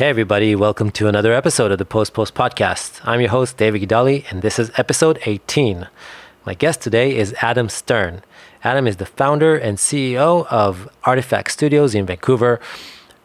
[0.00, 3.02] Hey, everybody, welcome to another episode of the Post Post Podcast.
[3.04, 5.88] I'm your host, David Gidali, and this is episode 18.
[6.46, 8.22] My guest today is Adam Stern.
[8.64, 12.60] Adam is the founder and CEO of Artifex Studios in Vancouver.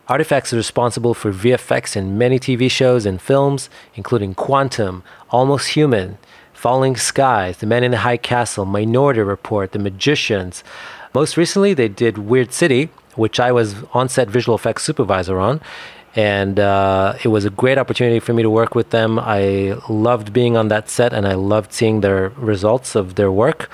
[0.09, 6.17] Artifex is responsible for VFX in many TV shows and films, including Quantum, Almost Human,
[6.51, 10.61] Falling Skies, The Man in the High Castle, Minority Report, The Magicians.
[11.13, 15.61] Most recently, they did Weird City, which I was on set visual effects supervisor on.
[16.15, 19.19] And uh, it was a great opportunity for me to work with them.
[19.19, 23.69] I loved being on that set and I loved seeing their results of their work.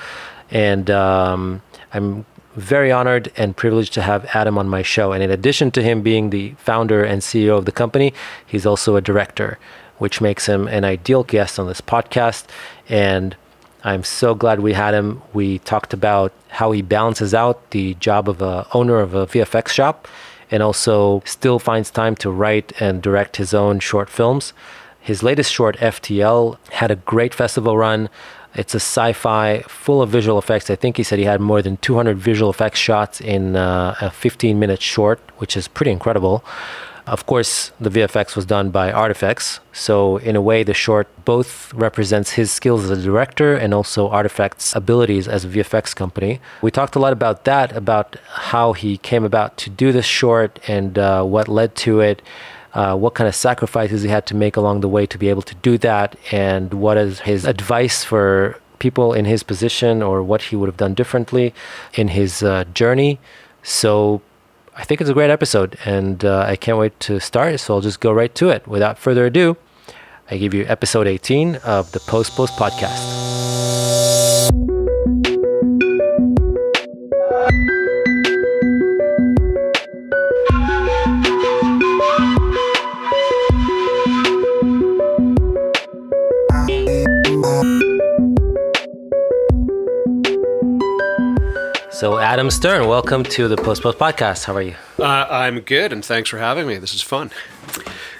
[0.49, 1.61] And um,
[1.93, 5.11] I'm very honored and privileged to have Adam on my show.
[5.11, 8.13] And in addition to him being the founder and CEO of the company,
[8.45, 9.59] he's also a director,
[9.99, 12.47] which makes him an ideal guest on this podcast.
[12.89, 13.35] And
[13.83, 15.21] I'm so glad we had him.
[15.31, 19.69] We talked about how he balances out the job of a owner of a VFX
[19.69, 20.07] shop
[20.51, 24.53] and also still finds time to write and direct his own short films.
[24.99, 28.09] His latest short, FTL, had a great festival run.
[28.53, 30.69] It's a sci fi full of visual effects.
[30.69, 34.11] I think he said he had more than 200 visual effects shots in uh, a
[34.11, 36.43] 15 minute short, which is pretty incredible.
[37.07, 39.59] Of course, the VFX was done by Artifex.
[39.73, 44.09] So, in a way, the short both represents his skills as a director and also
[44.09, 46.39] Artifex' abilities as a VFX company.
[46.61, 50.59] We talked a lot about that, about how he came about to do this short
[50.67, 52.21] and uh, what led to it.
[52.73, 55.41] Uh, what kind of sacrifices he had to make along the way to be able
[55.41, 60.41] to do that, and what is his advice for people in his position or what
[60.43, 61.53] he would have done differently
[61.95, 63.19] in his uh, journey.
[63.61, 64.21] So,
[64.75, 67.59] I think it's a great episode, and uh, I can't wait to start.
[67.59, 68.67] So I'll just go right to it.
[68.67, 69.57] Without further ado,
[70.29, 74.00] I give you episode 18 of the Post Post Podcast.
[92.01, 94.45] So, Adam Stern, welcome to the Post Post Podcast.
[94.45, 94.73] How are you?
[94.97, 96.79] Uh, I'm good, and thanks for having me.
[96.79, 97.29] This is fun.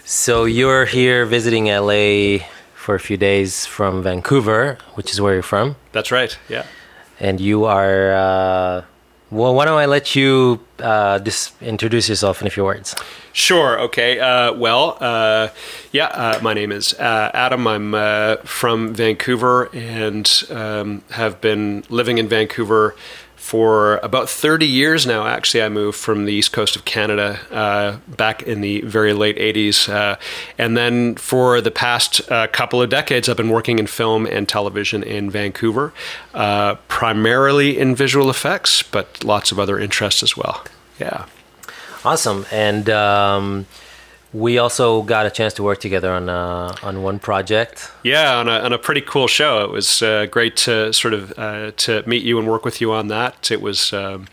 [0.06, 5.42] So, you're here visiting LA for a few days from Vancouver, which is where you're
[5.42, 5.78] from.
[5.94, 6.38] That's right.
[6.48, 6.68] Yeah.
[7.20, 8.84] And you are, uh,
[9.32, 12.96] well, why don't I let you uh, just introduce yourself in a few words?
[13.34, 13.80] Sure.
[13.80, 14.20] Okay.
[14.20, 15.48] Uh, well, uh,
[15.92, 17.66] yeah, uh, my name is uh, Adam.
[17.66, 22.96] I'm uh, from Vancouver and um, have been living in Vancouver
[23.42, 25.26] for about 30 years now.
[25.26, 29.36] Actually, I moved from the east coast of Canada uh, back in the very late
[29.36, 29.90] 80s.
[29.90, 30.18] Uh,
[30.60, 34.48] and then for the past uh, couple of decades, I've been working in film and
[34.48, 35.92] television in Vancouver,
[36.36, 40.64] uh, primarily in visual effects, but lots of other interests as well.
[41.00, 41.26] Yeah.
[42.06, 42.46] Awesome.
[42.52, 43.66] And um,
[44.34, 47.92] we also got a chance to work together on uh, on one project.
[48.04, 49.64] Yeah, on a, on a pretty cool show.
[49.64, 52.92] It was uh, great to sort of uh, to meet you and work with you
[52.92, 53.52] on that.
[53.52, 53.94] It was.
[53.94, 54.28] Um,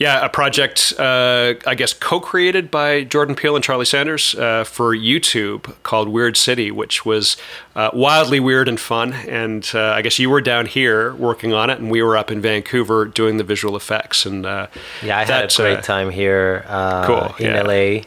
[0.00, 4.62] yeah, a project, uh, I guess, co created by Jordan Peele and Charlie Sanders uh,
[4.62, 7.36] for YouTube called Weird City, which was
[7.74, 9.12] uh, wildly weird and fun.
[9.12, 12.40] And I guess you were down here working on it, and we were up in
[12.40, 14.24] Vancouver doing the visual effects.
[14.24, 14.68] And yeah,
[15.18, 16.64] I had a great time here
[17.04, 17.62] cool, in yeah.
[17.62, 18.02] LA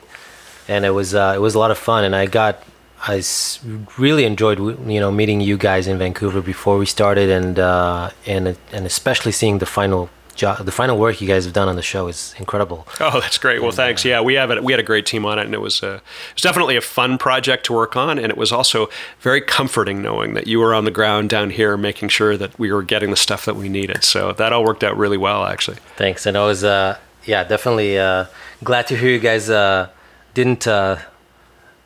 [0.71, 2.03] and it was uh, it was a lot of fun.
[2.03, 2.63] And I got
[3.07, 3.21] I
[3.97, 8.57] really enjoyed you know meeting you guys in Vancouver before we started, and uh, and
[8.71, 11.81] and especially seeing the final job, the final work you guys have done on the
[11.81, 12.87] show is incredible.
[13.01, 13.59] Oh, that's great.
[13.59, 14.05] Well, and, thanks.
[14.05, 14.63] Uh, yeah, we have it.
[14.63, 15.99] We had a great team on it, and it was uh,
[16.29, 18.89] it was definitely a fun project to work on, and it was also
[19.19, 22.71] very comforting knowing that you were on the ground down here, making sure that we
[22.71, 24.03] were getting the stuff that we needed.
[24.03, 25.77] So that all worked out really well, actually.
[25.97, 28.25] Thanks, and I was uh, yeah definitely uh,
[28.63, 29.89] glad to hear you guys uh,
[30.33, 30.97] didn't uh,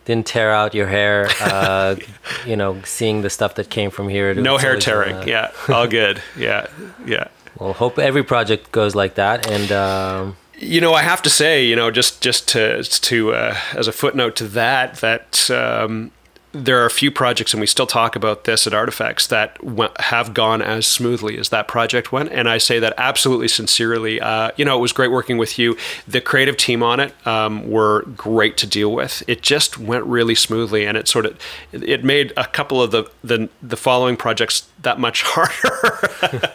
[0.05, 1.27] didn't tear out your hair.
[1.41, 1.95] Uh,
[2.45, 4.33] you know, seeing the stuff that came from here.
[4.33, 5.15] No hair tearing.
[5.15, 6.21] Uh, yeah, all good.
[6.37, 6.67] Yeah,
[7.05, 7.27] yeah.
[7.57, 9.71] Well, hope every project goes like that, and.
[9.71, 13.89] Um, you know, I have to say, you know, just just to to uh, as
[13.89, 16.11] a footnote to that, that um,
[16.55, 19.57] there are a few projects, and we still talk about this at Artifex that
[19.99, 22.31] have gone as smoothly as that project went.
[22.31, 24.21] And I say that absolutely sincerely.
[24.21, 25.77] Uh, you know, it was great working with you.
[26.07, 29.21] The creative team on it um, were great to deal with.
[29.27, 31.37] It just went really smoothly, and it sort of
[31.73, 35.99] it made a couple of the the, the following projects that much harder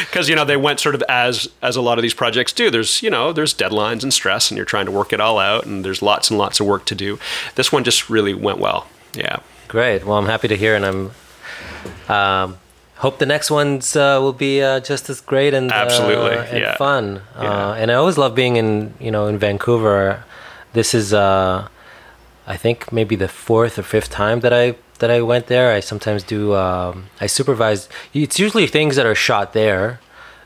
[0.00, 2.70] because you know they went sort of as as a lot of these projects do.
[2.70, 5.66] There's you know there's deadlines and stress, and you're trying to work it all out,
[5.66, 7.18] and there's lots and lots of work to do.
[7.56, 8.86] This one just really went well.
[9.14, 9.40] Yeah.
[9.68, 10.04] Great.
[10.04, 11.10] Well, I'm happy to hear, and I'm
[12.08, 12.58] um,
[12.96, 16.58] hope the next ones uh, will be uh, just as great and absolutely uh, and
[16.58, 16.76] yeah.
[16.76, 17.22] fun.
[17.34, 17.42] Yeah.
[17.42, 20.24] Uh, and I always love being in you know in Vancouver.
[20.72, 21.68] This is uh,
[22.46, 25.72] I think maybe the fourth or fifth time that I that I went there.
[25.72, 26.54] I sometimes do.
[26.54, 27.88] Um, I supervise.
[28.14, 30.00] It's usually things that are shot there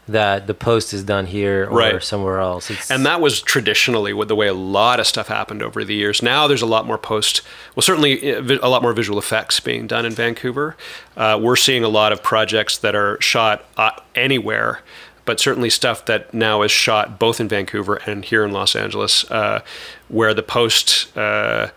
[0.08, 2.02] that the post is done here or Right.
[2.02, 2.70] somewhere else.
[2.70, 5.94] It's, And that was traditionally with the way a lot of stuff happened over the
[5.94, 6.22] years.
[6.22, 7.42] Now there's a lot more post,
[7.74, 10.76] well, certainly uh, a lot more visual effects being done in Vancouver.
[11.16, 14.80] Uh, we're seeing a lot of projects that are shot uh, anywhere,
[15.24, 19.28] but certainly stuff that now is shot both in Vancouver and here in Los Angeles,
[19.30, 19.60] uh,
[20.08, 21.16] where the post.
[21.16, 21.68] Uh,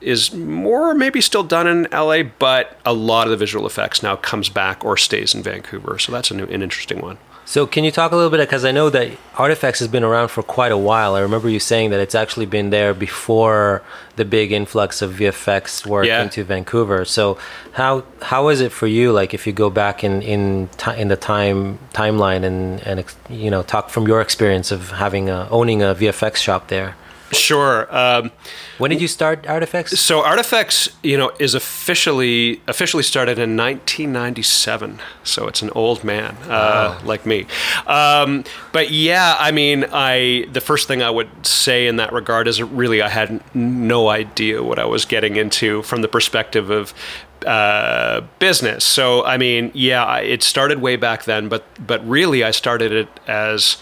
[0.00, 4.16] is more maybe still done in LA, but a lot of the visual effects now
[4.16, 5.98] comes back or stays in Vancouver.
[5.98, 7.18] So that's a new, an interesting one.
[7.50, 10.28] So can you talk a little bit because I know that Artifex has been around
[10.28, 11.16] for quite a while.
[11.16, 13.82] I remember you saying that it's actually been there before
[14.14, 16.22] the big influx of VFX work Yeah.
[16.22, 17.04] into Vancouver.
[17.04, 17.38] So
[17.72, 19.10] how how is it for you?
[19.10, 23.62] Like if you go back in in in the time timeline and and you know
[23.64, 26.94] talk from your experience of having a, owning a VFX shop there.
[27.32, 27.86] Sure.
[27.94, 28.30] Um,
[28.78, 29.98] When did you start Artifex?
[30.00, 34.98] So Artifex, you know, is officially officially started in 1997.
[35.22, 37.46] So it's an old man uh, like me.
[37.86, 42.48] Um, but yeah, I mean, I the first thing I would say in that regard
[42.48, 46.94] is really I had no idea what I was getting into from the perspective of
[47.46, 48.84] uh, business.
[48.84, 53.08] So I mean, yeah, it started way back then, but but really I started it
[53.26, 53.76] as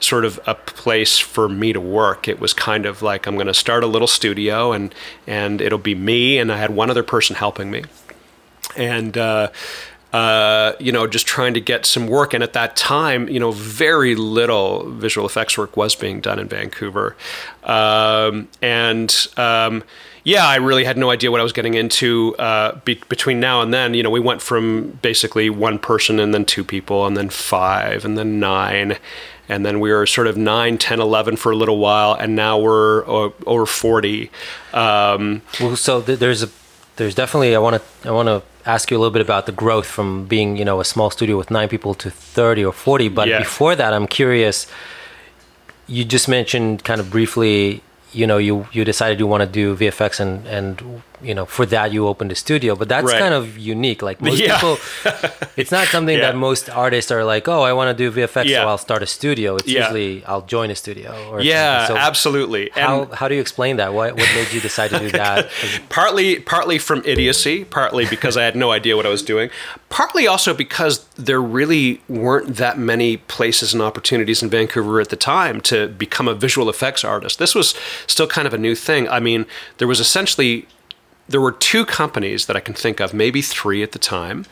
[0.00, 2.28] sort of a place for me to work.
[2.28, 4.94] It was kind of like I'm going to start a little studio and
[5.26, 7.84] and it'll be me and I had one other person helping me.
[8.76, 9.50] And uh,
[10.12, 12.34] uh, you know, just trying to get some work.
[12.34, 16.48] And at that time, you know, very little visual effects work was being done in
[16.48, 17.16] Vancouver.
[17.62, 19.84] Um, and um,
[20.24, 22.34] yeah, I really had no idea what I was getting into.
[22.38, 26.34] Uh, be- between now and then, you know, we went from basically one person and
[26.34, 28.98] then two people and then five and then nine.
[29.50, 32.12] And then we were sort of 9, 10, 11 for a little while.
[32.14, 34.30] And now we're o- over 40.
[34.72, 36.48] Um, Well, so th- there's a
[36.96, 39.52] there's definitely I want to I want to ask you a little bit about the
[39.52, 43.08] growth from being you know a small studio with nine people to 30 or 40
[43.08, 43.38] but Yeah.
[43.38, 44.66] before that I'm curious
[45.86, 47.82] you just mentioned kind of briefly
[48.12, 51.66] you know you you decided you want to do VFX and and you know for
[51.66, 53.18] that you opened a studio but that's Right.
[53.18, 54.54] kind of unique like most Yeah.
[54.54, 54.78] people
[55.56, 56.26] it's not something Yeah.
[56.32, 58.62] that most artists are like oh I want to do VFX Yeah.
[58.62, 61.86] so I'll start a studio it's usually I'll join a studio or yeah.
[61.88, 62.70] So absolutely.
[62.74, 65.48] how how do you explain that what what made you decide to do that
[65.88, 69.50] partly partly from idiocy partly because i had no idea what i was doing
[69.88, 75.16] partly also because there really weren't that many places and opportunities in vancouver at the
[75.16, 77.74] time to become a visual effects artist this was
[78.06, 79.44] still kind of a new thing i mean
[79.78, 80.66] there was essentially
[81.30, 84.46] there were two companies that I can think of, maybe three at the time.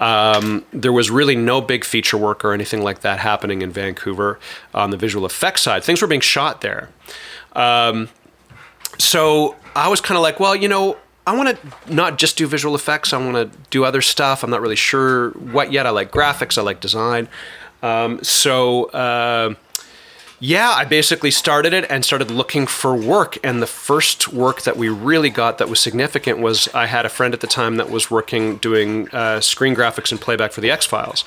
[0.00, 4.40] Um, there was really no big feature work or anything like that happening in Vancouver
[4.74, 5.84] on the visual effects side.
[5.84, 6.90] Things were being shot there.
[7.52, 8.08] Um,
[8.98, 12.48] so I was kind of like, well, you know, I want to not just do
[12.48, 13.12] visual effects.
[13.12, 14.42] I want to do other stuff.
[14.42, 15.86] I'm not really sure what yet.
[15.86, 16.58] I like graphics.
[16.58, 17.28] I like design.
[17.80, 19.54] Um, so uh,
[20.40, 23.38] yeah, I basically started it and started looking for work.
[23.44, 27.08] And the first work that we really got that was significant was I had a
[27.08, 30.70] friend at the time that was working doing uh, screen graphics and playback for the
[30.70, 31.24] X Files,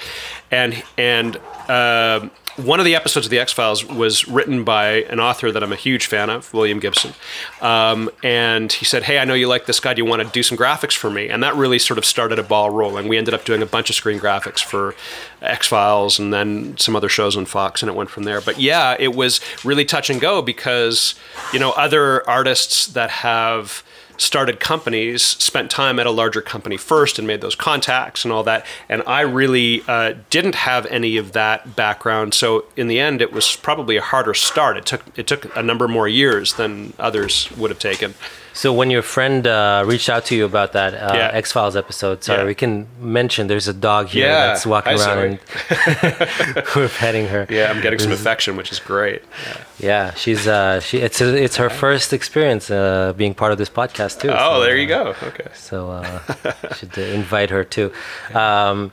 [0.52, 1.38] and and.
[1.68, 5.64] Uh, one of the episodes of the X Files was written by an author that
[5.64, 7.14] I'm a huge fan of, William Gibson.
[7.62, 9.94] Um, and he said, Hey, I know you like this guy.
[9.94, 11.30] Do you want to do some graphics for me?
[11.30, 13.08] And that really sort of started a ball rolling.
[13.08, 14.96] We ended up doing a bunch of screen graphics for
[15.42, 18.42] X Files and then some other shows on Fox, and it went from there.
[18.42, 21.14] But yeah, it was really touch and go because,
[21.54, 23.84] you know, other artists that have
[24.18, 28.44] started companies spent time at a larger company first and made those contacts and all
[28.44, 28.66] that.
[28.90, 32.34] And i really uh, didn't have any of that background.
[32.34, 34.78] So in the end it was probably a harder start.
[34.78, 38.16] It took it took a number more years than others would have taken
[38.62, 41.42] So when your friend uh, reached out to you about that uh, Yeah.
[41.44, 42.46] X Files episode, sorry, Yeah.
[42.54, 44.48] we can mention there's a dog here Yeah.
[44.48, 45.40] that's walking around and
[46.76, 47.46] we're petting her.
[47.58, 49.22] yeah i'm getting some affection which is great
[49.90, 54.14] Yeah, she's uh, she it's it's her first experience uh, being part of this podcast
[54.22, 54.32] too.
[54.32, 56.20] oh so, there you uh, go okay So uh,
[56.78, 57.88] should invite her too.
[58.34, 58.92] Um,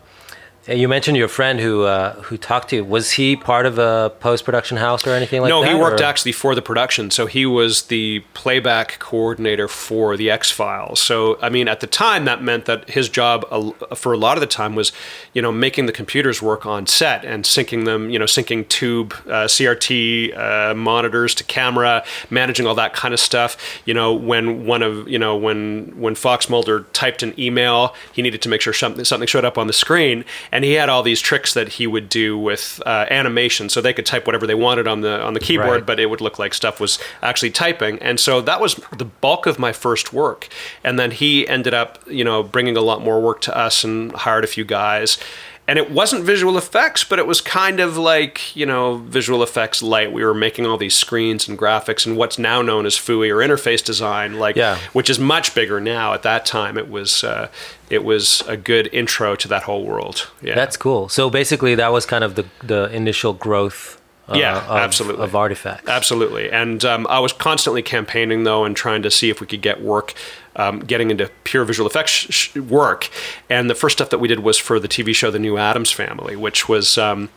[0.66, 2.84] you mentioned your friend who uh, who talked to you.
[2.84, 5.66] Was he part of a post production house or anything like no, that?
[5.66, 7.10] No, he worked or- actually for the production.
[7.10, 11.00] So he was the playback coordinator for the X Files.
[11.00, 14.38] So I mean, at the time, that meant that his job uh, for a lot
[14.38, 14.92] of the time was,
[15.34, 18.08] you know, making the computers work on set and syncing them.
[18.08, 23.20] You know, syncing tube uh, CRT uh, monitors to camera, managing all that kind of
[23.20, 23.56] stuff.
[23.84, 28.22] You know, when one of you know when when Fox Mulder typed an email, he
[28.22, 30.24] needed to make sure something something showed up on the screen.
[30.54, 33.92] And he had all these tricks that he would do with uh, animation, so they
[33.92, 35.86] could type whatever they wanted on the on the keyboard, Right.
[35.86, 37.98] but it would look like stuff was actually typing.
[37.98, 40.48] And so that was the bulk of my first work.
[40.82, 44.12] And then he ended up, you know, bringing a lot more work to us and
[44.12, 45.18] hired a few guys.
[45.66, 49.82] And it wasn't visual effects, but it was kind of like, you know, visual effects
[49.82, 50.12] light.
[50.12, 53.36] We were making all these screens and graphics and what's now known as FUI or
[53.38, 54.76] interface design, like, Yeah.
[54.92, 56.12] which is much bigger now.
[56.12, 57.48] At that time, it was, uh,
[57.88, 60.28] it was a good intro to that whole world.
[60.42, 60.54] Yeah.
[60.54, 61.08] That's cool.
[61.08, 63.98] So basically, that was kind of the the initial growth.
[64.28, 65.24] Uh, Yeah, of, absolutely.
[65.24, 65.86] Of Artifex.
[65.88, 66.50] Absolutely.
[66.50, 69.82] And um, I was constantly campaigning, though, and trying to see if we could get
[69.82, 70.14] work,
[70.56, 73.10] um, getting into pure visual effects sh- work.
[73.48, 75.90] And the first stuff that we did was for the TV show The New Addams
[75.90, 76.98] Family, which was.
[76.98, 77.30] Um,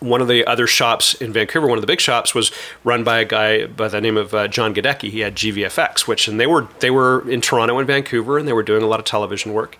[0.00, 2.52] one of the other shops in Vancouver, one of the big shops, was
[2.84, 5.10] run by a guy by the name of uh, John Gajdecki.
[5.10, 8.52] He had GVFX, which and they were they were in Toronto and Vancouver, and they
[8.52, 9.76] were doing a lot of television work.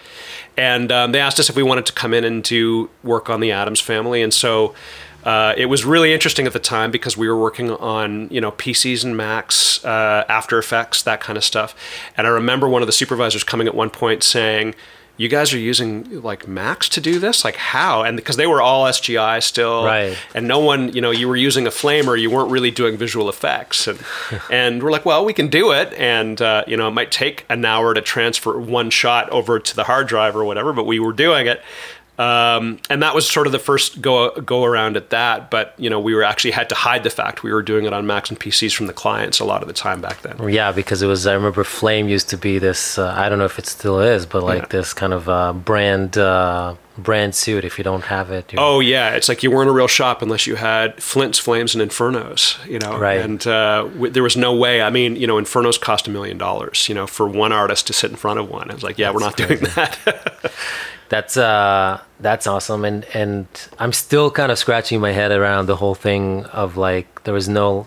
[0.57, 3.41] And um, they asked us if we wanted to come in and do work on
[3.41, 4.75] the Addams Family, and so
[5.29, 8.51] uh, it was really interesting at the time because we were working on you know
[8.51, 11.75] PCs and Macs, uh, After Effects, that kind of stuff.
[12.17, 14.75] And I remember one of the supervisors coming at one point saying,
[15.19, 17.45] "You guys are using like Macs to do this?
[17.45, 20.17] Like how?" And because they were all SGI still, Right.
[20.35, 23.29] And no one, you know, you were using a flamer, you weren't really doing visual
[23.29, 23.99] effects, and
[24.51, 27.45] and we're like, "Well, we can do it." And uh, you know, it might take
[27.51, 30.99] an hour to transfer one shot over to the hard drive or whatever, but we
[30.99, 31.61] were doing it.
[32.19, 35.51] Um, and that was sort of the first go go around at that.
[35.51, 37.93] But you know, we were actually had to hide the fact we were doing it
[37.93, 40.49] on Macs and PCs from the clients a lot of the time back then.
[40.49, 41.27] Yeah, because it was.
[41.29, 42.99] I remember Flame used to be this.
[42.99, 44.67] Uh, I don't know if it still is, but like Yeah.
[44.71, 47.65] this kind of uh, brand uh, brand suit.
[47.65, 50.45] If you don't have it, Oh yeah, it's like you weren't a real shop unless
[50.45, 52.59] you had Flints, Flames, and Infernos.
[52.67, 53.21] You know, Right.
[53.21, 54.83] And uh, w- there was no way.
[54.83, 56.89] I mean, you know, Infernos cost a million dollars.
[56.89, 58.73] You know, for one artist to sit in front of one.
[58.73, 59.97] I was like, yeah, we're not doing that.
[61.09, 62.85] That's uh that's awesome.
[62.85, 63.47] And and
[63.79, 67.49] I'm still kind of scratching my head around the whole thing of like there was
[67.49, 67.87] no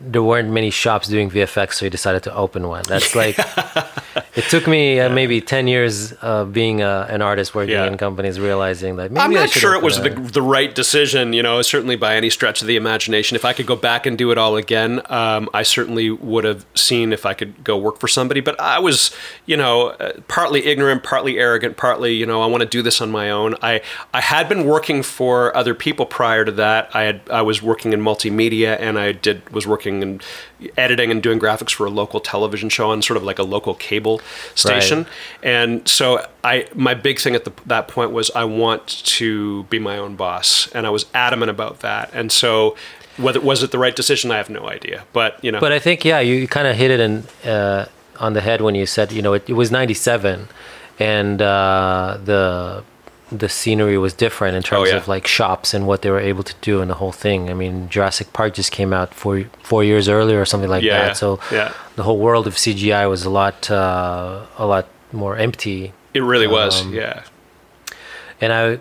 [0.00, 2.82] there weren't many shops doing VFX so you decided to open one.
[2.88, 3.38] That's like
[4.34, 7.86] it took me uh, maybe 10 years uh, being uh, an artist working Yeah.
[7.86, 11.32] in companies realizing that maybe I'm not sure it was a- the, the right decision,
[11.34, 13.34] you know, certainly by any stretch of the imagination.
[13.36, 16.64] If I could go back and do it all again, um, I certainly would have
[16.74, 18.40] seen if I could go work for somebody.
[18.40, 19.10] But I was,
[19.44, 23.00] you know, uh, partly ignorant, partly arrogant, partly, you know, I want to do this
[23.02, 23.54] on my own.
[23.60, 23.82] I,
[24.14, 26.90] I had been working for other people prior to that.
[26.94, 30.20] I had I was working in multimedia and I did was working in
[30.76, 33.74] editing and doing graphics for a local television show on sort of like a local
[33.74, 34.20] cable
[34.54, 35.06] station.
[35.42, 38.86] And so I my big thing at the, that point was I want
[39.18, 42.10] to be my own boss, and I was adamant about that.
[42.12, 42.76] And so
[43.16, 45.04] whether was it the right decision, I have no idea.
[45.12, 47.86] But you know, But I think yeah, you kind of hit it in uh,
[48.18, 50.48] on the head when you said you know it, it was '97,
[50.98, 52.84] and uh, the
[53.32, 54.96] the scenery was different in terms Oh, yeah.
[54.96, 57.48] of like shops and what they were able to do and the whole thing.
[57.50, 61.06] I mean, Jurassic Park just came out four four years earlier or something like Yeah,
[61.08, 61.16] that.
[61.16, 61.72] So yeah.
[61.96, 65.92] the whole world of CGI was a lot uh, a lot more empty.
[66.14, 66.82] it really was.
[66.82, 67.22] um, yeah.
[68.40, 68.80] And I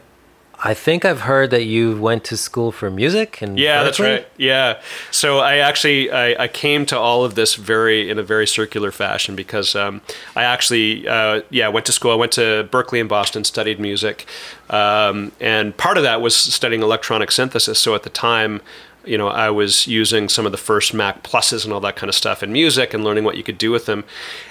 [0.61, 4.27] I think I've heard that you went to school for music and Yeah, that's right.
[4.37, 4.81] Yeah.
[5.09, 8.91] So I actually I, I came to all of this very in a very circular
[8.91, 10.01] fashion because um,
[10.35, 12.11] I actually uh, yeah went to school.
[12.11, 14.25] I went to Berklee in Boston, studied music,
[14.69, 17.79] um, and part of that was studying electronic synthesis.
[17.79, 18.61] So at the time.
[19.05, 22.09] You know, I was using some of the first Mac pluses and all that kind
[22.09, 24.03] of stuff in music and learning what you could do with them.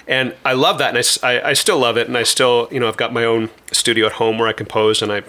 [0.07, 0.97] And I love that.
[0.97, 2.07] And I I still love it.
[2.07, 5.03] And I still, you know, I've got my own studio at home where I compose
[5.03, 5.21] and I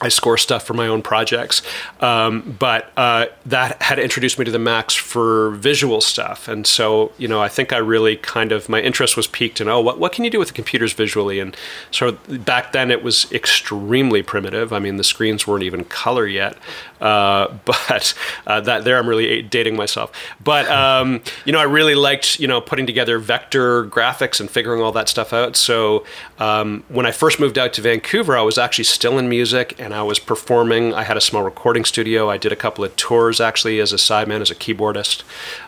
[0.00, 1.62] I score stuff for my own projects.
[2.00, 6.48] Um, but uh, that had introduced me to the Macs for visual stuff.
[6.48, 9.68] And so, you know, I think I really kind of, my interest was piqued in,
[9.68, 11.38] oh, what, what can you do with the computers visually?
[11.38, 11.56] And
[11.90, 14.72] so back then it was extremely primitive.
[14.72, 16.56] I mean, the screens weren't even color yet.
[17.00, 18.14] Uh, but
[18.46, 20.12] uh, that there I'm really dating myself.
[20.42, 24.82] But, um, you know, I really liked, you know, putting together vector graphics and figuring
[24.82, 25.56] all that stuff out.
[25.56, 26.04] So
[26.38, 29.94] um, when I first moved out to Vancouver, I was actually still in music and
[29.94, 30.94] I was performing.
[30.94, 32.30] I had a small recording studio.
[32.30, 35.22] I did a couple of tours actually as a sideman, as a keyboardist.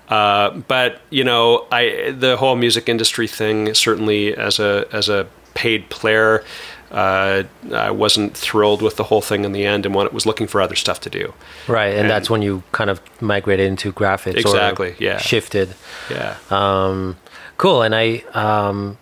[0.09, 5.27] Uh, but you know, I the whole music industry thing certainly as a as a
[5.55, 6.45] paid player.
[6.93, 10.61] Uh, I wasn't thrilled with the whole thing in the end, and was looking for
[10.61, 11.33] other stuff to do.
[11.67, 14.37] Right, and, And- that's when you kind of migrated into graphics.
[14.37, 15.19] Exactly, Or yeah.
[15.19, 15.75] Shifted.
[16.11, 17.17] Yeah, Um,
[17.57, 17.81] cool.
[17.83, 18.99] And I, um,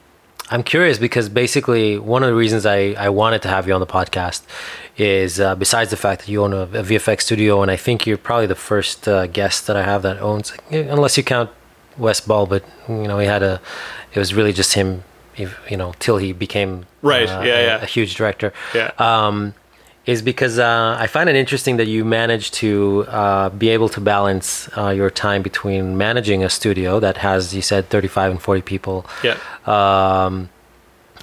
[0.52, 3.80] I'm curious because basically one of the reasons I, I wanted to have you on
[3.80, 4.42] the podcast
[4.96, 8.06] is uh, besides the fact that you own a, a VFX studio, and I think
[8.06, 11.50] you're probably the first uh, guest that I have that owns, unless you count
[11.98, 13.60] Wes Ball, but you know he had a,
[14.12, 15.02] it was really just him,
[15.36, 17.82] you know, till he became Right, uh, yeah, a, yeah.
[17.82, 18.52] a huge director.
[18.74, 18.90] yeah.
[18.98, 19.54] Um,
[20.06, 24.00] is because uh, I find it interesting that you managed to uh, be able to
[24.00, 28.62] balance uh, your time between managing a studio that has, you said, 35 and 40
[28.62, 29.06] people.
[29.22, 29.36] Yeah.
[29.66, 30.48] Um,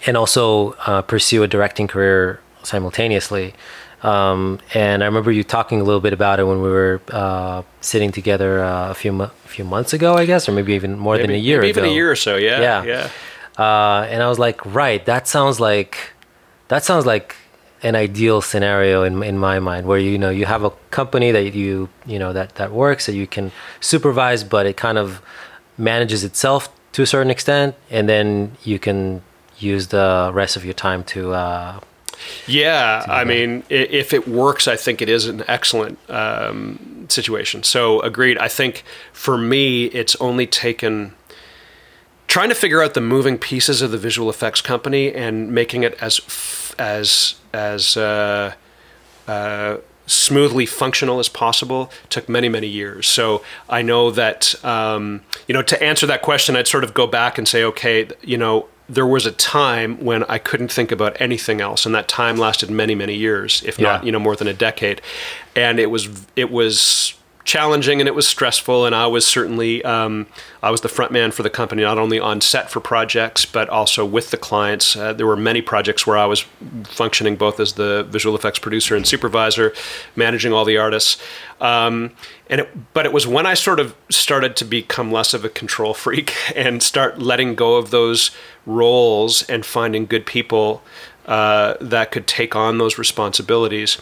[0.06, 3.56] and also uh, pursue a directing career simultaneously.
[4.04, 7.64] Um, and I remember you talking a little bit about it when we were uh,
[7.82, 11.00] sitting together uh, a few mo- a few months ago, I guess, or maybe even
[11.00, 11.80] more maybe, than a year maybe ago.
[11.82, 12.36] even a year or so.
[12.36, 12.62] Yeah.
[12.62, 12.84] Yeah.
[12.84, 13.10] Yeah.
[13.58, 15.98] Uh, and I was like, right, that sounds like
[16.68, 17.36] that sounds like
[17.84, 21.54] an ideal scenario in in my mind, where you know you have a company that
[21.54, 25.22] you you know that that works that you can supervise, but it kind of
[25.78, 29.22] manages itself to a certain extent, and then you can
[29.60, 31.34] use the rest of your time to.
[31.34, 31.80] Uh,
[32.48, 37.64] Yeah, I mean, if it works, I think it is an excellent um, situation.
[37.64, 38.38] So, agreed.
[38.40, 38.84] I think
[39.14, 41.14] for me, it's only taken
[42.28, 45.96] trying to figure out the moving pieces of the visual effects company and making it
[46.02, 48.54] as f- as as uh,
[49.28, 53.08] uh, smoothly functional as possible took many many years.
[53.08, 57.08] So I know that um, you know to answer that question, I'd sort of go
[57.08, 58.68] back and say, okay, you know.
[58.90, 62.70] There was a time when I couldn't think about anything else, and that time lasted
[62.70, 65.02] many, many years, if not, you know, more than a decade.
[65.58, 66.08] And it was,
[66.38, 67.14] it was
[67.48, 70.28] challenging and it was stressful and i was certainly um,
[70.62, 73.70] i was the front man for the company not only on set for projects but
[73.70, 74.98] also with the clients.
[74.98, 76.42] Uh, there were many projects where i was
[76.84, 79.74] functioning both as the visual effects producer and supervisor
[80.16, 81.22] managing all the artists.
[81.62, 82.12] Um,
[82.50, 85.50] and it, but it was when i sort of started to become less of a
[85.50, 88.32] control freak and start letting go of those
[88.66, 90.84] roles and finding good people
[91.28, 93.98] uh, that could take on those responsibilities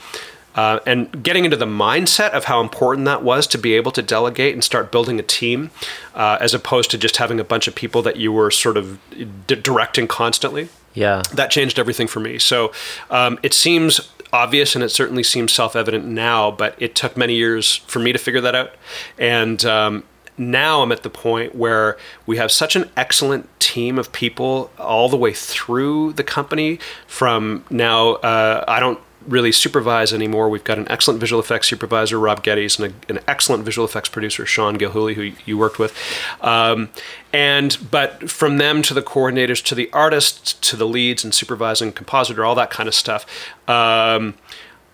[0.56, 4.02] uh, and getting into the mindset of how important that was to be able to
[4.02, 5.70] delegate and start building a team,
[6.14, 9.00] uh, as opposed to just having a bunch of people that you were sort of
[9.48, 10.70] d- directing constantly.
[10.94, 12.40] yeah, That changed everything for me.
[12.40, 12.72] So
[13.10, 17.36] um, it seems obvious and it certainly seems self evident now, but it took many
[17.36, 18.72] years for me to figure that out.
[19.18, 20.04] And um,
[20.38, 25.10] now I'm at the point where we have such an excellent team of people all
[25.10, 26.80] the way through the company.
[27.08, 30.50] From now, uh, I don't really supervise anymore.
[30.50, 34.10] We've got an excellent visual effects supervisor, Rob Geddes, and a, an excellent visual effects
[34.10, 35.98] producer, Sean Gilhooly, who you worked with.
[36.42, 36.90] Um,
[37.34, 41.92] and but from them to the coordinators to the artists to the leads and supervising
[41.92, 43.26] compositor, all that kind of stuff.
[43.68, 44.36] Um,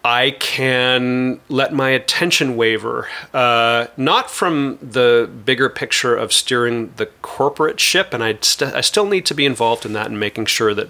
[0.03, 7.05] I can let my attention waver, uh, not from the bigger picture of steering the
[7.21, 10.47] corporate ship, and I, st- I still need to be involved in that and making
[10.47, 10.89] sure that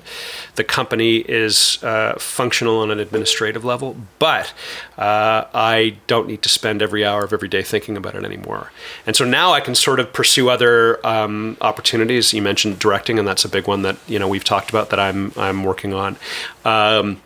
[0.55, 3.97] the company is uh, functional on an administrative level.
[4.17, 4.53] But
[4.97, 8.71] uh, I don't need to spend every hour of every day thinking about it anymore.
[9.05, 12.33] And so now I can sort of pursue other um, opportunities.
[12.33, 15.01] You mentioned directing, and that's a big one that you know we've talked about that
[15.01, 16.15] I'm I'm working on.
[16.63, 17.21] Um,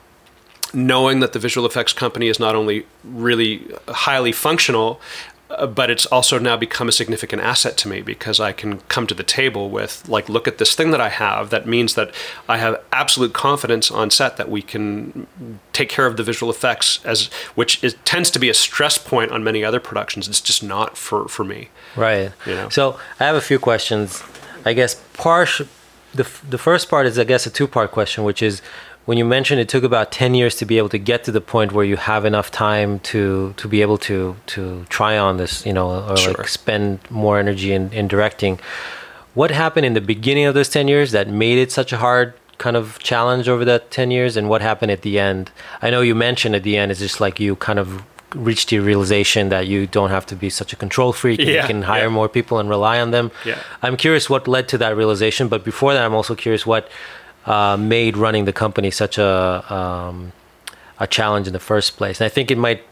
[0.75, 4.99] knowing that the visual effects company is not only really highly functional,
[5.49, 9.07] uh, but it's also now become a significant asset to me because I can come
[9.07, 11.49] to the table with, like, look at this thing that I have.
[11.51, 12.13] That means that
[12.49, 15.27] I have absolute confidence on set that we can
[15.71, 19.31] take care of the visual effects, as which is, tends to be a stress point
[19.31, 20.27] on many other productions.
[20.27, 21.69] It's just not for, for me.
[21.95, 22.31] Right.
[22.45, 22.69] You know?
[22.69, 24.23] So I have a few questions.
[24.65, 25.67] I guess partial.
[26.15, 28.61] The the first part is I guess a two part question, which is
[29.05, 31.41] when you mentioned it took about ten years to be able to get to the
[31.41, 35.65] point where you have enough time to to be able to to try on this,
[35.65, 36.33] you know, or Sure.
[36.33, 38.59] like spend more energy in, in directing.
[39.33, 42.33] What happened in the beginning of those ten years that made it such a hard
[42.57, 45.51] kind of challenge over that ten years, and what happened at the end?
[45.81, 48.79] I know you mentioned at the end it's just like you kind of reached the
[48.79, 52.03] realization that you don't have to be such a control freak and you can hire
[52.03, 52.09] yeah.
[52.09, 53.31] more people and rely on them.
[53.45, 53.57] Yeah.
[53.81, 56.89] I'm curious what led to that realization, but before that, I'm also curious what
[57.45, 60.31] uh, made running the company such a um,
[60.99, 62.19] a challenge in the first place.
[62.21, 62.83] And I think it might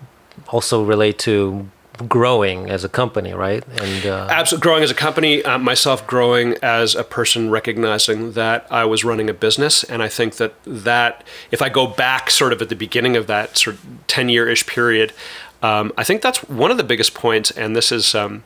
[0.49, 1.69] also relate to
[2.07, 3.63] growing as a company, right?
[3.81, 8.65] And uh, Absolutely, growing as a company, uh, myself growing as a person, recognizing that
[8.71, 12.51] I was running a business, and I think that that if I go back sort
[12.51, 15.13] of at the beginning of that sort of ten year ish period,
[15.61, 17.51] um, I think that's one of the biggest points.
[17.51, 18.43] And this is, um,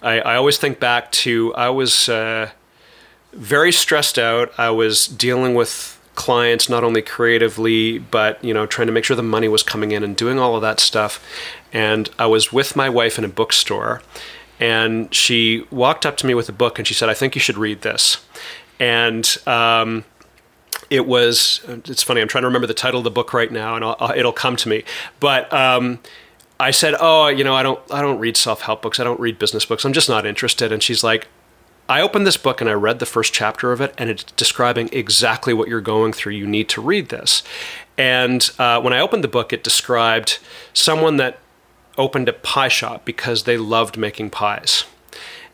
[0.00, 2.50] I, I always think back to I was uh,
[3.36, 4.52] very stressed out.
[4.58, 9.14] I was dealing with clients not only creatively but you know trying to make sure
[9.14, 11.22] the money was coming in and doing all of that stuff.
[11.72, 14.02] And i was with my wife in a bookstore
[14.58, 17.40] and she walked up to me with a book and she said i think you
[17.40, 18.24] should read this.
[18.80, 20.04] And um,
[20.88, 23.76] it was it's funny i'm trying to remember the title of the book right now
[23.76, 24.84] and I'll, it'll come to me.
[25.20, 26.00] But um,
[26.58, 28.98] i said oh you know i don't i don't read self-help books.
[28.98, 29.84] I don't read business books.
[29.84, 30.72] I'm just not interested.
[30.72, 31.28] And she's like
[31.88, 34.88] I opened this book and I read the first chapter of it, and it's describing
[34.92, 36.32] exactly what you're going through.
[36.32, 37.42] You need to read this.
[37.96, 40.38] And uh, when I opened the book, it described
[40.72, 41.38] someone that
[41.96, 44.84] opened a pie shop because they loved making pies.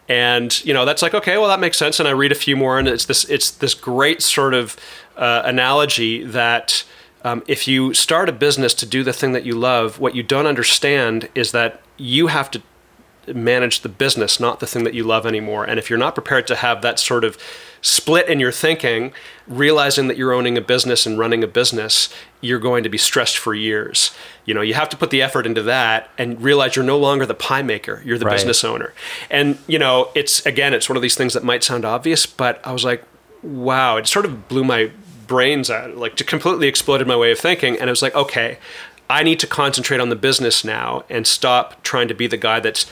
[0.08, 2.00] And you know that's like okay, well that makes sense.
[2.00, 4.76] And I read a few more, and it's this it's this great sort of
[5.16, 6.84] uh, analogy that
[7.24, 10.22] um, if you start a business to do the thing that you love, what you
[10.22, 12.62] don't understand is that you have to
[13.26, 15.64] manage the business, not the thing that you love anymore.
[15.64, 17.38] And if you're not prepared to have that sort of
[17.80, 19.12] split in your thinking,
[19.46, 23.38] realizing that you're owning a business and running a business, you're going to be stressed
[23.38, 24.12] for years.
[24.44, 27.26] You know, you have to put the effort into that and realize you're no longer
[27.26, 28.34] the pie maker, you're the right.
[28.34, 28.92] business owner.
[29.30, 32.64] And, you know, it's again, it's one of these things that might sound obvious, but
[32.66, 33.04] I was like,
[33.42, 34.90] wow, it sort of blew my
[35.26, 37.78] brains out, like to completely exploded my way of thinking.
[37.78, 38.58] And I was like, okay,
[39.08, 42.60] I need to concentrate on the business now and stop trying to be the guy
[42.60, 42.86] that's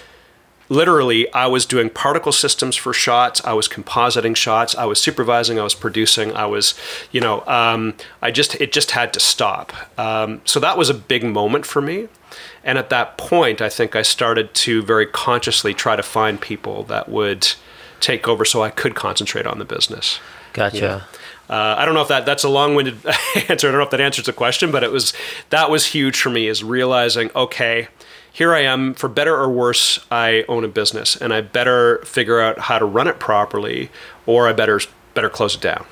[0.70, 3.44] literally I was doing particle systems for shots.
[3.44, 4.74] I was compositing shots.
[4.74, 5.59] I was supervising.
[5.59, 6.33] I was producing.
[6.33, 6.74] I was,
[7.12, 9.74] you know, um, I just it just had to stop.
[9.98, 12.09] Um, so that was a big moment for me.
[12.64, 16.85] And at that point, I think I started to very consciously try to find people
[16.85, 17.54] that would
[17.98, 20.20] take over so I could concentrate on the business.
[20.52, 21.06] Gotcha.
[21.48, 23.04] Uh, I don't know if that that's a long-winded
[23.48, 23.68] answer.
[23.68, 25.12] I don't know if that answers the question, but it was
[25.50, 27.88] that was huge for me is realizing okay,
[28.33, 32.40] here I am, for better or worse, I own a business, and I better figure
[32.40, 33.90] out how to run it properly,
[34.27, 34.81] or I better
[35.14, 35.87] better close it down.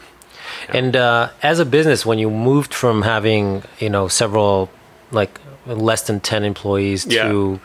[0.68, 0.76] Yeah.
[0.76, 4.70] And uh, as a business, when you moved from having you know several
[5.10, 7.58] like less than ten employees to yeah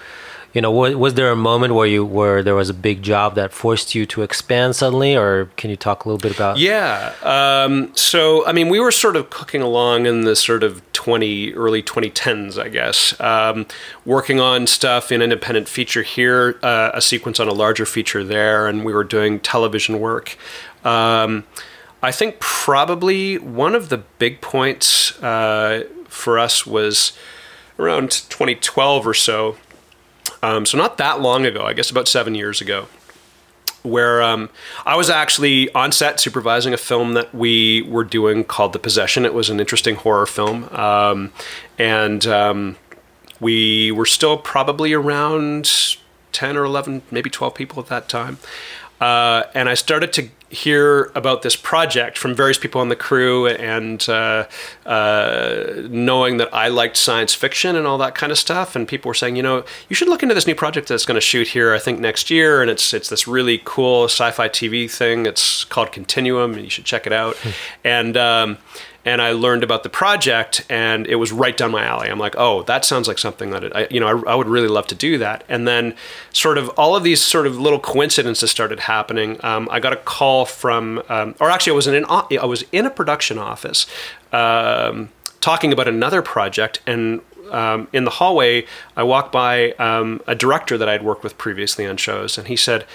[0.53, 3.33] you know, was, was there a moment where you where there was a big job
[3.35, 6.57] that forced you to expand suddenly, or can you talk a little bit about?
[6.57, 7.13] Yeah.
[7.23, 11.53] Um, so, I mean, we were sort of cooking along in the sort of twenty
[11.53, 13.65] early twenty tens, I guess, um,
[14.05, 18.67] working on stuff in independent feature here, uh, a sequence on a larger feature there,
[18.67, 20.37] and we were doing television work.
[20.85, 21.45] Um,
[22.03, 27.13] I think probably one of the big points uh, for us was
[27.79, 29.57] around 2012 or so
[30.43, 32.87] um, so not that long ago, I guess about seven years ago,
[33.81, 34.49] where um,
[34.85, 39.25] I was actually on set supervising a film that we were doing called The Possession.
[39.25, 41.31] It was an interesting horror film, um,
[41.79, 42.75] and um,
[43.39, 45.97] we were still probably around
[46.31, 48.37] ten or eleven, maybe twelve people at that time.
[49.03, 53.47] Uh, and I started to hear about this project from various people on the crew
[53.47, 54.47] and uh,
[54.85, 58.77] uh, knowing that I liked science fiction and all that kind of stuff.
[58.77, 61.15] And people were saying, you know, you should look into this new project that's going
[61.15, 62.61] to shoot here, I think next year.
[62.61, 65.25] And it's it's this really cool sci-fi TV thing.
[65.25, 67.35] It's called Continuum, and you should check it out.
[67.35, 67.49] Hmm.
[67.83, 68.57] and um,
[69.05, 72.09] and I learned about the project, and it was right down my alley.
[72.09, 74.47] I'm like, oh, that sounds like something that it, I, you know, I, I, would
[74.47, 75.43] really love to do that.
[75.49, 75.95] And then,
[76.31, 79.43] sort of, all of these sort of little coincidences started happening.
[79.43, 82.63] Um, I got a call from, um, or actually, I was in an, I was
[82.71, 83.87] in a production office
[84.31, 85.09] um,
[85.41, 87.19] talking about another project, and
[87.51, 91.85] um, in the hallway, I walked by um, a director that I'd worked with previously
[91.85, 92.85] on shows, and he said,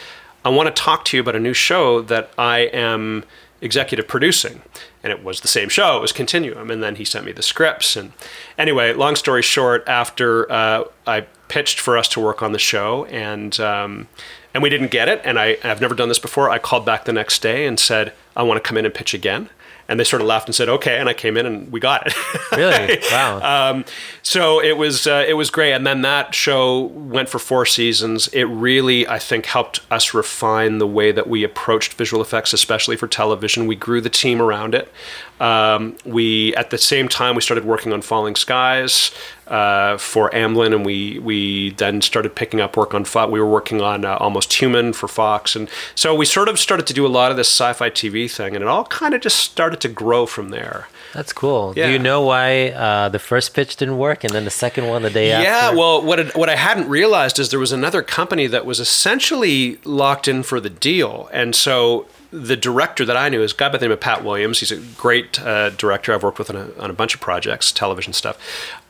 [0.42, 3.25] "I want to talk to you about a new show that I am."
[3.61, 4.62] executive producing
[5.09, 5.97] and it was the same show.
[5.97, 7.97] It was continuum and then he sent me the scripts.
[7.97, 8.12] And
[8.59, 13.07] anyway long story short after uh, i pitched for us to work on the show
[13.07, 14.09] and um,
[14.53, 17.05] and we didn't get it and I, i've never done this before i called back
[17.05, 19.49] the next day and said i want to come in and pitch again
[19.88, 22.07] and they sort of laughed and said, "Okay," and I came in and we got
[22.07, 22.14] it.
[22.57, 23.01] really?
[23.11, 23.70] Wow.
[23.70, 23.85] Um,
[24.22, 28.29] so it was uh, it was great, and then that show went for four seasons.
[28.29, 32.96] It really, I think, helped us refine the way that we approached visual effects, especially
[32.96, 33.66] for television.
[33.66, 34.92] We grew the team around it.
[35.40, 39.12] Um, we at the same time we started working on Falling Skies
[39.46, 43.31] uh, for Amblin, and we we then started picking up work on Fox.
[43.31, 46.87] We were working on uh, Almost Human for Fox, and so we sort of started
[46.88, 49.38] to do a lot of this sci-fi TV thing, and it all kind of just
[49.38, 50.88] started to grow from there.
[51.14, 51.72] That's cool.
[51.74, 51.87] Yeah.
[51.87, 55.03] Do you know why uh, the first pitch didn't work, and then the second one
[55.03, 55.74] the day yeah, after?
[55.74, 58.81] Yeah, well, what it, what I hadn't realized is there was another company that was
[58.81, 63.57] essentially locked in for the deal, and so the director that I knew is a
[63.57, 64.61] guy by the name of Pat Williams.
[64.61, 67.73] He's a great uh, director I've worked with on a, on a, bunch of projects,
[67.73, 68.38] television stuff.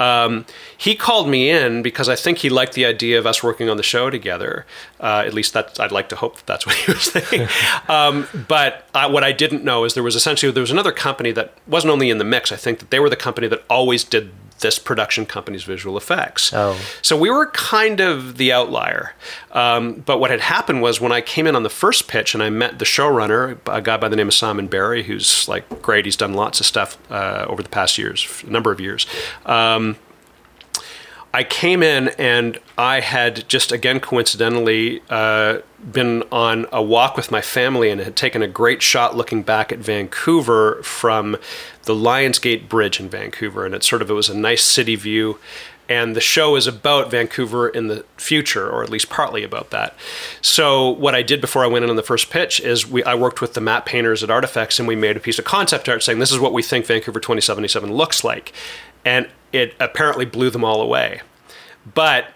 [0.00, 0.44] Um,
[0.76, 3.76] he called me in because I think he liked the idea of us working on
[3.76, 4.66] the show together.
[4.98, 7.46] Uh, at least that I'd like to hope that that's what he was thinking.
[7.88, 11.30] um, but I, what I didn't know is there was essentially there was another company
[11.32, 12.50] that wasn't only in the mix.
[12.50, 16.52] I think that they were the company that always did this production company's visual effects.
[16.52, 16.78] Oh.
[17.02, 19.14] So we were kind of the outlier.
[19.52, 22.42] Um, but what had happened was when I came in on the first pitch and
[22.42, 26.04] I met the showrunner, a guy by the name of Simon Barry, who's like great.
[26.04, 29.06] He's done lots of stuff uh, over the past years, a number of years.
[29.46, 29.96] Um,
[31.32, 37.30] I came in and I had just again coincidentally uh, been on a walk with
[37.30, 41.36] my family and had taken a great shot looking back at Vancouver from
[41.84, 45.38] the Lionsgate Bridge in Vancouver, and it sort of it was a nice city view.
[45.88, 49.96] And the show is about Vancouver in the future, or at least partly about that.
[50.42, 53.14] So what I did before I went in on the first pitch is we I
[53.14, 56.02] worked with the matte painters at Artifex, and we made a piece of concept art
[56.02, 58.52] saying this is what we think Vancouver 2077 looks like,
[59.04, 61.22] and it apparently blew them all away.
[61.94, 62.26] But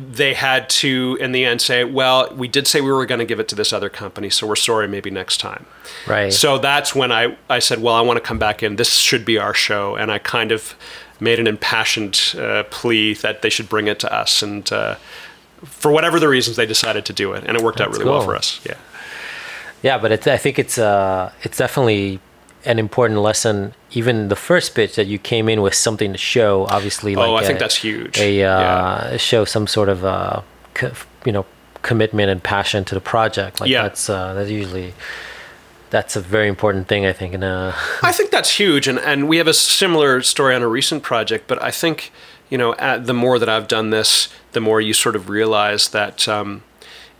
[0.00, 3.24] they had to in the end say well we did say we were going to
[3.24, 5.66] give it to this other company so we're sorry maybe next time.
[6.06, 6.32] Right.
[6.32, 8.76] So that's when i i said well i want to come back in.
[8.76, 9.96] This should be our show.
[9.96, 10.74] And i kind of
[11.20, 14.42] made an impassioned uh, plea that they should bring it to us.
[14.42, 14.94] And uh,
[15.64, 17.44] for whatever the reasons they decided to do it.
[17.46, 18.12] And it worked That's out really cool.
[18.14, 18.60] well for us.
[18.64, 18.78] Yeah.
[19.82, 22.20] Yeah but i think it's uh it's definitely
[22.64, 26.66] an important lesson even the first pitch that you came in with something to show
[26.66, 29.16] obviously like oh i a- think that's huge a uh, yeah.
[29.16, 30.40] show some sort of uh,
[30.74, 30.92] co-
[31.24, 31.46] you know
[31.82, 33.60] commitment and passion to the project.
[33.60, 33.82] Like Yeah.
[33.84, 34.92] that's uh, that's usually
[35.90, 37.34] that's a very important thing I think.
[37.34, 40.68] In a I think that's huge, and and we have a similar story on a
[40.68, 41.46] recent project.
[41.48, 42.12] But I think
[42.50, 45.88] you know, at, the more that I've done this, the more you sort of realize
[45.90, 46.28] that.
[46.28, 46.62] Um,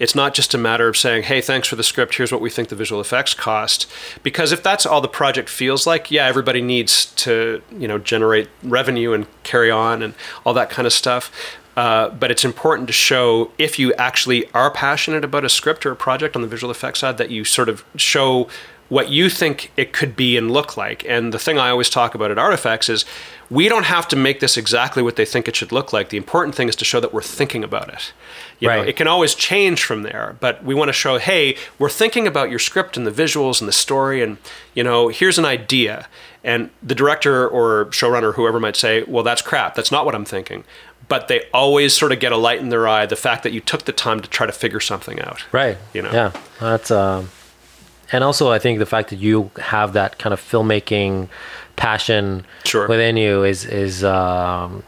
[0.00, 2.16] it's not just a matter of saying, "Hey, thanks for the script.
[2.16, 3.86] Here's what we think the visual effects cost."
[4.24, 8.48] Because if that's all the project feels like, yeah, everybody needs to, you know, generate
[8.64, 11.30] revenue and carry on and all that kind of stuff.
[11.76, 15.92] Uh, but it's important to show if you actually are passionate about a script or
[15.92, 18.48] a project on the visual effects side that you sort of show
[18.90, 21.04] what you think it could be and look like.
[21.08, 23.04] And the thing I always talk about at Artifex is
[23.48, 26.08] we don't have to make this exactly what they think it should look like.
[26.08, 28.12] The important thing is to show that we're thinking about it.
[28.60, 28.88] You know, Right.
[28.88, 32.50] it can always change from there, but we want to show, hey, we're thinking about
[32.50, 34.36] your script and the visuals and the story, and
[34.74, 36.06] you know, here's an idea.
[36.44, 39.74] And the director or showrunner, whoever might say, well, that's crap.
[39.74, 40.64] That's not what I'm thinking.
[41.08, 43.60] But they always sort of get a light in their eye, the fact that you
[43.60, 45.44] took the time to try to figure something out.
[45.52, 45.76] right.
[45.92, 46.10] You know.
[46.12, 46.32] Yeah.
[46.60, 47.30] That's um,
[48.12, 51.28] and also I think the fact that you have that kind of filmmaking
[51.76, 52.86] passion Sure.
[52.88, 54.82] within you is is um,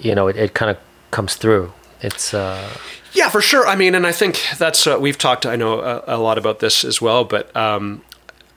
[0.00, 0.76] you know it, it kind of
[1.10, 1.72] comes through.
[2.00, 2.68] It's uh,
[3.16, 3.66] Yeah, for sure.
[3.66, 5.46] I mean, and I think that's uh, we've talked.
[5.46, 8.02] I know a, a lot about this as well, but um,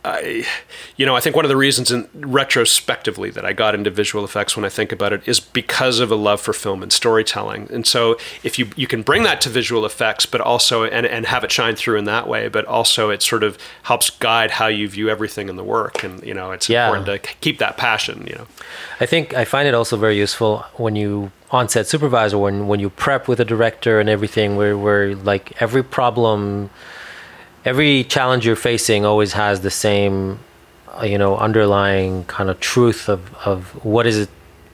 [0.04, 0.46] I,
[0.98, 4.26] you know, I think one of the reasons, in retrospectively, that I got into visual
[4.26, 7.70] effects when I think about it is because of a love for film and storytelling.
[7.72, 11.26] And so, if you you can bring that to visual effects, but also and and
[11.26, 14.68] have it shine through in that way, but also it sort of helps guide how
[14.68, 16.04] you view everything in the work.
[16.04, 16.88] And you know, it's Yeah.
[16.90, 18.26] important to keep that passion.
[18.28, 18.48] You know.
[19.00, 22.90] I think I find it also very useful when you on-set supervisor when when you
[22.90, 26.70] prep with a director and everything where where like every problem
[27.66, 30.40] every challenge you're facing always has the same
[31.00, 34.30] uh, you know underlying kind of truth of of what is it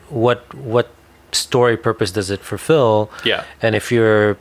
[0.09, 0.88] what what
[1.31, 3.43] story purpose does it fulfill Yeah.
[3.61, 4.38] and if you're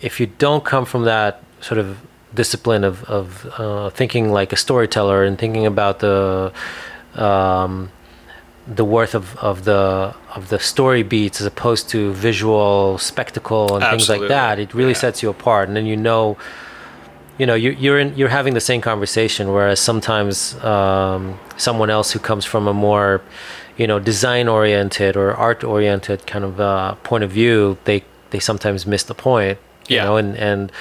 [0.00, 1.98] if you don't come from that sort of
[2.34, 6.52] discipline of of uh, thinking like a storyteller and thinking about the
[7.14, 7.90] um,
[8.66, 13.84] the worth of, of the of the story beats as opposed to visual spectacle and
[13.84, 14.98] things like that, it really Yeah.
[14.98, 15.68] sets you apart.
[15.68, 16.36] And then you know,
[17.38, 19.52] you know, you, you're in, you're having the same conversation.
[19.52, 23.20] Whereas sometimes um, someone else who comes from a more,
[23.76, 28.38] you know, design oriented or art oriented kind of uh, point of view, they they
[28.40, 29.58] sometimes miss the point.
[29.88, 30.04] You Yeah.
[30.04, 30.72] know, and and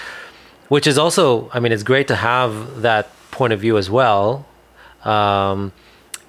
[0.70, 4.46] which is also, I mean, it's great to have that point of view as well.
[5.04, 5.74] Um,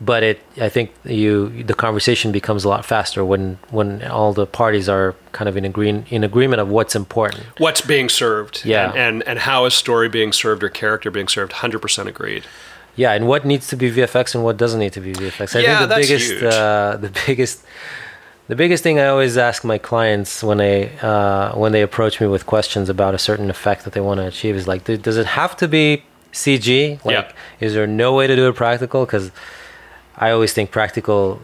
[0.00, 4.46] but it, I think you, the conversation becomes a lot faster when, when all the
[4.46, 7.44] parties are kind of in agree, in agreement of what's important.
[7.58, 8.88] What's being served, Yeah.
[8.90, 11.52] and, and and how is story being served or character being served?
[11.52, 12.44] Hundred percent agreed.
[12.96, 15.56] Yeah, and what needs to be VFX and what doesn't need to be VFX.
[15.56, 16.42] I Yeah, think the that's biggest, huge.
[16.44, 17.64] uh, the biggest,
[18.46, 22.26] the biggest thing I always ask my clients when they uh, when they approach me
[22.28, 25.26] with questions about a certain effect that they want to achieve is like, does it
[25.26, 27.04] have to be CG?
[27.04, 27.32] Like, Yeah.
[27.66, 29.04] is there no way to do it practical?
[29.06, 29.30] Because
[30.16, 31.42] I always think practical,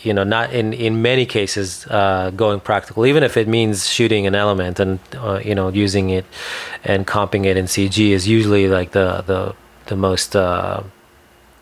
[0.00, 4.26] you know, not in in many cases uh, going practical, even if it means shooting
[4.26, 6.24] an element and uh, you know using it
[6.84, 9.54] and comping it in CG is usually like the the
[9.86, 10.82] the most uh,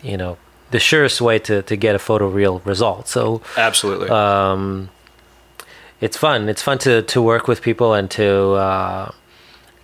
[0.02, 0.37] you know
[0.70, 3.09] the surest way to to get a photoreal result.
[3.09, 4.09] So Absolutely.
[4.11, 4.90] um,
[6.00, 6.48] it's fun.
[6.48, 9.12] It's fun to to work with people and to uh,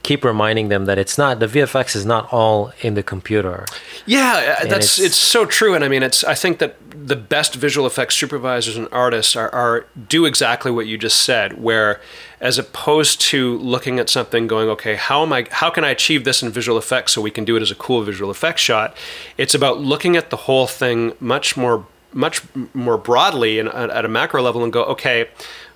[0.03, 3.65] keep reminding them that it's not the VFX is not all in the computer.
[4.07, 6.77] Yeah, uh, And that's it's- it's, so true, and I mean, it's I think that
[6.91, 11.63] the best visual effects supervisors and artists are, are do exactly what you just said.
[11.63, 12.01] Where,
[12.41, 15.47] as opposed to looking at something, going, okay, how am I?
[15.51, 17.75] How can I achieve this in visual effects so we can do it as a
[17.77, 18.97] cool visual effects shot?
[19.39, 22.43] It's about looking at the whole thing much more much
[22.75, 25.29] more broadly and at at a macro level and go, okay.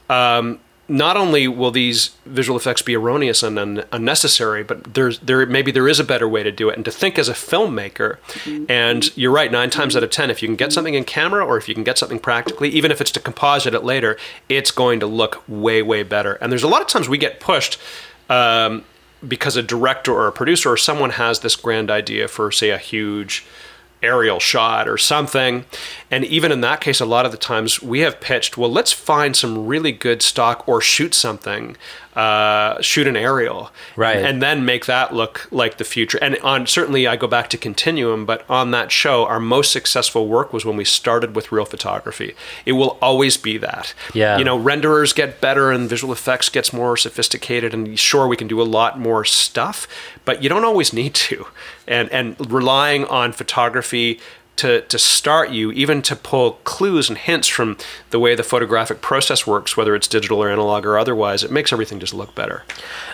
[0.09, 5.44] Um, not only will these visual effects be erroneous and un- unnecessary, but there's there
[5.46, 6.77] maybe there is a better way to do it.
[6.77, 8.18] And to think as a filmmaker,
[8.68, 11.44] and you're right, nine times out of ten, if you can get something in camera
[11.44, 14.16] or if you can get something practically, even if it's to composite it later,
[14.49, 16.35] it's going to look way way better.
[16.35, 17.79] And there's a lot of times we get pushed.
[18.29, 18.85] Um,
[19.27, 22.79] because a director or a producer or someone has this grand idea for, say, a
[22.79, 23.46] huge
[24.02, 25.64] aerial shot or something.
[26.11, 28.92] And even in that case, a lot of the times we have pitched, well, let's
[28.92, 31.76] find some really good stock or shoot something,
[32.14, 34.16] uh, shoot an aerial, Right.
[34.18, 36.18] and then make that look like the future.
[36.22, 40.28] And on certainly, I go back to Continuum, but on that show, our most successful
[40.28, 42.35] work was when we started with real photography.
[42.64, 43.92] It will always be that.
[44.14, 44.38] Yeah.
[44.38, 48.46] You know, renderers get better and visual effects gets more sophisticated, and sure, we can
[48.48, 49.88] do a lot more stuff,
[50.24, 51.46] but you don't always need to.
[51.88, 54.20] And and relying on photography
[54.57, 57.77] to, to start you, even to pull clues and hints from
[58.11, 61.72] the way the photographic process works, whether it's digital or analog or otherwise, it makes
[61.72, 62.64] everything just look better.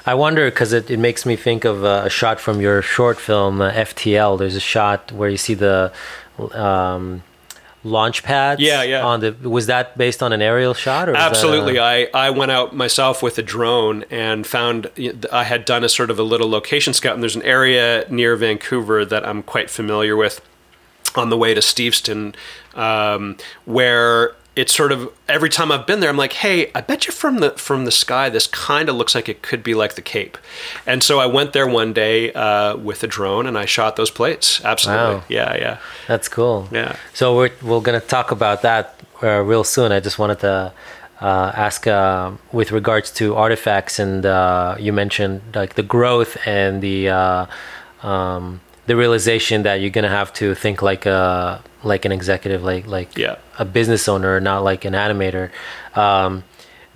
[0.06, 3.18] I wonder because it, it makes me think of uh, a shot from your short
[3.18, 4.38] film uh, FTL.
[4.38, 5.92] There's a shot where you see the
[6.52, 7.22] um,
[7.84, 8.60] launch pads.
[8.60, 9.04] Yeah, yeah.
[9.04, 11.78] On the was that based on an aerial shot or Absolutely.
[11.78, 14.90] I, I went out myself with a drone and found
[15.32, 18.36] I had done a sort of a little location scout, and there's an area near
[18.36, 20.40] Vancouver that I'm quite familiar with
[21.14, 22.34] on the way to Steveston,
[22.74, 27.06] um, where it's sort of every time I've been there, I'm like, hey, I bet
[27.06, 29.94] you from the from the sky, this kind of looks like it could be like
[29.94, 30.36] the Cape,
[30.86, 34.10] and so I went there one day uh, with a drone and I shot those
[34.10, 34.62] plates.
[34.64, 35.24] Absolutely, Wow.
[35.28, 36.68] yeah, yeah, That's cool.
[36.70, 36.96] Yeah.
[37.14, 39.90] So we're we're gonna talk about that uh, real soon.
[39.92, 40.72] I just wanted to
[41.20, 46.82] uh, ask uh, with regards to Artifex, and uh, you mentioned like the growth and
[46.82, 47.46] the uh,
[48.02, 52.86] um, the realization that you're gonna have to think like a like an executive, like
[52.86, 53.36] like Yeah.
[53.58, 55.50] a business owner, not like an animator.
[55.94, 56.44] Um,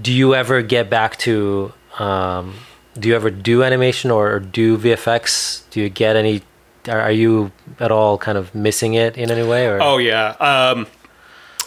[0.01, 1.73] do you ever get back to?
[1.99, 2.55] Um,
[2.99, 5.63] do you ever do animation or do VFX?
[5.71, 6.43] Do you get any?
[6.89, 9.67] Are, you at all kind of missing it in any way?
[9.67, 10.29] Or Oh yeah.
[10.39, 10.87] Um,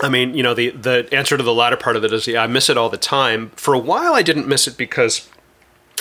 [0.01, 2.43] I mean, you know, the the answer to the latter part of it is yeah,
[2.43, 3.51] I miss it all the time.
[3.55, 5.27] For a while, I didn't miss it because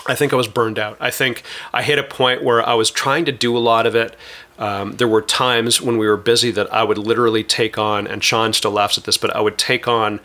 [0.06, 0.96] I think I was burned out.
[1.00, 3.94] I think I hit a point where I was trying to do a lot of
[3.94, 4.16] it.
[4.58, 8.22] Um, there were times when we were busy that I would literally take on, and
[8.24, 10.20] Sean still laughs at this, but I would take on.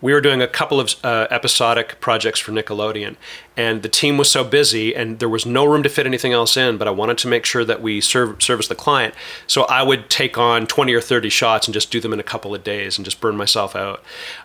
[0.00, 3.16] We were doing a couple of uh, episodic projects for Nickelodeon,
[3.56, 6.58] and the team was so busy, and there was no room to fit anything else
[6.58, 6.76] in.
[6.76, 9.14] But I wanted to make sure that we serve service the client,
[9.46, 12.24] so I would take on twenty or thirty shots and just do them in a
[12.24, 14.02] couple of days and just burn myself out.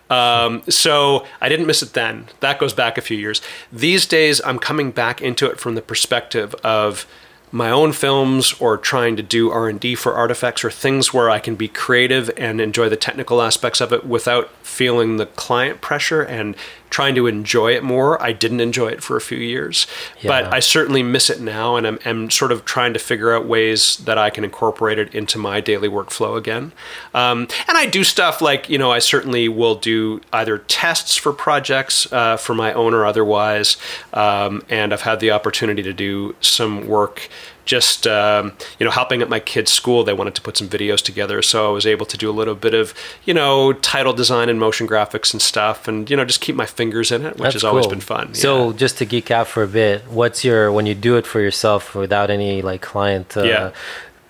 [0.08, 2.28] Um, so I didn't miss it then.
[2.40, 3.42] That goes back a few years.
[3.70, 7.06] These days, I'm coming back into it from the perspective of
[7.52, 11.54] my own films or trying to do r&d for Artifex or things where i can
[11.54, 16.54] be creative and enjoy the technical aspects of it without feeling the client pressure and
[16.90, 19.86] trying to enjoy it more i didn't enjoy it for a few years.
[20.22, 23.46] But i certainly miss it now and I'm, I'm sort of trying to figure out
[23.46, 26.72] ways that i can incorporate it into my daily workflow again.
[27.14, 31.32] Um, and i do stuff like you know i certainly will do either tests for
[31.32, 33.76] projects uh, for my own or otherwise
[34.12, 37.28] um, and i've had the opportunity to do some work
[37.64, 41.00] just um, you know helping at my kids school they wanted to put some videos
[41.02, 42.94] together so i was able to do a little bit of
[43.24, 46.66] you know title design and motion graphics and stuff and you know just keep my
[46.66, 48.76] fingers in it which That's has always been fun So yeah.
[48.76, 51.94] just to geek out for a bit, what's your when you do it for yourself
[51.94, 53.70] without any like client uh, Yeah.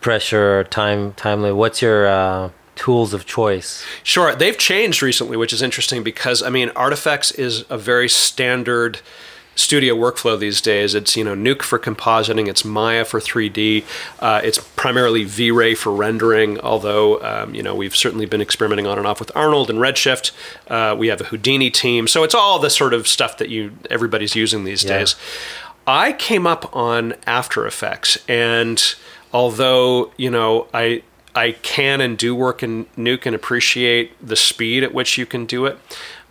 [0.00, 1.52] pressure or time timely?
[1.52, 3.84] What's your uh, tools of choice?
[4.02, 9.00] Sure, they've changed recently, which is interesting because I mean, Artifex is a very standard
[9.54, 10.94] studio workflow these days.
[10.94, 13.84] It's you know Nuke for compositing, it's Maya for 3D,
[14.20, 16.58] uh, it's primarily V-Ray for rendering.
[16.60, 20.32] Although um, you know we've certainly been experimenting on and off with Arnold and Redshift.
[20.68, 23.72] Uh, we have a Houdini team, so it's all the sort of stuff that you
[23.90, 24.98] everybody's using these Yeah.
[24.98, 25.16] days.
[25.86, 28.94] I came up on After Effects, and
[29.32, 31.02] although you know I
[31.34, 35.46] I can and do work in Nuke and appreciate the speed at which you can
[35.46, 35.78] do it.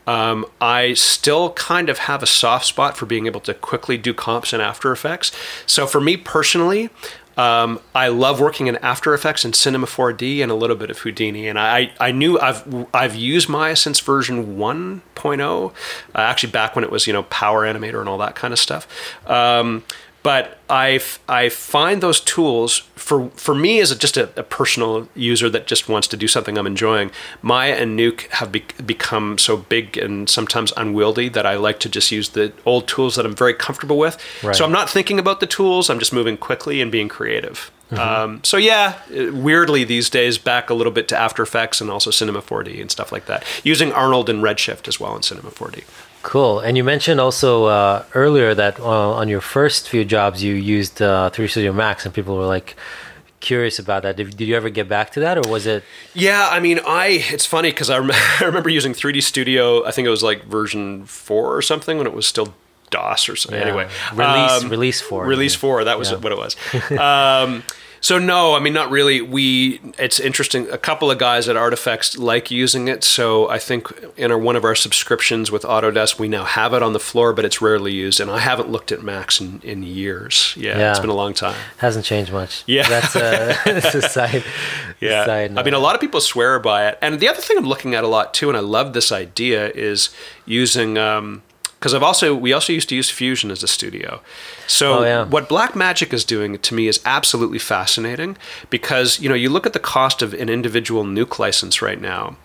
[0.10, 4.12] Um, I still kind of have a soft spot for being able to quickly do
[4.12, 5.32] comps in After Effects.
[5.68, 6.90] So for me personally,
[7.38, 10.98] um, I love working in After Effects and Cinema 4D and a little bit of
[10.98, 11.48] Houdini.
[11.48, 15.72] And I, I knew I've I've used Maya since version 1.0, uh,
[16.16, 18.88] actually back when it was you know Power Animator and all that kind of stuff.
[19.30, 19.84] Um,
[20.22, 24.44] but I, f- I find those tools for for me as a, just a, a
[24.44, 27.12] personal user that just wants to do something I'm enjoying.
[27.42, 31.90] Maya and Nuke have be- become so big and sometimes unwieldy that I like to
[31.90, 34.18] just use the old tools that I'm very comfortable with.
[34.44, 34.56] Right.
[34.56, 35.90] So I'm not thinking about the tools.
[35.90, 37.72] I'm just moving quickly and being creative.
[37.92, 41.90] Um, so yeah, uh, weirdly these days back a little bit to After Effects and
[41.90, 43.44] also Cinema 4D and stuff like that.
[43.64, 45.84] Using Arnold and Redshift as well in Cinema 4D.
[46.22, 46.60] Cool.
[46.60, 51.02] And you mentioned also uh, earlier that uh, on your first few jobs you used
[51.02, 52.76] uh, 3 Studio Max, and people were like
[53.40, 54.18] curious about that.
[54.18, 55.84] Did, did you ever get back to that, or was it?
[56.14, 58.12] Yeah, I mean, I it's funny because I, rem-
[58.42, 59.86] I remember using 3D Studio.
[59.86, 62.54] I think it was like version four or something when it was still
[62.90, 63.60] DOS or something.
[63.62, 63.68] Yeah.
[63.68, 65.26] Anyway, Release- um, release four.
[65.26, 65.84] Release four.
[65.86, 66.18] That was Yeah.
[66.18, 66.56] what it was.
[67.00, 67.64] um,
[68.02, 69.22] so no, I mean not really.
[69.22, 70.70] We it's interesting.
[70.70, 73.04] A couple of guys at Artifex like using it.
[73.04, 73.88] So I think
[74.18, 77.34] in our, one of our subscriptions with Autodesk, we now have it on the floor,
[77.34, 78.20] but it's rarely used.
[78.20, 80.54] And I haven't looked at Max in, in years.
[80.58, 80.92] Yeah, Yeah.
[80.92, 81.56] it's been a long time.
[81.78, 82.64] Hasn't changed much.
[82.68, 82.88] Yeah.
[82.88, 84.44] That's a, that's a side.
[85.02, 85.26] Yeah.
[85.26, 86.98] Side I mean, a lot of people swear by it.
[87.02, 89.70] And the other thing I'm looking at a lot too, and I love this idea,
[89.70, 90.10] is
[90.46, 90.98] using.
[90.98, 91.42] Um,
[91.80, 94.22] because I've also we also used to use Fusion as a studio.
[94.68, 95.24] So Oh, yeah.
[95.26, 98.38] what Blackmagic is doing to me is absolutely fascinating
[98.70, 102.36] because you know you look at the cost of an individual nuke license right now,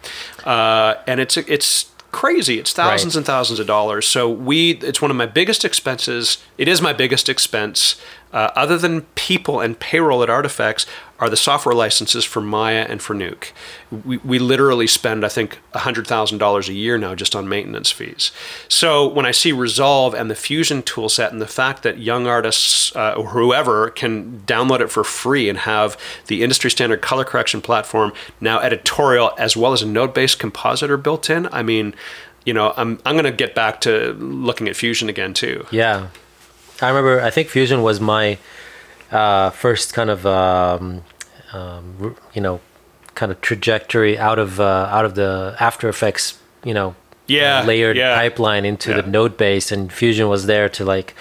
[0.45, 2.61] uh, and it's it's crazy.
[2.61, 3.21] It's thousands Right.
[3.21, 4.07] and thousands of dollars.
[4.07, 6.39] So we it's one of my biggest expenses.
[6.59, 7.97] It is my biggest expense.
[8.35, 10.85] Uh, other than people and payroll at Artifex,
[11.21, 13.53] are the software licenses for Maya and for Nuke.
[14.05, 18.33] We, we literally spend, I think, $100,000 a year now just on maintenance fees.
[18.69, 22.95] So when I see Resolve and the Fusion toolset and the fact that young artists
[22.97, 27.61] uh, or whoever can download it for free and have the industry standard color correction
[27.61, 31.95] platform now editorial as well as a node based compositor built in, I mean,
[32.45, 35.65] you know, I'm, I'm going to get back to looking at Fusion again too.
[35.71, 36.09] Yeah,
[36.83, 37.21] I remember.
[37.21, 38.39] I think Fusion was my
[39.11, 41.03] uh, first kind of um,
[41.53, 42.61] um, you know
[43.15, 46.95] kind of trajectory out of uh, out of the After Effects you know
[47.27, 48.17] Yeah, uh, layered yeah.
[48.17, 49.01] pipeline into Yeah.
[49.03, 51.15] the node base, and Fusion was there to like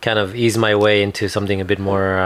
[0.00, 2.18] kind of ease my way into something a bit more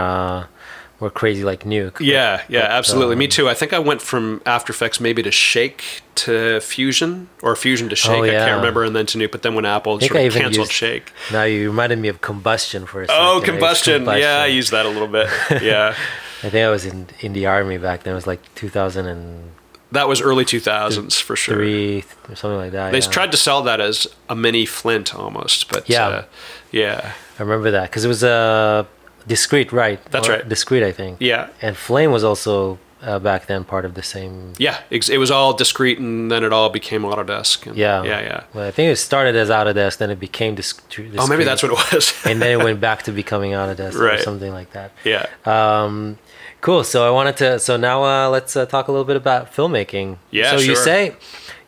[0.99, 1.99] more crazy like Nuke.
[1.99, 3.15] Yeah, yeah, absolutely.
[3.15, 3.49] Me um, too.
[3.49, 7.95] I think I went from After Effects maybe to Shake to Fusion or Fusion to
[7.95, 8.11] Shake.
[8.11, 8.45] I Oh, yeah.
[8.45, 9.31] can't remember, and then to Nuke.
[9.31, 11.11] But then when Apple sort of canceled used- Shake.
[11.31, 13.21] Now you reminded me of Combustion for a second.
[13.21, 14.05] Oh, I used combustion.
[14.05, 15.29] Yeah, I used that a little bit.
[15.61, 15.95] Yeah,
[16.43, 18.13] I think I was in in the army back then.
[18.13, 19.51] It was like 2003
[19.91, 21.55] that was early 2000s for sure.
[21.55, 22.91] Three or something like that.
[22.91, 23.09] They yeah.
[23.09, 26.07] tried to sell that as a mini Flint almost, but Yeah.
[26.07, 26.23] uh,
[26.71, 28.87] yeah, I remember that because it was a
[29.27, 29.99] Discreet, right?
[30.11, 30.47] That's Or right.
[30.49, 31.17] Discreet, I think.
[31.19, 34.53] yeah, And Flame was also uh, back then part of the same.
[34.57, 34.79] yeah.
[34.89, 37.67] It was all Discreet, and then it all became Autodesk.
[37.67, 38.03] And Yeah.
[38.03, 38.43] yeah, yeah.
[38.53, 41.13] Well, I think it started as Autodesk, then it became disc- Discreet.
[41.17, 42.13] Oh, maybe that's what it was.
[42.25, 44.91] and then it went back to becoming Autodesk or something like that.
[45.03, 45.25] yeah.
[45.45, 46.17] Um,
[46.61, 46.83] cool.
[46.83, 47.59] So I wanted to.
[47.59, 50.17] So now uh, let's uh, talk a little bit about filmmaking.
[50.31, 51.13] Yeah, So you say,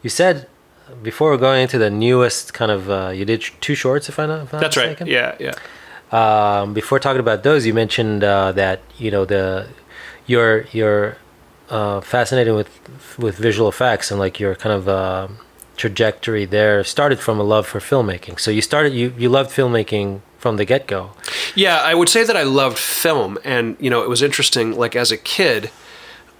[0.02, 0.48] you said
[1.04, 4.30] before we're going into the newest kind of, uh, you did two shorts, if I'm
[4.30, 4.44] not.
[4.44, 5.00] If I'm That's right.
[5.06, 5.54] Yeah, yeah.
[6.12, 9.68] Um, before talking about those, you mentioned uh, that you know the
[10.26, 11.18] you're you're
[11.70, 12.70] uh, fascinated with
[13.18, 15.28] with visual effects and like your kind of uh,
[15.76, 18.40] trajectory there started from a love for filmmaking.
[18.40, 21.12] So you started you you loved filmmaking from the get go.
[21.56, 24.78] Yeah, I would say that I loved film, and you know, it was interesting.
[24.78, 25.72] Like as a kid,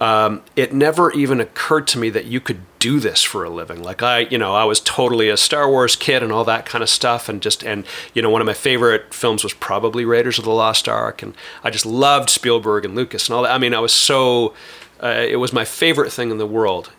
[0.00, 3.82] um, it never even occurred to me that you could do this for a living.
[3.82, 6.82] Like I, you know, I was totally a Star Wars kid and all that kind
[6.82, 7.84] of stuff, and just and
[8.14, 11.34] you know, one of my favorite films was probably Raiders of the Lost Ark, and
[11.64, 13.52] I just loved Spielberg and Lucas and all that.
[13.52, 14.54] I mean, I was so,
[15.02, 16.90] uh, it was my favorite thing in the world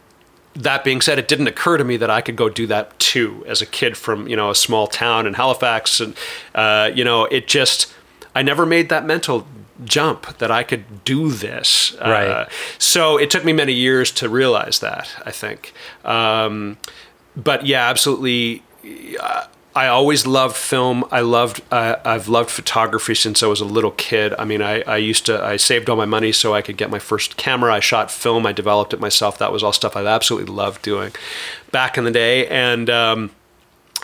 [0.56, 3.46] that being said, it didn't occur to me that I could go do that too
[3.48, 6.16] as a kid from you know a small town in Halifax, and
[6.56, 7.94] uh, you know it just
[8.36, 9.48] I never made that mental
[9.86, 11.96] jump that I could do this.
[12.00, 12.28] Right.
[12.28, 12.46] Uh,
[12.78, 15.10] so it took me many years to realize that.
[15.26, 15.74] I think,
[16.04, 16.78] um,
[17.36, 18.64] but yeah, absolutely.
[19.20, 21.06] uh, I always loved film.
[21.12, 21.62] I loved.
[21.72, 24.34] Uh, I've loved photography since I was a little kid.
[24.38, 25.42] I mean, I, I used to.
[25.44, 27.74] I saved all my money so I could get my first camera.
[27.74, 28.46] I shot film.
[28.46, 29.38] I developed it myself.
[29.38, 31.12] That was all stuff I absolutely loved doing
[31.72, 32.48] back in the day.
[32.48, 33.32] And um,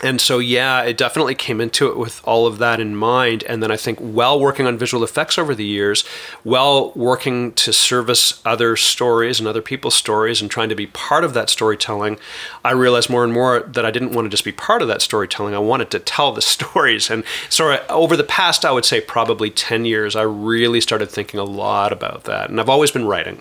[0.02, 3.44] and so yeah it definitely came into it with all of that in mind.
[3.44, 6.06] And then i think while working on visual effects over the years
[6.42, 11.24] while working to service other stories and other people's stories and trying to be part
[11.24, 12.18] of that storytelling
[12.64, 15.02] i realized more and more that i didn't want to just be part of that
[15.02, 15.54] storytelling.
[15.54, 17.10] I wanted to tell the stories.
[17.10, 21.10] And so uh, over the past i would say probably 10 years i really started
[21.10, 22.50] thinking a lot about that.
[22.50, 23.40] And i've always been writing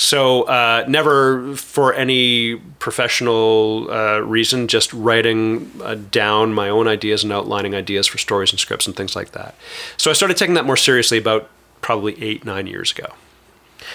[0.00, 7.22] so uh, never for any professional uh, reason, just writing uh, down my own ideas
[7.22, 9.54] and outlining ideas for stories and scripts and things like that.
[9.98, 11.50] So I started taking that more seriously about
[11.82, 13.12] probably eight nine years ago.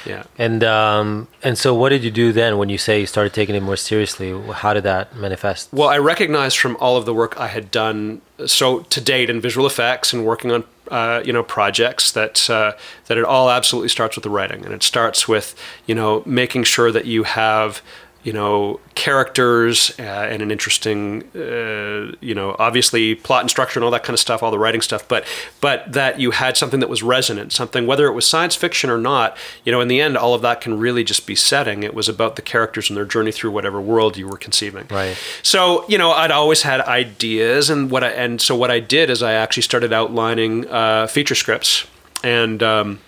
[0.06, 0.26] Yeah.
[0.38, 3.56] And um, and so what did you do then when you say you started taking
[3.56, 4.40] it more seriously?
[4.52, 5.74] How did that manifest?
[5.74, 9.42] Well, I recognized from all of the work I had done so to date in
[9.42, 12.74] visual effects and working on uh, you know projects that uh,
[13.08, 15.56] that it all absolutely starts with the writing, and it starts with
[15.86, 17.82] you know making sure that you have
[18.26, 23.86] you know characters uh, and an interesting uh, you know obviously plot and structure and
[23.86, 25.26] all that kind of stuff all the writing stuff but
[25.62, 28.98] but that you had something that was resonant something whether it was science fiction or
[28.98, 31.84] not you know in the end all of that can really just be setting.
[31.84, 34.88] It was about the characters and their journey through whatever world you were conceiving.
[34.90, 35.18] Right.
[35.44, 39.10] so you know I'd always had ideas and what I and so what I did
[39.10, 41.86] is I actually started outlining uh, feature scripts.
[42.24, 43.00] And um,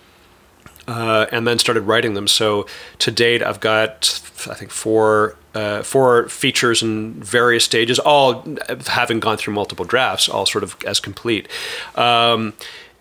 [0.88, 2.28] uh, and then started writing them.
[2.28, 2.66] So
[3.00, 8.46] to date, I've got I think four uh, four features in various stages, all
[8.88, 11.48] having gone through multiple drafts, all sort of as complete.
[11.96, 12.54] Um,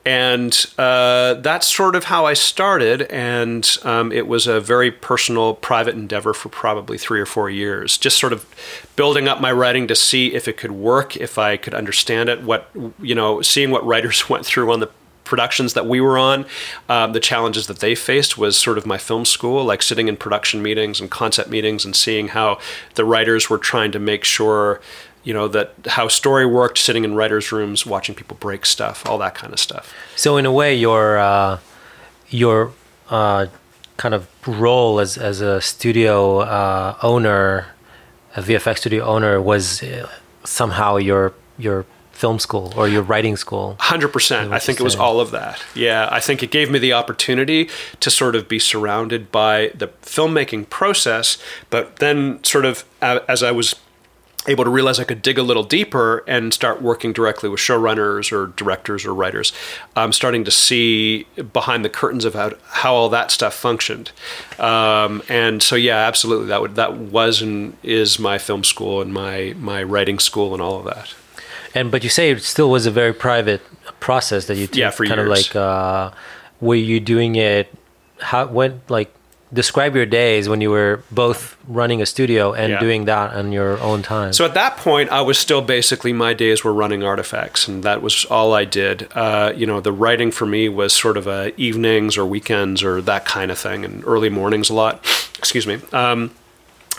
[0.07, 5.55] and uh, that's sort of how I started, and um, it was a very personal,
[5.55, 7.99] private endeavor for probably three or four years.
[7.99, 8.47] Just sort of
[8.95, 12.45] building up my writing to see if it could work, if I could understand it,
[12.45, 12.71] what
[13.03, 14.91] you know, seeing what writers went through on the
[15.27, 16.47] productions that we were on,
[16.89, 20.17] um, the challenges that they faced was sort of my film school, like sitting in
[20.17, 22.59] production meetings and concept meetings and seeing how
[22.95, 24.81] the writers were trying to make sure,
[25.25, 29.19] you know, that how story worked, sitting in writers' rooms, watching people break stuff, all
[29.19, 29.93] that kind of stuff.
[30.15, 31.59] So in a way, your uh,
[32.29, 32.73] your
[33.11, 33.47] uh,
[33.97, 37.67] kind of role as as a studio uh, owner,
[38.37, 40.09] a VFX studio owner, was uh,
[40.45, 41.85] somehow your your
[42.17, 43.77] film school or your writing school.
[43.79, 44.53] Hundred percent.
[44.53, 45.03] I think it was saying.
[45.03, 45.63] all of that.
[45.75, 47.69] Yeah, I think it gave me the opportunity
[48.01, 51.39] to sort of be surrounded by the filmmaking process,
[51.71, 53.75] but then sort of uh, as I was
[54.49, 58.33] able to realize I could dig a little deeper and start working directly with showrunners
[58.33, 59.53] or directors or writers,
[59.95, 64.13] I'm starting to see behind the curtains of how, how all that stuff functioned.
[64.59, 69.13] Um, and so, yeah, absolutely, that would that was and is my film school and
[69.13, 71.15] my my writing school and all of that.
[71.77, 73.61] And but you say it still was a very private
[74.01, 76.11] process that you took, Yeah, for kind of like uh,
[76.61, 77.73] were you doing it?
[78.21, 79.13] How when like
[79.53, 82.81] describe your days when you were both running a studio and Yeah.
[82.81, 84.33] doing that on your own time.
[84.33, 88.03] So at that point, I was still basically my days were running Artifex, and that
[88.03, 89.09] was all I did.
[89.15, 93.01] Uh, you know, the writing for me was sort of a evenings or weekends or
[93.03, 94.95] that kind of thing, and early mornings a lot.
[95.39, 95.79] Excuse me.
[95.93, 96.31] Um,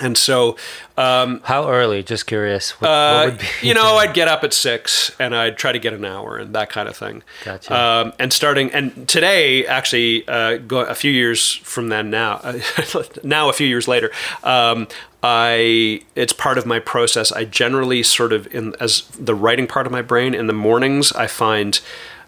[0.02, 0.58] and so,
[0.98, 2.04] um, How early?
[2.04, 2.80] Just curious.
[2.80, 5.72] What, uh, what would be you know, I'd get up at six and I'd try
[5.72, 7.24] to get an hour and that kind of thing.
[7.44, 7.76] Gotcha.
[7.76, 12.42] Um, and starting, and today, actually, uh, go, a few years from then now,
[13.24, 14.12] now a few years later,
[14.44, 14.88] um,
[15.24, 17.32] I it's part of my process.
[17.32, 21.12] I generally sort of in as the writing part of my brain in the mornings.
[21.14, 21.80] I find.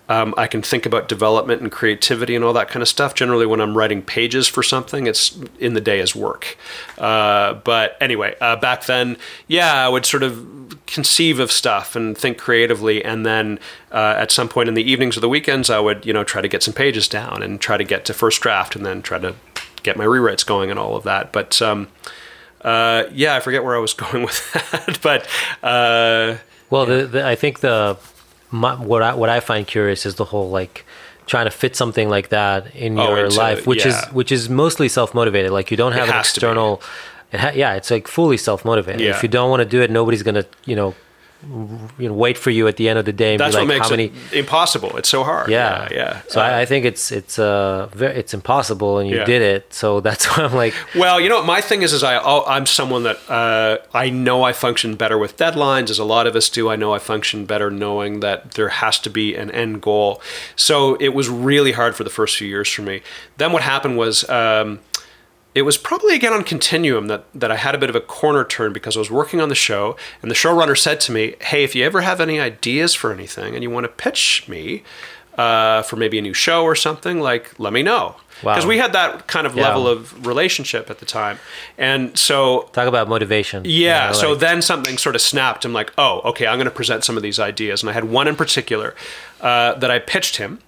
[0.10, 3.14] Um, I can think about development and creativity and all that kind of stuff.
[3.14, 6.58] Generally, when I'm writing pages for something, it's in the day as work.
[6.98, 12.18] Uh, but anyway, uh, back then, yeah, I would sort of conceive of stuff and
[12.18, 13.60] think creatively, and then
[13.92, 16.42] uh, at some point in the evenings or the weekends, I would you know try
[16.42, 19.20] to get some pages down and try to get to first draft, and then try
[19.20, 19.36] to
[19.84, 21.32] get my rewrites going and all of that.
[21.32, 21.88] But um,
[22.62, 25.28] uh, yeah, I forget where I was going with that, but.
[25.64, 26.38] Uh,
[26.72, 27.98] Well, the, the, I think the
[28.52, 30.86] my, what I what I find curious is the whole like
[31.26, 34.00] trying to fit something like that in Oh, your into- life, which yeah.
[34.08, 35.52] is which is mostly self motivated.
[35.52, 36.46] Like you don't have an has to be.
[36.46, 36.82] external.
[37.32, 39.02] It ha- yeah, it's like fully self motivated.
[39.02, 39.12] Yeah.
[39.12, 40.96] If you don't want to do it, nobody's gonna you know,
[41.42, 43.86] you know wait for you at the end of the day that's like what makes
[43.88, 44.06] how many.
[44.32, 44.98] it impossible.
[44.98, 45.50] It's so hard.
[45.50, 45.98] Yeah, yeah.
[45.98, 46.22] yeah.
[46.28, 49.24] So Uh, I, I think it's it's uh very, it's impossible, and you Yeah.
[49.24, 49.74] did it.
[49.74, 52.66] So that's why I'm like, Well, you know, my thing is, is I oh, I'm
[52.66, 56.50] someone that uh, I know I function better with deadlines, as a lot of us
[56.50, 56.70] do.
[56.70, 60.22] I know I function better knowing that there has to be an end goal.
[60.58, 63.02] So it was really hard for the first few years for me.
[63.38, 64.28] Then what happened was.
[64.30, 64.80] Um,
[65.60, 68.44] it was probably again on Continuum that, that I had a bit of a corner
[68.44, 71.64] turn because I was working on the show, and the showrunner said to me, "Hey,
[71.64, 74.84] if you ever have any ideas for anything and you want to pitch me
[75.38, 78.54] uh, for maybe a new show or something, like let me know." Wow.
[78.54, 79.64] Because we had that kind of Yeah.
[79.68, 81.40] level of relationship at the time,
[81.78, 83.66] and so talk about motivation.
[83.66, 85.66] you yeah, know, so like- then something sort of snapped.
[85.66, 87.82] I'm like, oh, okay, I'm going to present some of these ideas.
[87.84, 88.96] And I had one in particular
[89.42, 90.60] uh, that I pitched him.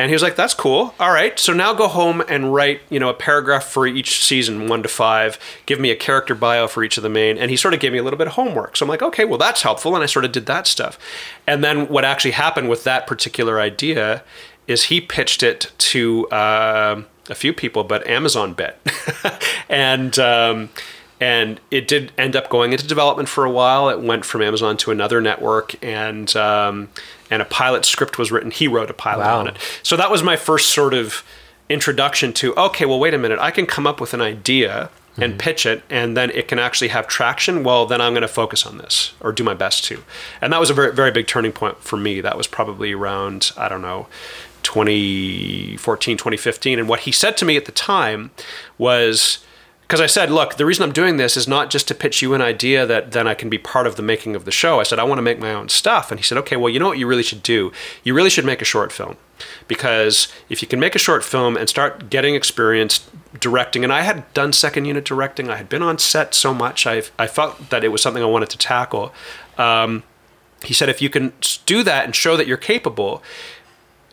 [0.00, 0.94] And he was like, that's cool.
[0.98, 1.38] All right.
[1.38, 4.88] So now go home and write, you know, a paragraph for each season, one to
[4.88, 5.38] five.
[5.66, 7.36] Give me a character bio for each of the main.
[7.36, 8.78] And he sort of gave me a little bit of homework.
[8.78, 9.94] So I'm like, okay, well, that's helpful.
[9.94, 10.98] And I sort of did that stuff.
[11.46, 14.24] And then what actually happened with that particular idea
[14.66, 18.78] is he pitched it to um a few people, but Amazon bit.
[19.68, 20.70] and, um,
[21.20, 23.90] and it did end up going into development for a while.
[23.90, 26.88] It went from Amazon to another network, and um,
[27.30, 28.50] and a pilot script was written.
[28.50, 29.40] He wrote a pilot Wow.
[29.40, 29.56] on it.
[29.82, 31.22] So that was my first sort of
[31.68, 35.32] introduction to okay, well, wait a minute, I can come up with an idea and
[35.32, 35.38] mm-hmm.
[35.38, 37.64] pitch it, and then it can actually have traction.
[37.64, 40.02] Well, then I'm going to focus on this or do my best to.
[40.40, 42.20] And that was a very very big turning point for me.
[42.20, 44.06] That was probably around I don't know.
[44.62, 48.30] 2014 2015 and what he said to me at the time
[48.76, 49.38] was
[49.90, 52.32] because I said, look, the reason I'm doing this is not just to pitch you
[52.32, 54.78] an idea that then I can be part of the making of the show.
[54.78, 56.12] I said, I want to make my own stuff.
[56.12, 57.72] And he said, okay, well, you know what you really should do?
[58.04, 59.16] You really should make a short film.
[59.66, 63.10] Because if you can make a short film and start getting experience
[63.40, 66.86] directing, and I had done second unit directing, I had been on set so much,
[66.86, 69.12] I, I felt that it was something I wanted to tackle.
[69.58, 70.04] Um,
[70.62, 71.32] he said, if you can
[71.66, 73.24] do that and show that you're capable,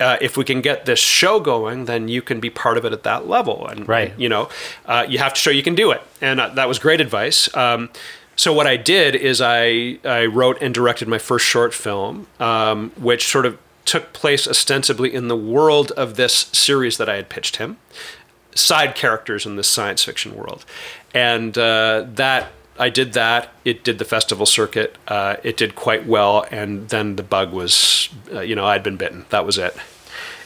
[0.00, 2.92] uh, if we can get this show going, then you can be part of it
[2.92, 3.66] at that level.
[3.66, 4.12] And right.
[4.18, 4.48] you know,
[4.86, 7.54] uh, you have to show you can do it, and uh, that was great advice.
[7.56, 7.90] Um,
[8.36, 12.90] so what I did is I I wrote and directed my first short film, um,
[12.96, 17.28] which sort of took place ostensibly in the world of this series that I had
[17.28, 17.78] pitched him,
[18.54, 20.64] side characters in this science fiction world,
[21.14, 23.50] and uh, that I did that.
[23.64, 24.96] It did the festival circuit.
[25.08, 28.96] Uh, it did quite well, and then the bug was, uh, you know, I'd been
[28.96, 29.24] bitten.
[29.30, 29.76] That was it.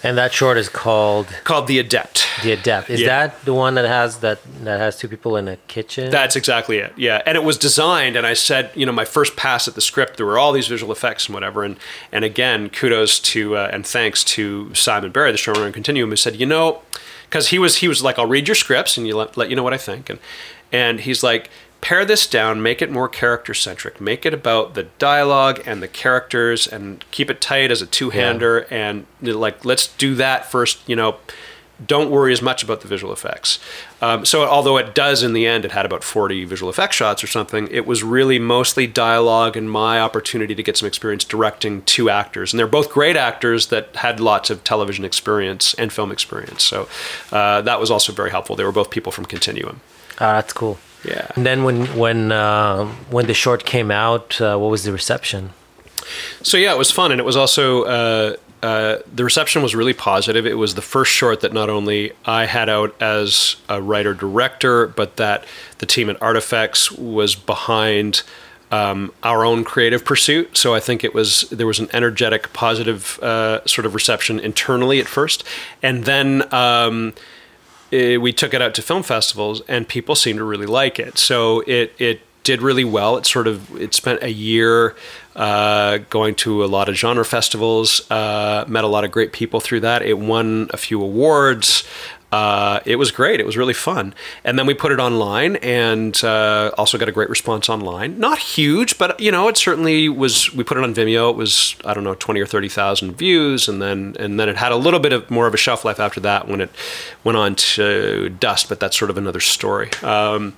[0.05, 2.27] And that short is called Called the Adept.
[2.43, 2.91] The Adept.
[2.91, 3.07] Is Yeah.
[3.29, 6.11] that the one that has that that has two people in a kitchen?
[6.11, 6.93] That's exactly it.
[6.97, 9.81] Yeah, and it was designed, and I said, you know, my first pass at the
[9.81, 11.77] script, there were all these visual effects and whatever, and
[12.11, 16.17] and again, kudos to uh, and thanks to Simon Barry, the showrunner in Continuum, who
[16.17, 16.83] said, you know,
[17.31, 19.55] because he was he was like, I'll read your scripts and you let let you
[19.57, 20.19] know what I think, and
[20.73, 21.49] and he's like.
[21.83, 24.01] Pare this down, make it more character centric.
[24.01, 28.11] Make it about the dialogue and the characters, and keep it tight as a two
[28.11, 28.67] hander.
[28.71, 30.79] And like, let's do that first.
[30.89, 31.17] You know,
[31.85, 33.59] don't worry as much about the visual effects.
[34.01, 37.25] Um, so, although it does in the end, it had about 40 visual effects shots
[37.25, 41.83] or something, it was really mostly dialogue and my opportunity to get some experience directing
[41.83, 42.53] two actors.
[42.53, 46.63] And they're both great actors that had lots of television experience and film experience.
[46.63, 46.89] So,
[47.31, 48.57] uh, that was also very helpful.
[48.57, 49.81] They were both people from Continuum.
[50.21, 50.79] Ah, that's cool.
[51.05, 51.27] Yeah.
[51.35, 55.51] And then when when uh, when the short came out, uh, what was the reception?
[56.43, 59.93] So yeah, it was fun, and it was also uh, uh, the reception was really
[59.93, 60.47] positive.
[60.47, 64.87] It was the first short that not only I had out as a writer director,
[64.87, 65.45] but that
[65.79, 68.23] the team at Artifex was behind.
[68.71, 73.19] Um, our own creative pursuit, so I think it was there was an energetic, positive
[73.23, 75.45] uh, sort of reception internally at first,
[75.83, 77.13] and then um,
[77.93, 81.19] eh, we took it out to film festivals and people seemed to really like it.
[81.19, 83.17] So it it did really well.
[83.17, 84.97] It sort of it spent a year
[85.37, 89.61] uh, going to a lot of genre festivals, uh, met a lot of great people
[89.61, 90.03] through that.
[90.03, 91.85] It won a few awards.
[92.33, 93.41] Uh, it was great.
[93.41, 94.15] It was really fun.
[94.43, 98.19] And then we put it online and uh, also got a great response online.
[98.19, 100.53] Not huge, but you know, it certainly was.
[100.55, 101.31] We put it on Vimeo.
[101.31, 104.57] It was I don't know twenty or thirty thousand views, and then and then it
[104.57, 106.71] had a little bit of more of a shelf life after that when it
[107.23, 108.71] went on to Dust.
[108.71, 109.91] But that's sort of another story.
[110.03, 110.57] Um,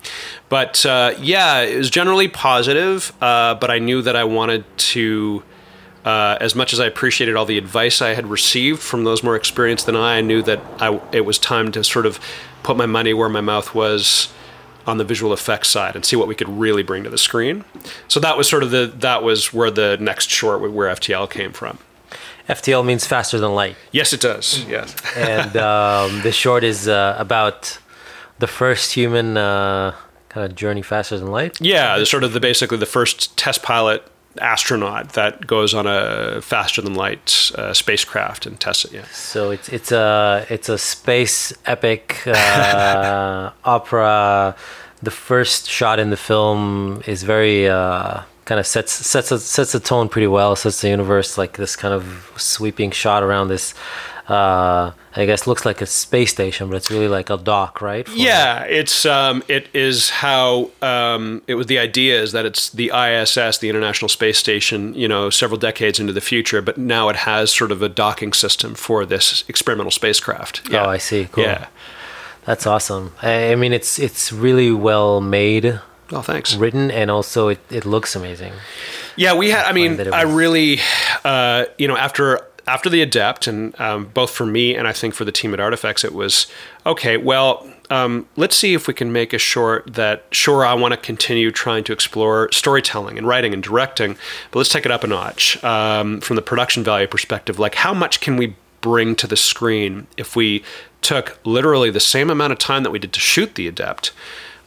[0.49, 3.13] but uh, yeah, it was generally positive.
[3.21, 5.43] Uh, but I knew that I wanted to
[6.05, 9.37] uh, as much as I appreciated all the advice I had received from those more
[9.37, 12.21] experienced than I, I knew that I, it was time to sort of
[12.63, 14.33] put my money where my mouth was
[14.87, 17.65] on the visual effects side and see what we could really bring to the screen.
[18.07, 21.53] So that was sort of the that was where the next short where FTL came
[21.53, 21.79] from.
[22.49, 24.63] FTL means faster than light, Yes, it does.
[24.67, 24.95] Yes.
[25.17, 27.79] and um, the short is uh, about
[28.39, 29.95] the first human uh,
[30.29, 31.59] kind of journey faster than light.
[31.61, 34.07] Yeah, the sort of the basically the first test pilot
[34.41, 38.93] astronaut that goes on a faster than light uh, spacecraft and tests it.
[38.93, 39.05] Yeah.
[39.13, 44.57] So it's it's a it's a space epic uh, opera.
[45.03, 49.73] The first shot in the film is very uh, kind of sets sets a, sets
[49.73, 50.57] the tone pretty well.
[50.57, 53.75] Sets the universe like this kind of sweeping shot around this.
[54.27, 58.09] Uh, I guess looks like a space station, but it's really like a dock, right?
[58.09, 61.67] For- Yeah, it's um, it is how um, it was.
[61.67, 66.01] The idea is that it's the ISS, the International Space Station, you know, several decades
[66.01, 69.91] into the future, but now it has sort of a docking system for this experimental
[69.91, 70.63] spacecraft.
[70.73, 71.29] Oh, I see.
[71.31, 71.45] Cool.
[71.45, 71.67] Yeah.
[72.47, 73.13] That's awesome.
[73.23, 76.55] I, I mean, it's it's really well made, Oh, thanks.
[76.57, 78.53] written, and also it, it looks amazing.
[79.17, 79.65] Yeah, we had.
[79.67, 80.81] I mean, I really,
[81.25, 85.15] uh, you know, after after the adept, and um, both for me and I think
[85.15, 86.47] for the team at Artifex, it was
[86.87, 87.17] okay.
[87.17, 90.25] Well, um, let's see if we can make a short that.
[90.33, 94.17] Sure, I want to continue trying to explore storytelling and writing and directing,
[94.51, 97.59] but let's take it up a notch um, from the production value perspective.
[97.59, 100.63] Like, how much can we bring to the screen if we
[101.01, 104.13] took literally the same amount of time that we did to shoot the adept?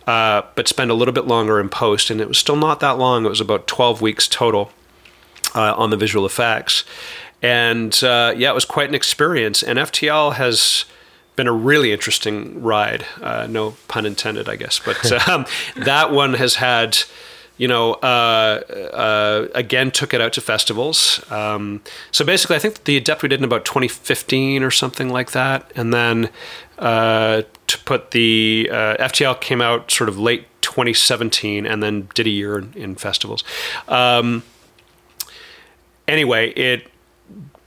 [0.08, 2.10] uh, but spend a little bit longer in post.
[2.10, 3.26] And it was still not that long.
[3.26, 4.72] It was about 12 weeks total
[5.54, 6.86] uh, on the visual effects.
[7.42, 9.64] And uh, yeah, it was quite an experience.
[9.64, 10.86] And FTL has
[11.36, 13.06] been a really interesting ride.
[13.22, 14.80] Uh, no pun intended, I guess.
[14.80, 16.98] But um, that one has had
[17.58, 18.62] you know, uh,
[18.94, 21.20] uh, again took it out to festivals.
[21.32, 21.82] Um,
[22.12, 25.72] so basically, I think the Adept we did in about 2015 or something like that,
[25.76, 26.30] and then
[26.78, 32.28] uh, to put the uh, FTL came out sort of late 2017, and then did
[32.28, 33.44] a year in, in festivals.
[33.88, 34.44] Um,
[36.08, 36.88] anyway, it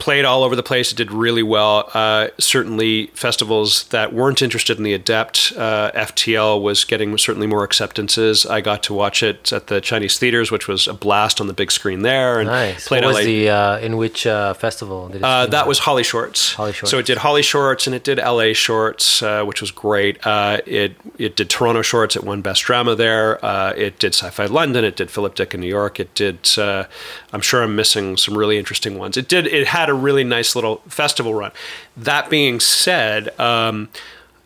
[0.01, 0.91] played all over the place.
[0.91, 1.87] It did really well.
[1.93, 7.63] Uh, certainly, festivals that weren't interested in the Adept, uh, FTL was getting certainly more
[7.63, 8.43] acceptances.
[8.47, 11.53] I got to watch it at the Chinese theaters, which was a blast on the
[11.53, 12.39] big screen there.
[12.39, 12.87] And Nice.
[12.87, 15.23] played what LA was the uh, in which uh, festival did it?
[15.23, 15.67] uh, that at?
[15.67, 16.53] was Holly Shorts.
[16.53, 16.89] Holly Shorts.
[16.89, 20.25] So it did Holly Shorts and it did LA Shorts, uh, which was great.
[20.25, 22.15] Uh, it it did Toronto Shorts.
[22.15, 23.43] It won Best Drama there.
[23.45, 24.83] Uh, it did Sci-Fi London.
[24.83, 25.99] It did Philip Dick in New York.
[25.99, 26.49] It did.
[26.57, 26.85] Uh,
[27.31, 29.15] I'm sure I'm missing some really interesting ones.
[29.15, 29.45] It did.
[29.45, 31.51] It had a really nice little festival run.
[31.95, 33.89] That being said, um,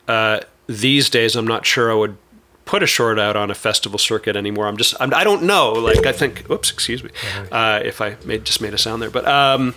[0.08, 2.18] uh, these days I'm not sure I would
[2.66, 4.68] put a short out on a festival circuit anymore.
[4.68, 5.74] I'm just I'm, I don't know.
[5.74, 6.50] Like I think.
[6.50, 7.12] Oops, excuse me.
[7.52, 9.28] Uh, if I made just made a sound there, but.
[9.28, 9.76] Um,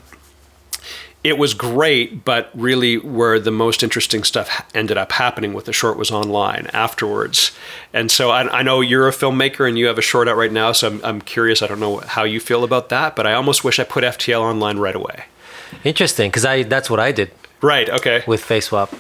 [1.25, 5.73] it was great, but really where the most interesting stuff ended up happening with the
[5.73, 7.51] short was online afterwards.
[7.93, 10.53] And so I, I know you're a filmmaker and you have a short out right
[10.53, 11.61] now, so I'm, I'm curious.
[11.61, 14.41] I don't know how you feel about that, but I almost wish I put FTL
[14.41, 15.25] online right away.
[15.85, 17.89] Interesting because I that's what I did Right.
[17.91, 18.23] Okay.
[18.27, 18.91] with face FaceSwap.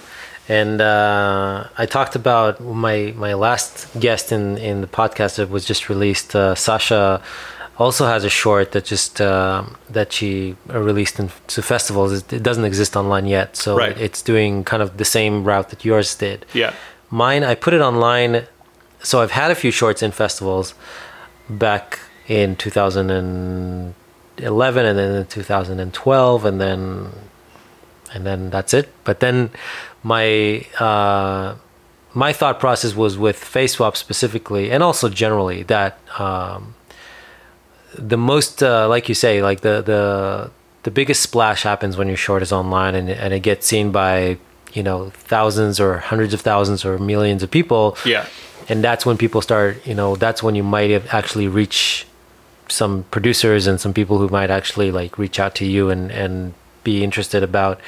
[0.48, 5.64] And uh, I talked about my my last guest in, in the podcast that was
[5.64, 6.34] just released.
[6.34, 7.20] Uh, Sasha
[7.76, 12.12] also has a short that just uh, that she released in, to festivals.
[12.12, 13.96] It, it doesn't exist online yet, so Right.
[14.00, 16.44] it's doing kind of the same route that yours did.
[16.54, 16.72] Yeah.
[17.10, 18.46] Mine, I put it online.
[19.02, 20.74] So I've had a few shorts in festivals
[21.48, 22.56] back in
[24.38, 27.08] 2011 and then in 2012 and then
[28.12, 28.88] and then that's it.
[29.04, 29.50] But then
[30.02, 31.54] my uh,
[32.14, 36.74] my thought process was with FaceSwap specifically and also generally that um,
[37.94, 40.50] the most uh, like you say like the the
[40.84, 44.38] the biggest splash happens when your short is online and, and it gets seen by
[44.72, 48.26] you know thousands or hundreds of thousands or millions of people Yeah.
[48.68, 52.06] and that's when people start you know that's when you might have actually reach
[52.68, 56.54] some producers and some people who might actually like reach out to you and and
[56.84, 57.80] be interested about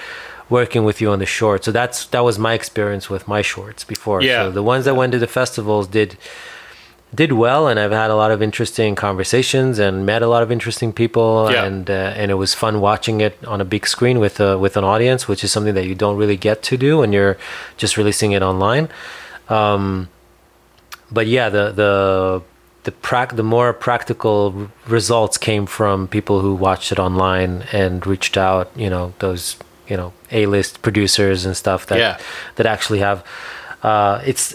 [0.48, 3.84] working with you on the short so that's that was my experience with my shorts
[3.84, 4.44] before Yeah.
[4.44, 6.16] so the ones that went to the festivals did
[7.14, 10.50] did well and i've had a lot of interesting conversations and met a lot of
[10.50, 11.64] interesting people Yeah.
[11.66, 14.76] and uh, and it was fun watching it on a big screen with a with
[14.76, 17.36] an audience which is something that you don't really get to do when you're
[17.76, 18.88] just releasing it online
[19.48, 20.08] um,
[21.10, 22.42] but yeah, the the
[22.84, 28.06] the prac the more practical r- results came from people who watched it online and
[28.06, 28.70] reached out.
[28.76, 29.56] You know, those
[29.88, 32.18] you know A list producers and stuff that Yeah.
[32.56, 33.24] that actually have.
[33.82, 34.54] Uh, it's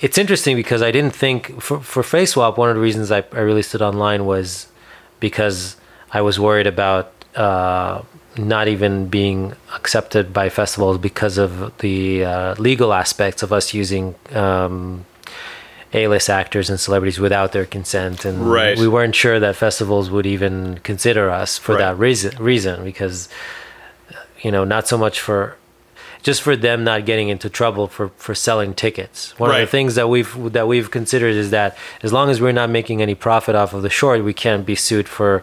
[0.00, 2.56] it's interesting because I didn't think for for Face Swap.
[2.58, 4.66] One of the reasons I, I released it online was
[5.20, 5.76] because
[6.12, 8.02] I was worried about uh,
[8.36, 14.14] not even being accepted by festivals because of the uh, legal aspects of us using
[14.34, 15.04] um,
[15.92, 18.78] A-list actors and celebrities without their consent, and Right.
[18.78, 21.80] we weren't sure that festivals would even consider us for Right.
[21.80, 22.36] that reason.
[22.38, 23.28] Reason because
[24.42, 25.56] you know not so much for
[26.22, 29.34] just for them not getting into trouble for for selling tickets.
[29.38, 32.52] One of the things that we've that we've considered is that as long as we're
[32.52, 35.42] not making any profit off of the short, we can't be sued for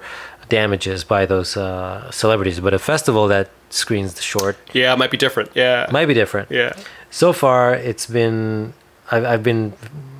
[0.49, 2.59] damages by those uh, celebrities.
[2.59, 4.93] But a festival that screens the short Yeah.
[4.93, 5.49] It might be different.
[5.53, 5.87] Yeah.
[5.91, 6.49] might be different.
[6.49, 6.71] yeah.
[7.09, 8.73] So far, it's been
[9.11, 9.73] I've, I've been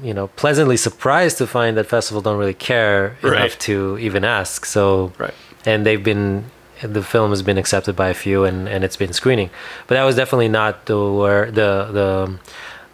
[0.03, 3.37] you know pleasantly surprised to find that festivals don't really care Right.
[3.37, 4.65] enough to even ask.
[4.65, 5.33] So Right.
[5.65, 6.45] and they've been
[6.83, 9.49] the film has been accepted by a few and, and it's been screening
[9.87, 12.39] but that was definitely not the where the the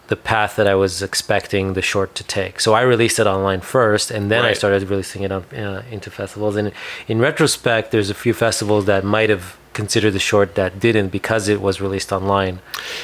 [0.08, 3.60] the path that I was expecting the short to take so I released it online
[3.60, 6.72] first and then I started releasing it on, uh, into festivals and
[7.08, 11.48] in retrospect there's a few festivals that might have considered the short that didn't because
[11.48, 12.60] it was released online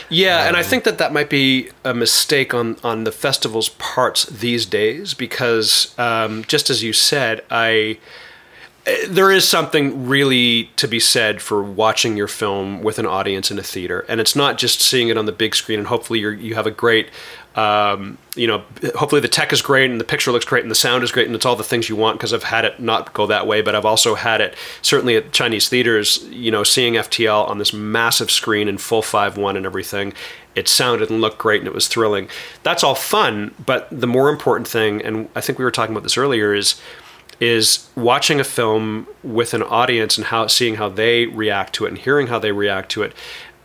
[0.09, 4.25] Yeah, and I think that that might be a mistake on on the festival's parts
[4.27, 7.99] these days because, um, just as you said, I
[8.87, 13.51] eh, there is something really to be said for watching your film with an audience
[13.51, 15.79] in a theater, and it's not just seeing it on the big screen.
[15.79, 17.09] And hopefully, you you have a great.
[17.61, 20.75] Um, you know, hopefully the tech is great and the picture looks great and the
[20.77, 23.13] sound is great and it's all the things you want because I've had it not
[23.13, 26.95] go that way, but I've also had it certainly at Chinese theaters, you know, seeing
[26.95, 30.15] FTL on this massive screen in full 5.1 and everything.
[30.55, 32.31] It sounded and looked great and it was thrilling.
[32.63, 36.05] That's all fun, but the more important thing, and I think we were talking about
[36.05, 36.81] this earlier, is
[37.41, 41.89] is watching a film with an audience and how seeing how they react to it
[41.89, 43.15] and hearing how they react to it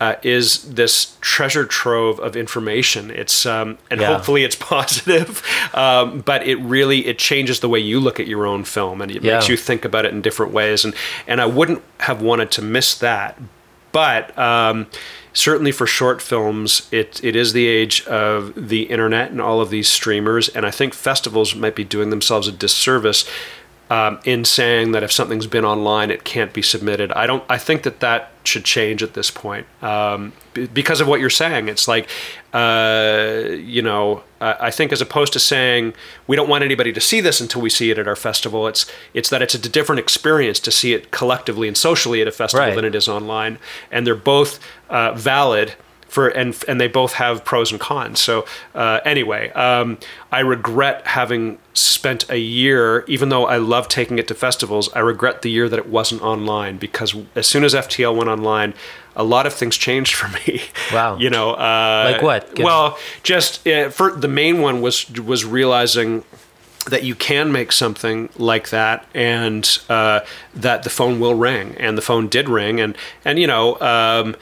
[0.01, 3.09] uh, is this treasure trove of information.
[3.11, 4.07] It's um, and Yeah.
[4.07, 5.41] hopefully it's positive,
[5.73, 9.09] um, but it really it changes the way you look at your own film and
[9.11, 9.35] it Yeah.
[9.35, 10.83] makes you think about it in different ways.
[10.85, 10.93] And
[11.27, 13.39] and I wouldn't have wanted to miss that,
[13.91, 14.37] but.
[14.37, 14.87] Um,
[15.37, 19.69] Certainly for short films, it, it is the age of the internet and all of
[19.69, 23.25] these streamers, and I think festivals might be doing themselves a disservice
[23.89, 27.11] um, in saying that if something's been online, it can't be submitted.
[27.11, 27.43] I don't.
[27.49, 31.29] I think that that should change at this point um, b- because of what you're
[31.29, 31.67] saying.
[31.67, 32.07] It's like,
[32.53, 35.93] uh, you know, I I think as opposed to saying
[36.27, 38.86] we don't want anybody to see this until we see it at our festival, it's
[39.13, 42.65] it's that it's a different experience to see it collectively and socially at a festival
[42.65, 42.75] Right.
[42.75, 43.59] than it is online,
[43.91, 44.59] and they're both
[44.89, 45.73] uh, valid
[46.16, 48.20] for and and they both have pros and cons.
[48.20, 49.97] So uh, anyway, um,
[50.32, 54.89] I regret having spent a year, even though I love taking it to festivals.
[54.95, 58.74] I regret the year that it wasn't online because as soon as FTL went online.
[59.18, 60.61] A lot of things changed for me.
[60.93, 61.16] Wow.
[61.18, 62.53] you know, uh, Like what?
[62.55, 66.24] Give- Well, just uh, for the main one was was realizing
[66.89, 70.20] that you can make something like that and uh,
[70.53, 74.36] that the phone will ring and the phone did ring and and you know um,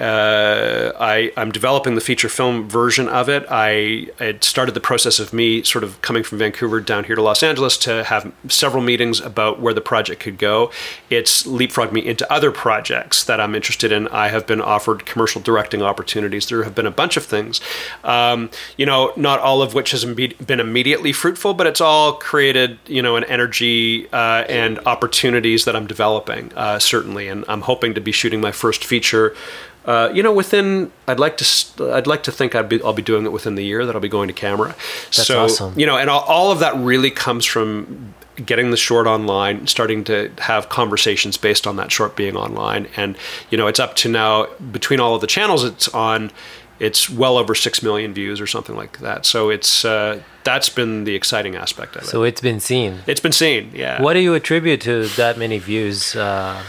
[0.00, 3.44] uh, I, I'm developing the feature film version of it.
[3.50, 7.22] I it started the process of me sort of coming from Vancouver down here to
[7.22, 10.70] Los Angeles to have several meetings about where the project could go.
[11.10, 14.08] It's leapfrogged me into other projects that I'm interested in.
[14.08, 16.46] I have been offered commercial directing opportunities.
[16.46, 17.60] There have been a bunch of things,
[18.02, 22.14] um, you know, not all of which has imbe- been immediately fruitful, but it's all
[22.14, 27.28] created, you know, an energy uh, and opportunities that I'm developing, uh, certainly.
[27.28, 29.36] And I'm hoping to be shooting my first feature.
[29.84, 33.02] Uh, you know, within I'd like to I'd like to think I'd be I'll be
[33.02, 34.76] doing it within the year that I'll be going to camera.
[35.06, 35.78] That's so awesome.
[35.78, 38.14] you know, and all, all of that really comes from
[38.46, 43.16] getting the short online, starting to have conversations based on that short being online, and
[43.50, 46.30] you know, it's up to now between all of the channels it's on.
[46.78, 49.24] It's well over six million views or something like that.
[49.24, 52.06] So it's uh, that's been the exciting aspect of it.
[52.06, 53.00] So it's been seen.
[53.06, 54.02] it's been seen, yeah.
[54.02, 56.16] What do you attribute to that many views?
[56.16, 56.60] Uh,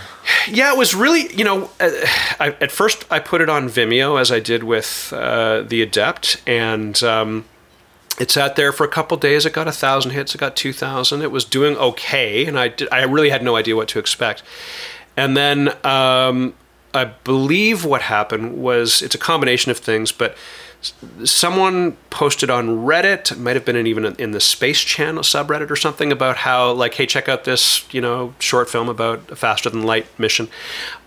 [0.47, 1.91] Yeah, it was really, you know, uh,
[2.39, 6.41] I, at first I put it on Vimeo as I did with uh, The Adept,
[6.47, 7.45] and um,
[8.19, 9.45] it sat there for a couple days.
[9.45, 10.35] It got a thousand hits.
[10.35, 11.21] It got two thousand.
[11.21, 14.43] It was doing okay, and I did, I really had no idea what to expect.
[15.15, 16.53] And then um,
[16.93, 20.35] I believe what happened was it's a combination of things, but
[21.23, 25.69] someone posted on Reddit, it might have been in even in the Space Channel subreddit
[25.69, 29.35] or something about how like, hey, check out this you know short film about a
[29.35, 30.47] faster than light mission.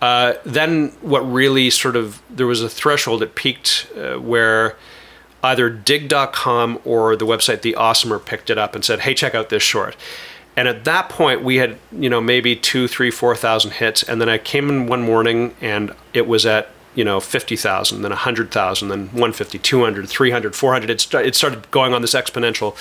[0.00, 4.76] Uh, then what really sort of there was a threshold it peaked uh, where
[5.42, 9.48] either Digg.com or the website The Awesomer picked it up and said, hey, check out
[9.48, 9.96] this short.
[10.56, 14.02] And at that point, we had, you know, maybe two, three, four thousand hits.
[14.02, 18.10] And then I came in one morning and it was at, you know, 50,000, then
[18.10, 20.90] 100,000, then 150, 200, 300, 400.
[20.90, 22.74] It, sta- it started going on this exponential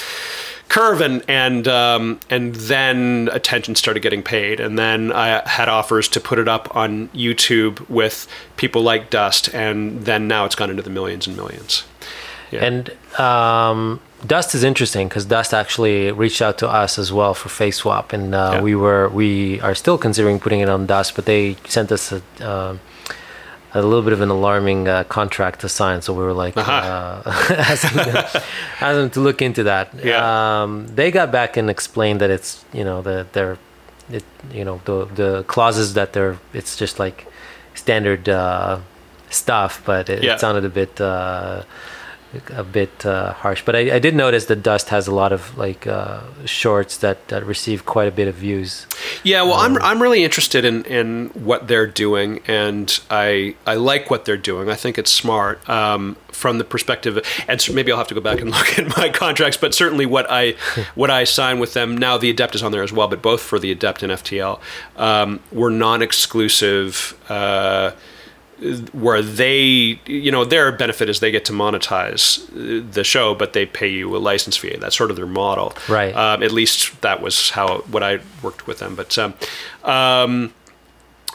[0.68, 6.08] curve and and um, and then attention started getting paid and then I had offers
[6.10, 10.72] to put it up on YouTube with people like Dust and then now it's gone
[10.72, 11.84] into the millions and millions.
[12.50, 12.64] Yeah.
[12.66, 17.50] And um, Dust is interesting because Dust actually reached out to us as well for
[17.50, 18.62] Face Swap, and uh, Yeah.
[18.62, 22.22] we were we are still considering putting it on Dust, but they sent us a,
[22.42, 22.78] uh,
[23.76, 26.72] a little bit of an alarming uh, contract to sign, so we were like Uh-huh.
[26.72, 27.22] uh,
[27.74, 28.16] asking, them,
[28.82, 29.86] asking them to look into that.
[30.04, 30.24] Yeah.
[30.64, 33.58] Um, they got back and explained that it's you know the they're
[34.18, 34.24] it
[34.58, 37.28] you know the the clauses that they're it's just like
[37.74, 38.80] standard uh,
[39.30, 40.34] stuff, but it, Yeah.
[40.36, 41.00] it sounded a bit.
[42.52, 43.64] A bit uh, harsh.
[43.66, 47.28] But I, I did notice that Dust has a lot of like uh, shorts that,
[47.30, 48.88] that receive quite a bit of views.
[49.24, 53.76] Yeah, well, Um, I'm I'm really interested in, in what they're doing, and I I
[53.76, 54.70] like what they're doing.
[54.70, 58.22] I think it's smart um, from the perspective, and so maybe I'll have to go
[58.22, 59.58] back and look at my contracts.
[59.58, 60.52] But certainly, what I
[60.96, 63.08] what I sign with them now, the Adept is on there as well.
[63.08, 64.60] But both for the Adept and FTL,
[64.98, 67.16] um, were non-exclusive.
[67.30, 67.92] Uh,
[68.94, 72.46] where they, you know, their benefit is they get to monetize
[72.94, 74.76] the show, but they pay you a license fee.
[74.80, 76.16] That's sort of their model, Right.
[76.16, 78.96] Um, at least that was how what I worked with them.
[78.96, 79.34] But um,
[79.84, 80.54] um,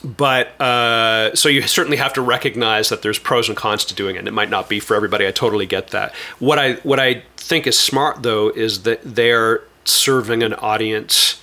[0.02, 4.16] but uh, so you certainly have to recognize that there's pros and cons to doing
[4.16, 4.20] it.
[4.20, 5.26] And it might not be for everybody.
[5.26, 6.14] I totally get that.
[6.38, 11.39] What I what I think is smart though is that they're serving an audience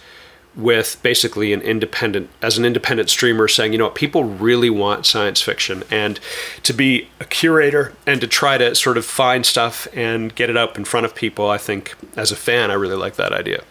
[0.58, 5.05] with basically an independent as an independent streamer saying you know what people really want
[5.05, 6.20] science fiction and
[6.64, 10.58] to be a curator and to try to sort of find stuff and get it
[10.58, 13.64] up in front of people i think as a fan i really like that idea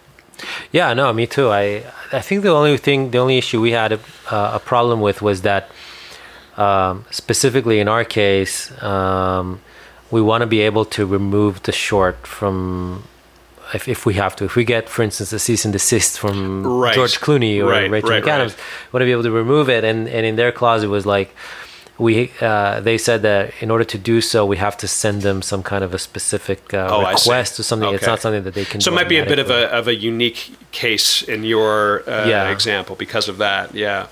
[0.70, 1.48] Yeah, no, me too.
[1.50, 5.00] I I think the only thing, the only issue we had a, uh, a problem
[5.00, 5.70] with was that
[6.56, 9.60] um, specifically in our case, um,
[10.10, 13.04] we want to be able to remove the short from.
[13.74, 16.66] If, if we have to, if we get, for instance, a cease and desist from
[16.66, 16.94] Right.
[16.94, 18.92] George Clooney or Right, Rachel right, McAdams, right.
[18.92, 19.82] want to be able to remove it.
[19.84, 21.34] And, and in their clause, it was like,
[21.98, 25.40] we uh, they said that in order to do so, we have to send them
[25.40, 27.94] some kind of a specific uh, Oh, request or something.
[27.94, 28.82] It's not something that they can.
[28.82, 32.26] So it might be a bit of a of a unique case in your uh,
[32.28, 32.50] Yeah.
[32.50, 33.74] example because of that.
[33.74, 34.08] Yeah.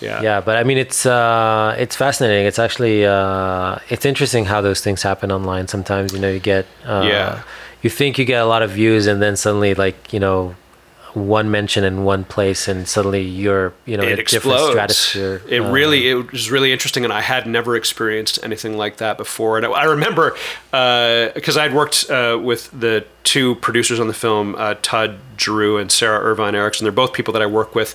[0.00, 0.20] Yeah.
[0.22, 4.80] yeah but i mean it's uh it's fascinating it's actually uh it's interesting how those
[4.80, 7.42] things happen online sometimes you know you get uh Yeah.
[7.82, 10.54] you think you get a lot of views and then suddenly like you know
[11.14, 14.70] one mention in one place and suddenly you're you know it a different explodes.
[14.72, 18.98] stratosphere It Uh, really, it was really interesting, and I had never experienced anything like
[18.98, 19.56] that before.
[19.56, 20.36] And I, I remember
[20.70, 25.90] because I'd worked uh, with the two producers on the film, uh, Todd Drew and
[25.90, 26.84] Sarah Irvine Erickson.
[26.84, 27.94] They're both people that I work with.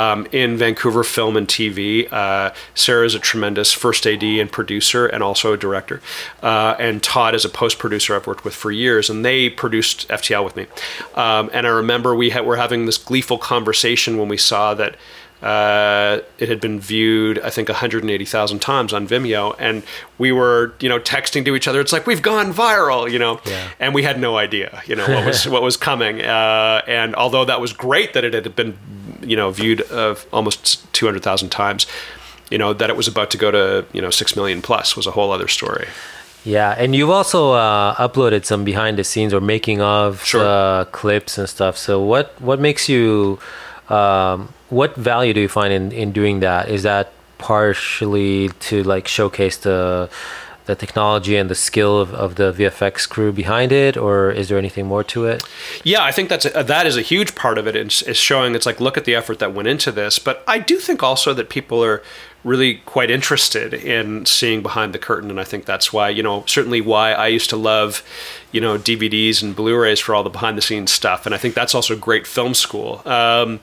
[0.00, 5.06] Um, in Vancouver film and TV, uh, Sarah is a tremendous first AD and producer,
[5.06, 6.00] and also a director.
[6.42, 10.08] Uh, and Todd is a post producer I've worked with for years, and they produced
[10.08, 10.66] FTL with me.
[11.14, 14.96] Um, and I remember we had, were having this gleeful conversation when we saw that
[15.42, 19.82] uh, it had been viewed, I think, 180,000 times on Vimeo, and
[20.18, 21.80] we were, you know, texting to each other.
[21.80, 23.68] It's like we've gone viral, you know, Yeah.
[23.80, 26.20] and we had no idea, you know, what was what was coming.
[26.20, 28.76] Uh, and although that was great that it had been,
[29.22, 31.86] you know, viewed uh, almost 200,000 times,
[32.50, 35.06] you know, that it was about to go to, you know, six million plus was
[35.06, 35.86] a whole other story.
[36.44, 40.42] yeah and you've also uh uploaded some behind the scenes or making of Sure.
[40.42, 43.38] uh, clips and stuff so what what makes you
[43.90, 47.06] um what value do you find in in doing that is that
[47.36, 50.08] partially to like showcase the
[50.70, 54.56] the technology and the skill of, of the VFX crew behind it, or is there
[54.58, 55.42] anything more to it?
[55.82, 57.74] Yeah, I think that's a, that is a huge part of it.
[57.76, 58.02] it.
[58.02, 60.18] Is showing it's like look at the effort that went into this.
[60.18, 62.02] But I do think also that people are
[62.44, 66.44] really quite interested in seeing behind the curtain, and I think that's why you know
[66.46, 68.02] certainly why I used to love
[68.52, 71.54] you know DVDs and Blu-rays for all the behind the scenes stuff, and I think
[71.54, 73.02] that's also great film school.
[73.04, 73.60] Um,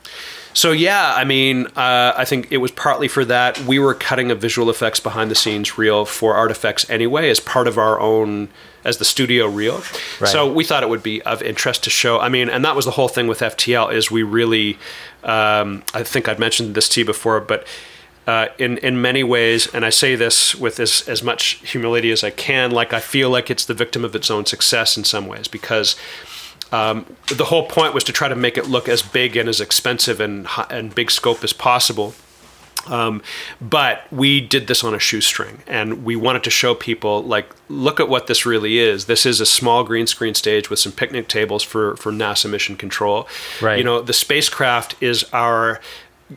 [0.57, 3.59] so yeah, I mean, uh, I think it was partly for that.
[3.59, 7.67] We were cutting a visual effects behind the scenes reel for Artifex anyway, as part
[7.67, 8.49] of our own
[8.83, 9.83] as the studio reel.
[10.19, 10.27] Right.
[10.27, 12.19] So we thought it would be of interest to show.
[12.19, 14.79] I mean, and that was the whole thing with FTL is we really,
[15.23, 17.67] um, I think I'd mentioned this to you before, but.
[18.25, 22.25] Uh, in in many ways, and I say this with as as much humility as
[22.25, 25.27] I can, like I feel like it's the victim of its own success in some
[25.27, 25.95] ways because
[26.71, 27.05] um,
[27.35, 30.19] the whole point was to try to make it look as big and as expensive
[30.19, 32.13] and and big scope as possible.
[32.87, 33.21] Um,
[33.59, 37.99] but we did this on a shoestring, and we wanted to show people like, look
[37.99, 39.05] at what this really is.
[39.05, 42.75] This is a small green screen stage with some picnic tables for for NASA mission
[42.75, 43.27] control.
[43.61, 43.77] Right.
[43.77, 45.81] You know, the spacecraft is our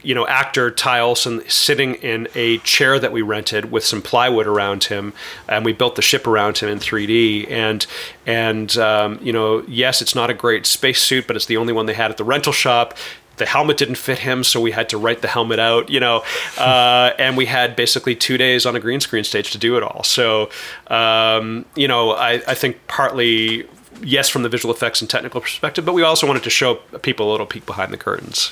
[0.03, 4.47] you know, actor Ty Olsson sitting in a chair that we rented with some plywood
[4.47, 5.13] around him,
[5.49, 7.51] and we built the ship around him in 3D.
[7.51, 7.87] And
[8.27, 11.87] and um, you know, yes, it's not a great spacesuit, but it's the only one
[11.87, 12.97] they had at the rental shop.
[13.37, 15.91] The helmet didn't fit him, so we had to write the helmet out.
[15.91, 16.23] You know,
[16.59, 19.83] uh, and we had basically two days on a green screen stage to do it
[19.83, 20.05] all.
[20.05, 20.51] So
[20.87, 23.69] um, you know, I, I think partly.
[24.03, 27.29] Yes, from the visual effects and technical perspective, but we also wanted to show people
[27.29, 28.51] a little peek behind the curtains.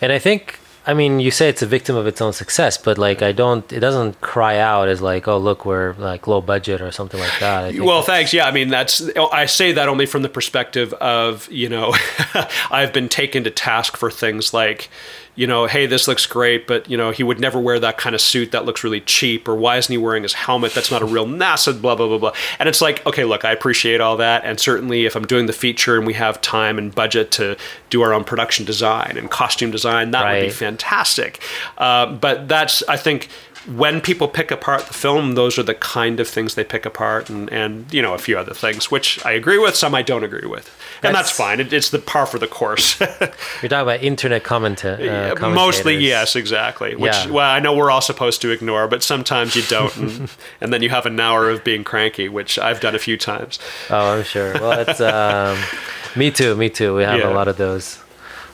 [0.00, 2.96] And I think, I mean, you say it's a victim of its own success, but
[2.96, 6.80] like, I don't, it doesn't cry out as like, oh, look, we're like low budget
[6.80, 7.74] or something like that.
[7.74, 8.32] Well, thanks.
[8.32, 11.94] Yeah, I mean that's I say that only from the perspective of you know
[12.70, 14.88] I've been taken to task for things like
[15.36, 18.14] you know hey this looks great but you know he would never wear that kind
[18.14, 20.74] of suit that looks really cheap or why isn't he wearing his helmet?
[20.74, 22.32] That's not a real NASA blah blah blah blah.
[22.58, 24.44] And it's like okay look I appreciate all that.
[24.44, 27.56] And certainly if I'm doing the feature and we have time and budget to
[27.90, 31.40] do our own production design and costume design that would be fantastic.
[31.78, 33.28] Uh, but that's I think
[33.74, 37.28] when people pick apart the film, those are the kind of things they pick apart,
[37.28, 40.22] and, and you know a few other things, which I agree with, some I don't
[40.22, 40.68] agree with,
[41.02, 41.60] and that's, That's- fine.
[41.60, 43.00] It, it's the par for the course.
[43.00, 46.94] you're talking about internet commenta- uh, Yeah, Mostly, yes, exactly.
[46.94, 47.30] Which, Yeah.
[47.30, 50.82] well, I know we're all supposed to ignore, but sometimes you don't, and, and then
[50.82, 53.58] you have an hour of being cranky, which I've done a few times.
[53.90, 54.54] Oh, I'm sure.
[54.54, 55.58] Well, it's um,
[56.16, 56.54] me too.
[56.54, 56.94] Me too.
[56.94, 57.30] We have Yeah.
[57.30, 57.98] a lot of those.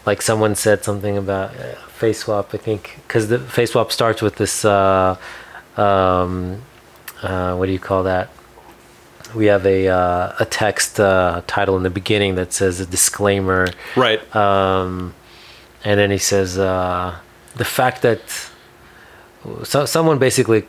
[0.07, 2.47] Like someone said something about uh, face swap.
[2.53, 4.65] I think because the face swap starts with this.
[4.65, 5.17] Uh,
[5.77, 6.61] um,
[7.23, 8.27] uh, what do you call that?
[9.41, 13.69] We have a uh, a text uh, title in the beginning that says a disclaimer,
[13.97, 14.21] Right.
[14.35, 15.15] um,
[15.85, 17.15] and then he says uh,
[17.63, 18.21] the fact that
[19.65, 20.63] so, someone basically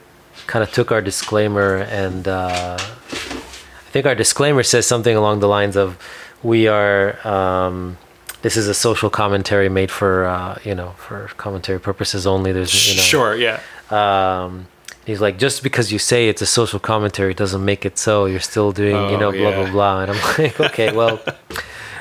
[0.48, 5.48] kind of took our disclaimer and uh, I think our disclaimer says something along the
[5.58, 5.98] lines of
[6.42, 7.98] we are um,
[8.44, 12.74] this is a social commentary made for uh, you know for commentary purposes only there's
[12.90, 13.36] you know sure.
[13.36, 13.60] Yeah.
[13.90, 14.68] um,
[15.06, 18.24] He's like, just because you say it's a social commentary doesn't make it so.
[18.26, 19.72] You're still doing, you Oh, know, blah blah yeah.
[19.72, 20.00] blah.
[20.02, 21.20] And I'm like, okay, well,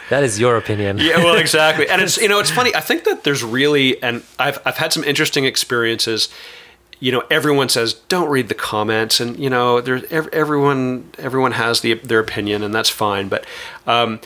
[0.09, 0.99] that is your opinion.
[0.99, 1.89] yeah, well, exactly.
[1.89, 2.73] And it's you know, it's funny.
[2.77, 6.29] I think that there's really, and I've I've had some interesting experiences.
[7.01, 11.81] You know, everyone says don't read the comments, and you know, there's everyone everyone has
[11.81, 13.29] the their opinion, and that's fine.
[13.29, 13.45] But
[13.85, 14.21] um,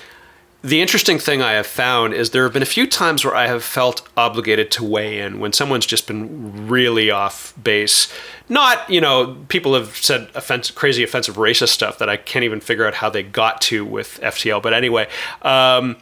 [0.67, 3.47] the interesting thing I have found is there have been a few times where I
[3.47, 8.13] have felt obligated to weigh in when someone's just been really off base.
[8.49, 12.61] Not, you know, people have said offensive, crazy offensive racist stuff that I can't even
[12.61, 14.61] figure out how they got to with FTL.
[14.61, 15.09] But anyway,
[15.43, 15.99] um,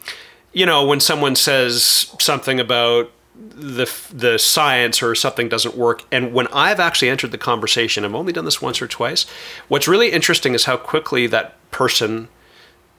[0.51, 6.33] you know, when someone says something about the the science or something doesn't work and
[6.33, 9.25] when I've actually entered the conversation I've only done this once or twice
[9.67, 12.29] what's really interesting is how quickly that person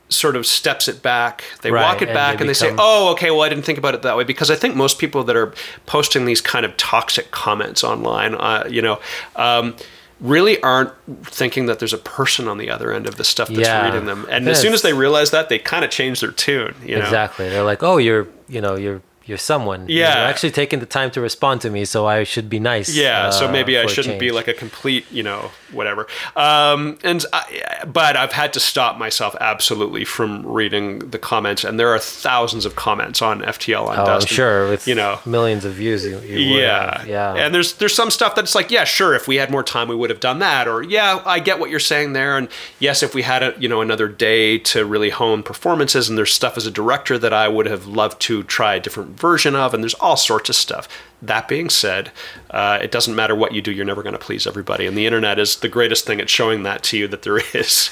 [0.09, 1.43] sort of steps it back.
[1.63, 3.65] They Right, walk it and back they and they say, "Oh, okay, well I didn't
[3.65, 5.53] think about it that way." Because I think most people that are
[5.87, 9.01] posting these kind of toxic comments online, uh, you know,
[9.35, 9.75] um,
[10.21, 10.93] really aren't
[11.25, 13.85] thinking that there's a person on the other end of the stuff that's Yeah.
[13.85, 14.27] reading them.
[14.31, 16.75] And as soon as they realize that, they kind of change their tune.
[16.85, 17.03] You know?
[17.05, 17.49] Exactly.
[17.51, 19.87] They're like, oh, you're, you know, you're, you're someone.
[19.89, 20.21] Yeah.
[20.21, 22.95] You're actually taking the time to respond to me, so I should be nice.
[22.95, 26.07] Yeah, so uh, maybe I shouldn't be like a complete, you know, whatever.
[26.37, 31.79] Um, and I, but I've had to stop myself absolutely from reading the comments, and
[31.79, 34.69] there are thousands of comments on FTL on Oh, sure.
[34.69, 37.09] With you know, millions of views, you, you yeah, have.
[37.09, 37.35] yeah.
[37.35, 39.97] And there's there's some stuff that's like, yeah, sure, if we had more time, we
[39.97, 40.69] would have done that.
[40.69, 42.37] Or yeah, I get what you're saying there.
[42.39, 42.49] And
[42.79, 46.33] yes, if we had a you know another day to really hone performances, and there's
[46.33, 49.83] stuff as a director that I would have loved to try different version of, and
[49.83, 50.89] there's all sorts of stuff.
[51.23, 52.11] That being said,
[52.51, 55.07] uh, it doesn't matter what you do, you're never going to please everybody, and the
[55.07, 57.91] internet is the greatest thing at showing that to you that there is.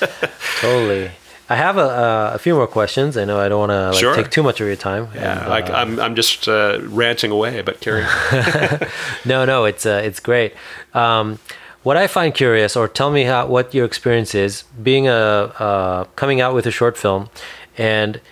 [0.60, 1.10] Totally.
[1.48, 3.18] I have a, uh, a few more questions.
[3.18, 4.14] I know I don't want to like, Sure.
[4.16, 5.08] take too much of your time.
[5.14, 8.88] yeah, and, like uh, I'm I'm just uh, ranting away, but carry on.
[9.26, 10.54] no, no, it's uh, it's great.
[10.94, 11.38] Um,
[11.82, 16.04] what I find curious, or tell me how what your experience is being a uh,
[16.16, 17.28] coming out with a short film,
[17.76, 18.22] and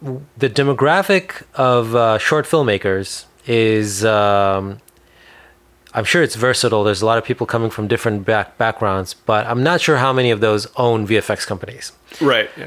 [0.00, 4.04] the demographic of uh, short filmmakers is.
[4.04, 4.80] Um,
[5.94, 6.84] I'm sure it's versatile.
[6.84, 10.12] There's a lot of people coming from different back backgrounds, but I'm not sure how
[10.12, 11.92] many of those own VFX companies.
[12.20, 12.50] right.
[12.58, 12.66] yeah.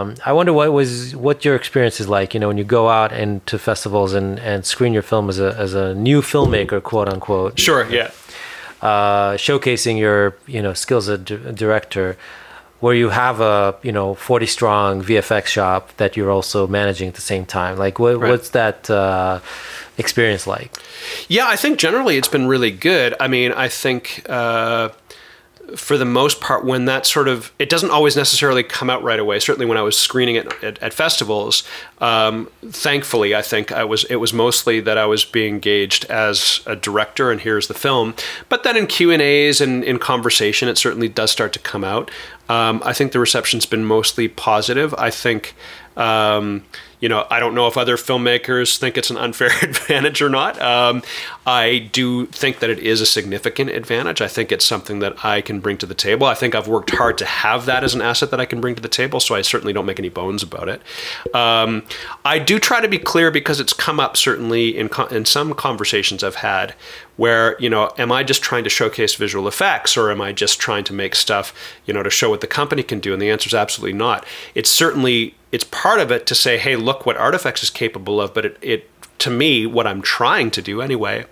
[0.00, 2.34] Um, I wonder what was what your experience is like.
[2.34, 5.56] You know, when you go out into festivals and, and screen your film as a
[5.56, 7.88] as a new filmmaker, quote unquote, Sure.
[7.90, 8.10] Yeah.
[8.82, 12.16] uh, showcasing your you know skills as a di- director,
[12.80, 17.14] where you have a you know 40 strong VFX shop that you're also managing at
[17.14, 17.76] the same time.
[17.78, 18.30] Like, what, Right.
[18.30, 19.40] what's that uh,
[19.98, 20.72] experience like?
[21.28, 23.14] Yeah, I think generally it's been really good.
[23.20, 24.90] I mean, I think uh,
[25.76, 29.20] for the most part, when that sort of it doesn't always necessarily come out right
[29.20, 29.38] away.
[29.38, 31.62] Certainly, when I was screening it at, at festivals,
[32.00, 36.60] um, thankfully, I think I was it was mostly that I was being engaged as
[36.66, 38.14] a director, and here's the film.
[38.48, 41.84] But then in Q and A's and in conversation, it certainly does start to come
[41.84, 42.10] out.
[42.50, 44.92] Um, I think the reception's been mostly positive.
[44.94, 45.54] I think.
[45.96, 46.64] Um,
[47.00, 50.60] you know, I don't know if other filmmakers think it's an unfair advantage or not.
[50.60, 51.02] Um,
[51.46, 54.20] I do think that it is a significant advantage.
[54.20, 56.26] I think it's something that I can bring to the table.
[56.26, 58.74] I think I've worked hard to have that as an asset that I can bring
[58.74, 60.82] to the table, so I certainly don't make any bones about it.
[61.34, 61.84] Um,
[62.24, 65.54] I do try to be clear because it's come up certainly in co- in some
[65.54, 66.74] conversations I've had
[67.20, 70.58] where you know am i just trying to showcase visual effects or am i just
[70.58, 71.52] trying to make stuff
[71.84, 74.24] you know to show what the company can do and the answer is absolutely not
[74.54, 78.34] it's certainly it's part of it to say hey look what Artifex is capable of
[78.34, 81.24] but it, it to me what i'm trying to do anyway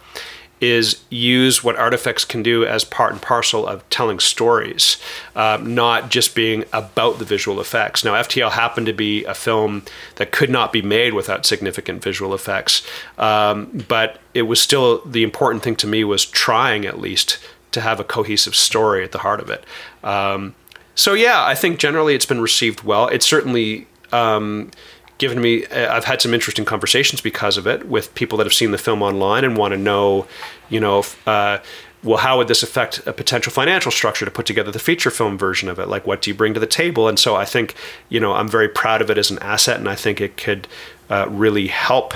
[0.60, 4.96] is use what Artifex can do as part and parcel of telling stories,
[5.36, 8.04] um, not just being about the visual effects.
[8.04, 9.84] Now, FTL happened to be a film
[10.16, 12.82] that could not be made without significant visual effects,
[13.18, 17.38] um, but it was still the important thing to me was trying at least
[17.70, 19.64] to have a cohesive story at the heart of it.
[20.02, 20.54] Um,
[20.94, 23.06] so yeah, I think generally it's been received well.
[23.06, 24.70] It's certainly um,
[25.18, 25.66] given me.
[25.66, 28.78] uh, I've had some interesting conversations because of it with people that have seen the
[28.78, 30.26] film online and want to know,
[30.68, 31.60] you know, if, uh,
[32.02, 35.36] well, how would this affect a potential financial structure to put together the feature film
[35.36, 35.88] version of it?
[35.88, 37.08] Like, what do you bring to the table?
[37.08, 37.74] And so I think,
[38.08, 40.68] you know, I'm very proud of it as an asset, and I think it could
[41.10, 42.14] uh, really help.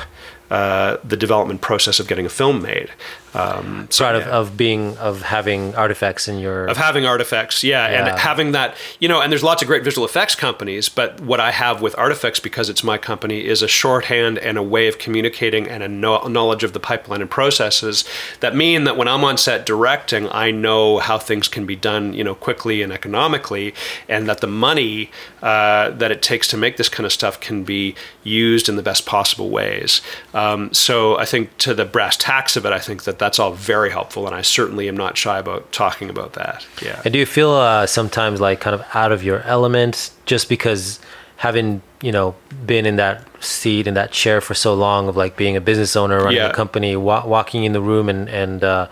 [0.51, 2.91] Uh, the development process of getting a film made.
[3.35, 7.89] Um, so, Proud of, of being of having Artifex in your of having Artifex yeah,
[7.91, 8.09] Yeah.
[8.11, 11.41] and having that you know and there's lots of great visual effects companies but what
[11.41, 14.99] i have with Artifex because it's my company is a shorthand and a way of
[14.99, 18.05] communicating and a no- knowledge of the pipeline and processes
[18.41, 22.13] that mean that when i'm on set directing i know how things can be done
[22.13, 23.73] you know quickly and economically
[24.09, 25.11] and that the money
[25.43, 28.83] uh, that it takes to make this kind of stuff can be used in the
[28.83, 30.03] best possible ways
[30.35, 33.53] um, so i think to the brass tacks of it i think that that's all
[33.53, 36.67] very helpful, and I certainly am not shy about talking about that.
[36.83, 37.01] Yeah.
[37.05, 40.99] And do you feel uh, sometimes like kind of out of your element just because
[41.37, 42.35] having you know
[42.67, 45.97] been in that seat in that chair for so long of like being a business
[45.97, 46.51] owner running Yeah.
[46.51, 48.87] a company wa- walking in the room and and uh,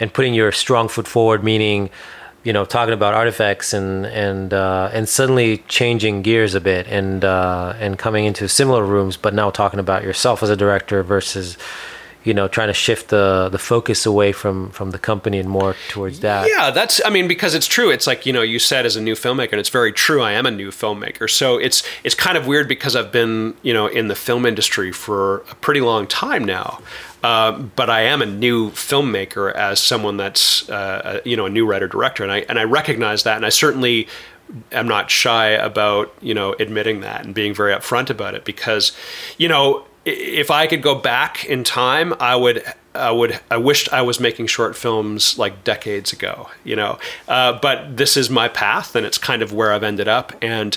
[0.00, 1.90] and putting your strong foot forward meaning
[2.42, 7.22] you know talking about Artifex and and uh, and suddenly changing gears a bit and
[7.24, 11.58] uh, and coming into similar rooms but now talking about yourself as a director versus
[12.24, 15.74] you know trying to shift the the focus away from from the company and more
[15.88, 17.00] towards that Yeah, that's.
[17.04, 17.90] I mean, because it's true.
[17.90, 20.22] It's like you know, you said as a new filmmaker, and it's very true.
[20.22, 23.72] I am a new filmmaker, so it's it's kind of weird because I've been you
[23.72, 26.80] know in the film industry for a pretty long time now.
[27.22, 31.50] Uh, but I am a new filmmaker as someone that's uh, a, you know a
[31.50, 34.08] new writer director, and I and I recognize that, and I certainly
[34.72, 38.92] am not shy about you know admitting that and being very upfront about it because
[39.38, 42.62] you know if I could go back in time, I would.
[42.94, 43.38] I would.
[43.50, 46.98] I wished I was making short films like decades ago, you know.
[47.28, 50.32] Uh, but this is my path, and it's kind of where I've ended up.
[50.42, 50.76] And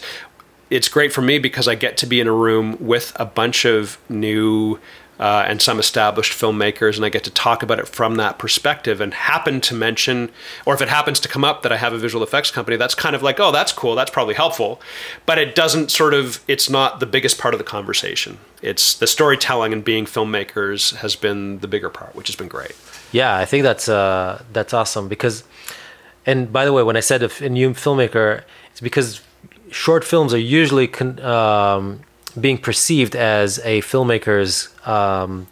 [0.70, 3.66] it's great for me because I get to be in a room with a bunch
[3.66, 4.80] of new
[5.20, 9.00] uh, and some established filmmakers, and I get to talk about it from that perspective.
[9.00, 10.32] And happen to mention,
[10.66, 12.96] or if it happens to come up that I have a visual effects company, that's
[12.96, 14.82] kind of like, oh, that's cool, that's probably helpful.
[15.26, 18.40] But it doesn't sort of, it's not the biggest part of the conversation.
[18.62, 22.76] It's the storytelling and being filmmakers has been the bigger part, which has been great.
[23.12, 25.44] Yeah, I think that's uh, that's awesome because,
[26.26, 29.22] and by the way, when I said a new filmmaker, it's because
[29.70, 32.02] short films are usually con- um,
[32.40, 35.48] being perceived as a filmmaker's um,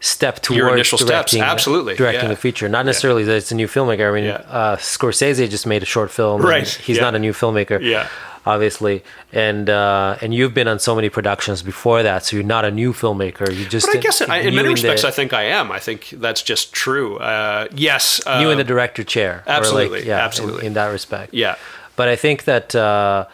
[0.00, 2.32] step towards Your initial steps, directing, absolutely, directing yeah.
[2.32, 2.68] a feature.
[2.68, 4.10] Not necessarily that it's a new filmmaker.
[4.10, 4.34] I mean, Yeah.
[4.48, 6.42] uh, Scorsese just made a short film.
[6.42, 7.02] Right, He's yeah.
[7.02, 7.80] not a new filmmaker.
[7.80, 8.08] Yeah.
[8.48, 12.64] Obviously, and uh, and you've been on so many productions before that, so you're not
[12.64, 13.52] a new filmmaker.
[13.52, 15.72] You just But I guess I, in many respects, the, I think I am.
[15.72, 17.16] I think that's just true.
[17.16, 18.20] Uh, yes.
[18.24, 19.42] Uh, new in the director chair.
[19.48, 20.66] or like, absolutely, yeah, in- absolutely.
[20.66, 21.34] In, that respect.
[21.34, 21.56] Yeah.
[21.96, 23.24] But I think that, uh,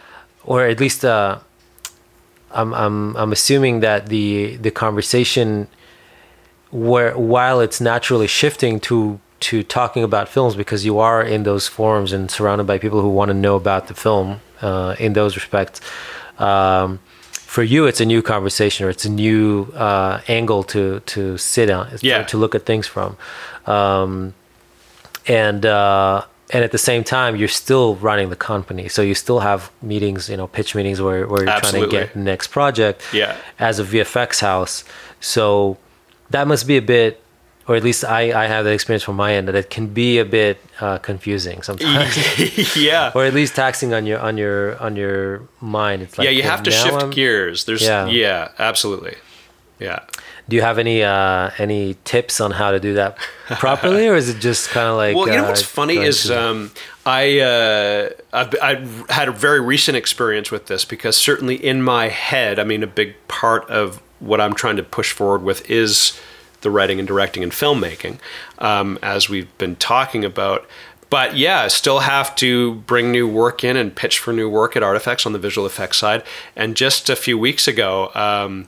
[0.45, 1.37] or at least, uh,
[2.53, 5.67] I'm I'm I'm assuming that the the conversation,
[6.71, 11.67] where while it's naturally shifting to to talking about films because you are in those
[11.67, 15.35] forums and surrounded by people who want to know about the film uh, in those
[15.35, 15.81] respects.
[16.39, 16.99] Um,
[17.31, 21.69] for you, it's a new conversation or it's a new uh, angle to to sit
[21.69, 22.23] on, Yeah.
[22.23, 23.17] to look at things from.
[23.67, 24.33] Um,
[25.27, 29.39] and uh, and at the same time you're still running the company so you still
[29.39, 31.89] have meetings you know pitch meetings where, where you're Absolutely.
[31.89, 33.37] trying to get the next project Yeah.
[33.59, 34.83] as a vfx house
[35.19, 35.77] so
[36.29, 37.21] that must be a bit
[37.67, 40.19] or at least i, I have that experience from my end that it can be
[40.19, 43.11] a bit uh, confusing sometimes yeah.
[43.15, 46.43] or at least taxing on your on your on your mind it's like yeah, you
[46.43, 47.63] have to shift I'm- gears.
[47.65, 48.07] There's Yeah.
[48.07, 48.49] yeah.
[48.59, 49.15] absolutely.
[49.79, 49.99] Yeah.
[50.49, 53.17] Do you have any uh any tips on how to do that
[53.59, 56.29] properly or is it just kind of like Well, you know uh, what's funny is
[56.29, 56.71] um,
[57.05, 62.07] I uh, I've, I've had a very recent experience with this because certainly in my
[62.07, 66.19] head, I mean, a big part of what I'm trying to push forward with is
[66.61, 68.19] the writing and directing and filmmaking,
[68.59, 70.65] um, as we've been talking about.
[71.09, 74.81] But yeah, still have to bring new work in and pitch for new work at
[74.81, 76.23] Artifex on the visual effects side.
[76.55, 78.11] And just a few weeks ago.
[78.15, 78.67] Um,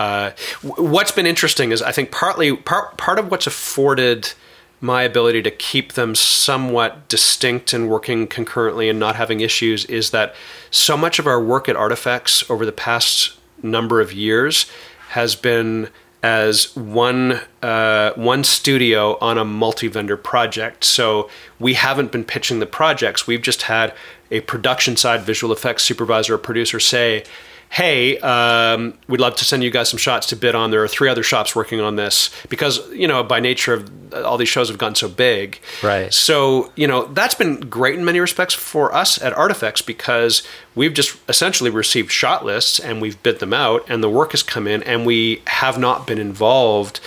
[0.00, 0.30] uh,
[0.62, 4.32] what's been interesting is I think partly part part of what's afforded
[4.80, 10.10] my ability to keep them somewhat distinct and working concurrently and not having issues is
[10.10, 10.34] that
[10.70, 14.70] so much of our work at Artifex over the past number of years
[15.10, 15.90] has been
[16.22, 20.82] as one uh, one studio on a multi-vendor project.
[20.82, 21.28] So
[21.58, 23.26] we haven't been pitching the projects.
[23.26, 23.94] We've just had
[24.30, 27.24] a production side visual effects supervisor or producer say,
[27.70, 30.72] hey, um, we'd love to send you guys some shots to bid on.
[30.72, 34.36] There are three other shops working on this because, you know, by nature of all
[34.36, 35.60] these shows have gotten so big.
[35.80, 36.12] Right.
[36.12, 40.42] So, you know, that's been great in many respects for us at Artifex because
[40.74, 44.42] we've just essentially received shot lists and we've bid them out and the work has
[44.42, 46.98] come in and we have not been involved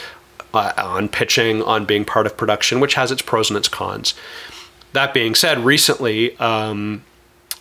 [0.53, 4.14] uh, on pitching, on being part of production, which has its pros and its cons.
[4.94, 7.03] That being said, recently, um,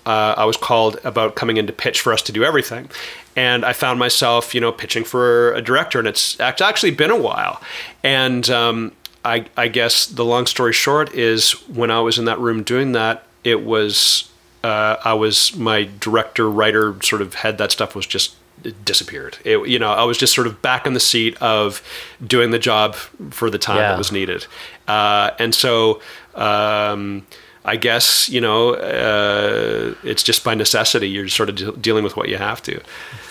[0.06, 2.90] uh, I was called about coming in to pitch for us to do everything.
[3.36, 7.16] And I found myself, you know, pitching for a director, and it's actually been a
[7.16, 7.62] while.
[8.04, 8.92] And um,
[9.24, 12.92] I, I guess the long story short is when I was in that room doing
[12.92, 14.28] that, it was,
[14.62, 19.38] uh, I was, my director, writer sort of head, that stuff was just it disappeared.
[19.44, 21.82] It, you know, I was just sort of back in the seat of
[22.24, 22.94] doing the job
[23.30, 23.88] for the time Yeah.
[23.88, 24.46] that was needed.
[24.86, 26.00] Uh, and so,
[26.34, 27.26] um,
[27.64, 31.08] I guess you know uh, it's just by necessity.
[31.08, 32.80] You're sort of de- dealing with what you have to.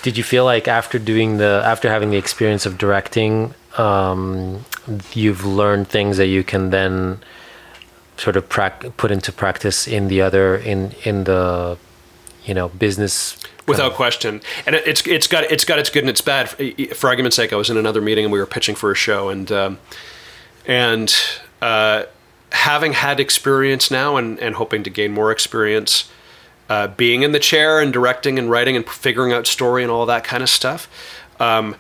[0.04, 4.66] Did you feel like after doing the after having the experience of directing um,
[5.14, 7.20] you've learned things that you can then
[8.18, 11.78] sort of prac- put into practice in the other in in the
[12.46, 13.38] you know business
[13.68, 16.50] without question and it's it's got it's got its good and its bad
[16.96, 19.30] for argument's sake i was in another meeting and we were pitching for a show
[19.30, 19.80] and um,
[20.66, 21.16] and
[21.62, 22.04] uh,
[22.52, 26.10] having had experience now and, and hoping to gain more experience
[26.70, 30.06] uh, being in the chair and directing and writing and figuring out story and all
[30.06, 30.90] that kind of stuff
[31.40, 31.76] um,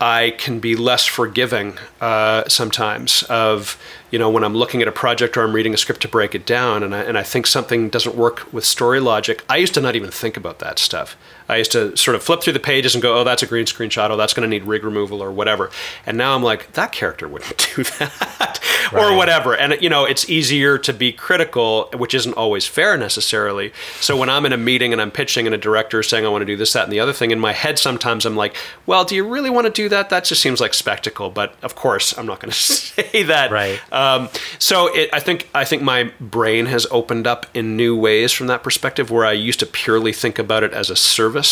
[0.00, 3.80] I can be less forgiving uh, sometimes of
[4.10, 6.34] you know when I'm looking at a project or I'm reading a script to break
[6.34, 9.44] it down and I, and I think something doesn't work with story logic.
[9.48, 11.16] I used to not even think about that stuff.
[11.54, 13.66] I used to sort of flip through the pages and go, oh, that's a green
[13.66, 14.10] screen shot.
[14.10, 15.70] Oh, that's going to need rig removal or whatever.
[16.04, 18.60] And now I'm like, that character wouldn't do that
[18.92, 19.12] right.
[19.12, 19.54] or whatever.
[19.54, 23.72] And, you know, it's easier to be critical, which isn't always fair necessarily.
[24.00, 26.28] So when I'm in a meeting and I'm pitching and a director is saying, I
[26.28, 28.56] want to do this, that, and the other thing, in my head, sometimes I'm like,
[28.84, 30.10] well, do you really want to do that?
[30.10, 31.30] That just seems like spectacle.
[31.30, 33.52] But of course, I'm not going to say that.
[33.52, 33.80] Right.
[33.92, 34.28] Um,
[34.58, 38.48] so it, I think I think my brain has opened up in new ways from
[38.48, 41.43] that perspective, where I used to purely think about it as a service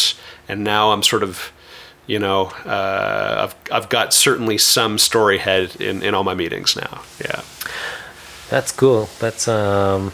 [0.48, 1.52] and now I'm sort of,
[2.06, 6.77] you know, uh, I've I've got certainly some story head in in all my meetings
[6.77, 7.02] now.
[7.20, 7.40] Yeah,
[8.51, 9.09] that's cool.
[9.19, 10.12] That's um,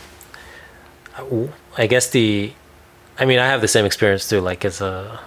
[1.77, 2.53] I guess the,
[3.19, 4.41] I mean, I have the same experience too.
[4.41, 5.21] Like as a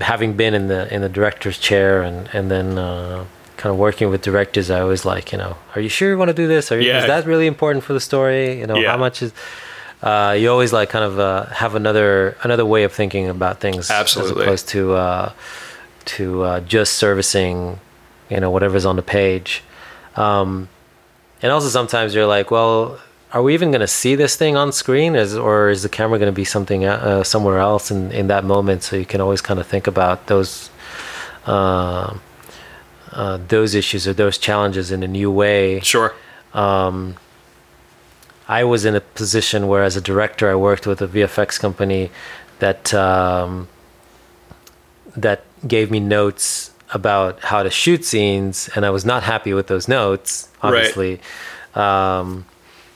[0.00, 2.78] having been in the in the director's chair and and then.
[2.78, 3.24] Uh,
[3.58, 6.28] kind of working with directors, I always like, you know, are you sure you want
[6.28, 6.70] to do this?
[6.70, 7.00] Are you, yeah.
[7.00, 8.60] Is that really important for the story?
[8.60, 8.92] You know, yeah.
[8.92, 9.32] how much is
[10.02, 13.90] uh, you always like kind of uh, have another another way of thinking about things
[13.90, 14.42] Absolutely.
[14.42, 15.32] as opposed to uh,
[16.04, 17.80] to uh, just servicing
[18.30, 19.62] you know whatever's on the page.
[20.16, 20.68] Um,
[21.42, 23.00] and also sometimes you're like well
[23.32, 25.14] are we even going to see this thing on screen?
[25.14, 28.42] Is, or is the camera going to be something uh, somewhere else in, in that
[28.42, 28.82] moment?
[28.82, 30.70] So you can always kind of think about those
[31.44, 32.16] uh,
[33.48, 35.80] those issues or those challenges in a new way.
[35.80, 36.14] Sure.
[36.54, 37.16] Um,
[38.48, 42.10] I was in a position where, as a director, I worked with a VFX company
[42.60, 43.68] that um,
[45.16, 49.66] that gave me notes about how to shoot scenes, and I was not happy with
[49.66, 51.20] those notes, obviously,
[51.76, 52.18] right.
[52.18, 52.46] um,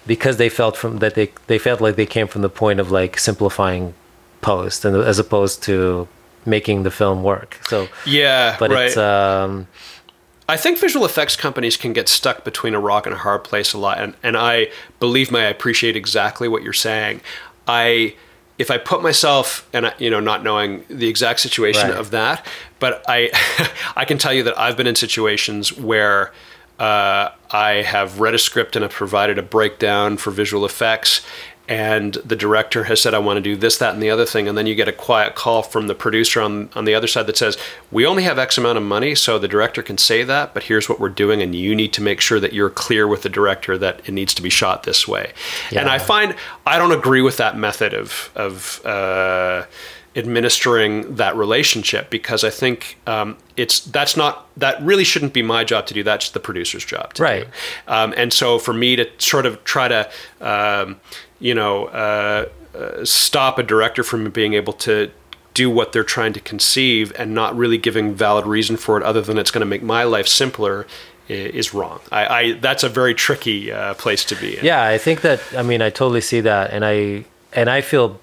[0.07, 2.91] because they felt from that they they felt like they came from the point of
[2.91, 3.93] like simplifying
[4.41, 6.09] post, and as opposed to
[6.47, 7.59] making the film work.
[7.69, 8.87] So yeah, but right.
[8.87, 9.69] it's um,
[10.53, 13.73] I think visual effects companies can get stuck between a rock and a hard place
[13.73, 14.69] a lot, and and I
[15.01, 17.23] believe me, I appreciate exactly what you're saying.
[17.67, 18.17] I
[18.59, 21.99] if I put myself and you know not knowing the exact situation right.
[21.99, 22.47] of that,
[22.81, 23.31] but I
[23.97, 26.33] I can tell you that I've been in situations where
[26.79, 31.23] uh, I have read a script and have provided a breakdown for visual effects,
[31.69, 34.49] and the director has said, I want to do this, that, and the other thing.
[34.49, 37.27] And then you get a quiet call from the producer on, on the other side
[37.29, 37.57] that says,
[37.91, 40.89] We only have X amount of money, so the director can say that, but here's
[40.89, 41.41] what we're doing.
[41.41, 44.35] And you need to make sure that you're clear with the director that it needs
[44.35, 45.33] to be shot this way.
[45.71, 45.81] Yeah.
[45.81, 46.35] And I find
[46.67, 49.67] I don't agree with that method of, of, uh,
[50.15, 55.65] administering that relationship because I think um, it's that's not that really shouldn't be my
[55.65, 56.03] job to do.
[56.03, 57.49] That's the producer's job, right?
[57.89, 60.11] Um, and so for me to sort of try to
[60.41, 61.01] um,
[61.43, 65.11] you know, uh, uh, stop a director from being able to
[65.55, 69.21] do what they're trying to conceive and not really giving valid reason for it other
[69.21, 70.87] than it's going to make my life simpler
[71.29, 72.01] is wrong.
[72.11, 74.59] I, I that's a very tricky uh, place to be.
[74.59, 74.65] In.
[74.65, 78.21] Yeah, I think that I mean I totally see that, and I and I feel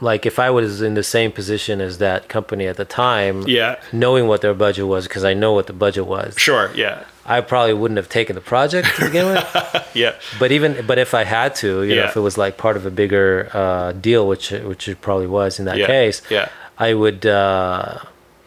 [0.00, 3.76] like if I was in the same position as that company at the time, yeah,
[3.92, 6.34] knowing what their budget was because I know what the budget was.
[6.36, 7.04] Sure, yeah.
[7.26, 9.90] I probably wouldn't have taken the project to begin with.
[9.94, 10.14] yeah.
[10.38, 12.02] But even but if I had to, you yeah.
[12.02, 15.26] know, if it was like part of a bigger uh, deal, which which it probably
[15.26, 15.86] was in that yeah.
[15.86, 16.48] case, yeah,
[16.78, 17.98] I would, uh,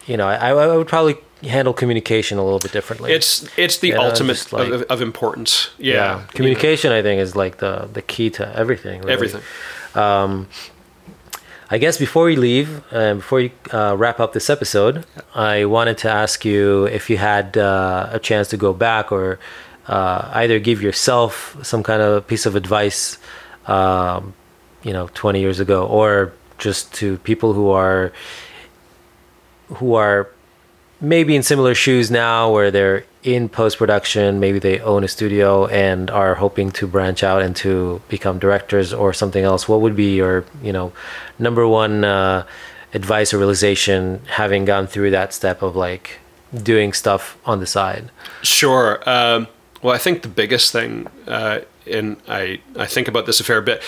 [0.05, 3.11] you know, I, I would probably handle communication a little bit differently.
[3.11, 5.69] It's it's the you ultimate know, like, of, of, importance.
[5.77, 5.93] Yeah.
[5.93, 6.25] yeah.
[6.29, 9.01] Communication, I think, is like the the key to everything.
[9.01, 9.13] Really.
[9.13, 9.41] Everything.
[9.95, 10.47] Um,
[11.71, 15.05] I guess before we leave, uh, before you uh, wrap up this episode,
[15.35, 19.37] I wanted to ask you if you had uh, a chance to go back or
[19.85, 23.19] uh, either give yourself some kind of piece of advice,
[23.67, 24.33] um,
[24.81, 28.11] you know, 20 years ago, or just to people who are
[29.75, 30.27] who are
[31.01, 35.67] maybe in similar shoes now, where they're in post production, maybe they own a studio
[35.67, 39.95] and are hoping to branch out and to become directors or something else, what would
[39.95, 40.91] be your, you know,
[41.37, 42.45] number one uh,
[42.93, 46.19] advice or realization having gone through that step of like
[46.63, 48.09] doing stuff on the side?
[48.41, 49.01] Sure.
[49.07, 49.47] Um,
[49.81, 53.61] well, I think the biggest thing, uh, and I, I think about this a fair
[53.61, 53.81] bit,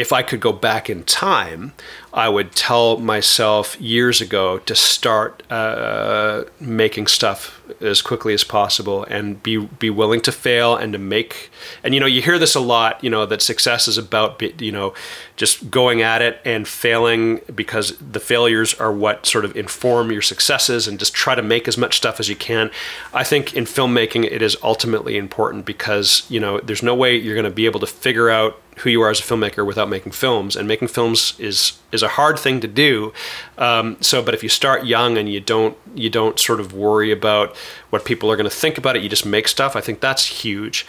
[0.00, 1.72] if I could go back in time,
[2.12, 9.04] I would tell myself years ago to start uh, making stuff as quickly as possible
[9.04, 11.50] and be be willing to fail and to make.
[11.84, 13.04] And you know, you hear this a lot.
[13.04, 14.94] You know that success is about you know
[15.36, 20.22] just going at it and failing because the failures are what sort of inform your
[20.22, 22.70] successes and just try to make as much stuff as you can.
[23.12, 27.34] I think in filmmaking it is ultimately important because you know there's no way you're
[27.34, 30.12] going to be able to figure out who you are as a filmmaker without making
[30.12, 33.12] films and making films is is a hard thing to do
[33.58, 37.10] um, so but if you start young and you don't you don't sort of worry
[37.10, 37.56] about
[37.90, 40.26] what people are going to think about it you just make stuff i think that's
[40.42, 40.86] huge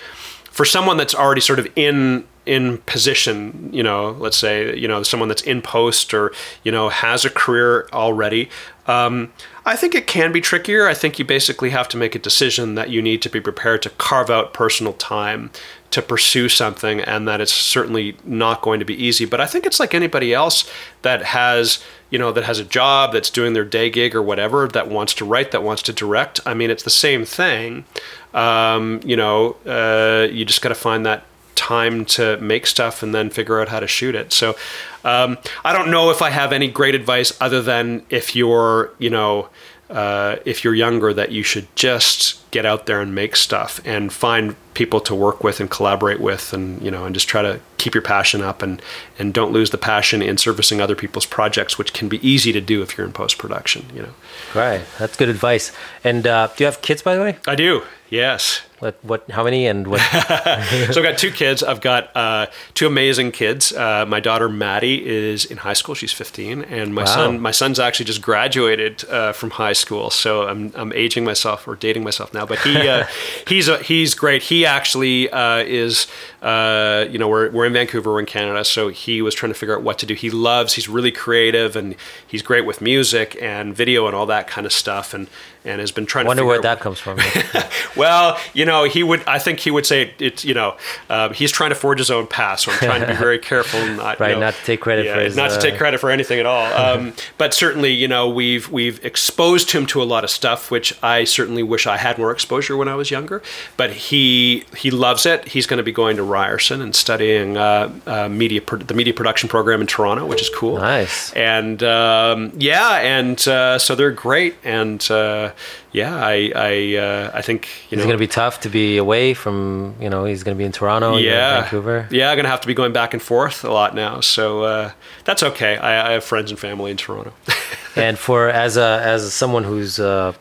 [0.51, 5.03] for someone that's already sort of in in position you know let's say you know
[5.03, 6.34] someone that's in post or
[6.64, 8.49] you know has a career already
[8.88, 9.34] um,
[9.65, 10.88] I think it can be trickier.
[10.88, 13.81] I think you basically have to make a decision that you need to be prepared
[13.81, 15.51] to carve out personal time
[15.91, 19.26] to pursue something and that it's certainly not going to be easy.
[19.26, 20.69] But i think it's like anybody else
[21.01, 24.68] that has you know that has a job that's doing their day gig or whatever
[24.68, 26.39] that wants to write that wants to direct.
[26.45, 27.85] I mean it's the same thing.
[28.34, 31.23] Um, you know uh, you just got to find that
[31.55, 34.31] time to make stuff and then figure out how to shoot it.
[34.31, 34.55] So
[35.03, 39.09] um, i don't know if i have any great advice other than if you're you
[39.09, 39.47] know
[39.89, 44.11] uh, if you're younger that you should just get out there and make stuff and
[44.11, 47.59] find people to work with and collaborate with and you know and just try to
[47.77, 48.81] keep your passion up and
[49.18, 52.61] and don't lose the passion in servicing other people's projects which can be easy to
[52.61, 54.14] do if you're in post production you know.
[54.53, 54.81] Right.
[54.99, 55.72] That's good advice.
[56.03, 57.38] And uh, do you have kids by the way?
[57.47, 58.95] I do yes what?
[59.01, 59.31] What?
[59.31, 59.65] How many?
[59.65, 60.01] And what?
[60.11, 61.63] so I've got two kids.
[61.63, 63.73] I've got uh, two amazing kids.
[63.73, 65.95] Uh, my daughter Maddie is in high school.
[65.95, 67.07] She's 15, and my wow.
[67.07, 70.11] son, my son's actually just graduated uh, from high school.
[70.11, 72.45] So I'm, I'm aging myself or dating myself now.
[72.45, 73.07] But he uh,
[73.47, 74.43] he's a, he's great.
[74.43, 76.05] He actually uh, is.
[76.39, 78.63] Uh, you know, we're we're in Vancouver, we're in Canada.
[78.63, 80.13] So he was trying to figure out what to do.
[80.13, 80.75] He loves.
[80.75, 81.95] He's really creative, and
[82.27, 85.15] he's great with music and video and all that kind of stuff.
[85.15, 85.27] And
[85.68, 87.19] and has been trying I wonder to where that comes from.
[87.95, 89.23] well, you know, he would.
[89.27, 90.45] I think he would say it's.
[90.45, 90.77] You know,
[91.10, 93.85] um, he's trying to forge his own path, so I'm trying to be very careful,
[93.95, 95.56] not right, you know, not to take credit yeah, for his, not uh...
[95.56, 96.68] to take credit for anything at all.
[96.88, 100.98] Um, but certainly, you know, we've we've exposed him to a lot of stuff, which
[101.03, 103.41] I certainly wish I had more exposure when I was younger.
[103.76, 105.48] But he he loves it.
[105.49, 109.49] He's going to be going to Ryerson and studying uh, uh, media the media production
[109.49, 110.77] program in Toronto, which is cool.
[110.77, 111.34] Nice.
[111.34, 115.52] And um, yeah, and uh, so they're great and uh,
[115.91, 118.97] yeah, I I uh, I think you know, it's going to be tough to be
[118.97, 122.07] away from you know he's going to be in Toronto, yeah, Vancouver.
[122.11, 124.63] Yeah, I'm going to have to be going back and forth a lot now, so
[124.63, 124.91] uh,
[125.23, 125.77] that's okay.
[125.77, 127.34] I, I, have friends and family in Toronto.
[127.95, 130.34] and for as a as someone who's uh,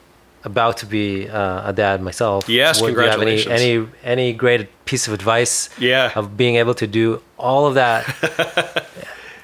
[0.44, 3.52] about to be uh, a dad myself, yes, congratulations.
[3.52, 5.70] any, any any great piece of advice?
[5.78, 8.86] Yeah, of being able to do all of that.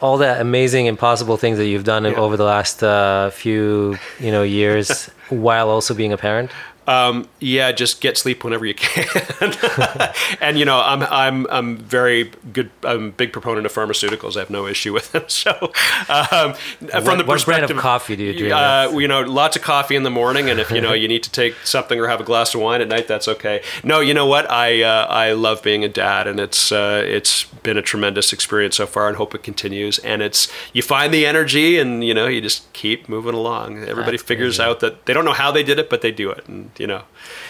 [0.02, 2.12] all the amazing impossible things that you've done yeah.
[2.14, 6.50] over the last uh, few you know years while also being a parent
[6.86, 9.06] um, yeah, just get sleep whenever you can.
[10.40, 12.70] and you know, I'm I'm I'm very good.
[12.82, 14.36] I'm a big proponent of pharmaceuticals.
[14.36, 15.22] I have no issue with them.
[15.32, 15.72] So,
[16.08, 17.26] um, what, from the perspective.
[17.26, 18.52] what brand of coffee do you drink?
[18.52, 21.22] Uh, you know, lots of coffee in the morning, and if you know you need
[21.24, 23.62] to take something or have a glass of wine at night, that's okay.
[23.82, 24.48] No, you know what?
[24.50, 28.76] I uh, I love being a dad, and it's uh, it's been a tremendous experience
[28.76, 29.98] so far, and hope it continues.
[30.00, 33.78] And it's you find the energy, and you know, you just keep moving along.
[33.78, 34.70] Everybody that's figures crazy.
[34.70, 36.86] out that they don't know how they did it, but they do it, and you
[36.86, 37.02] know,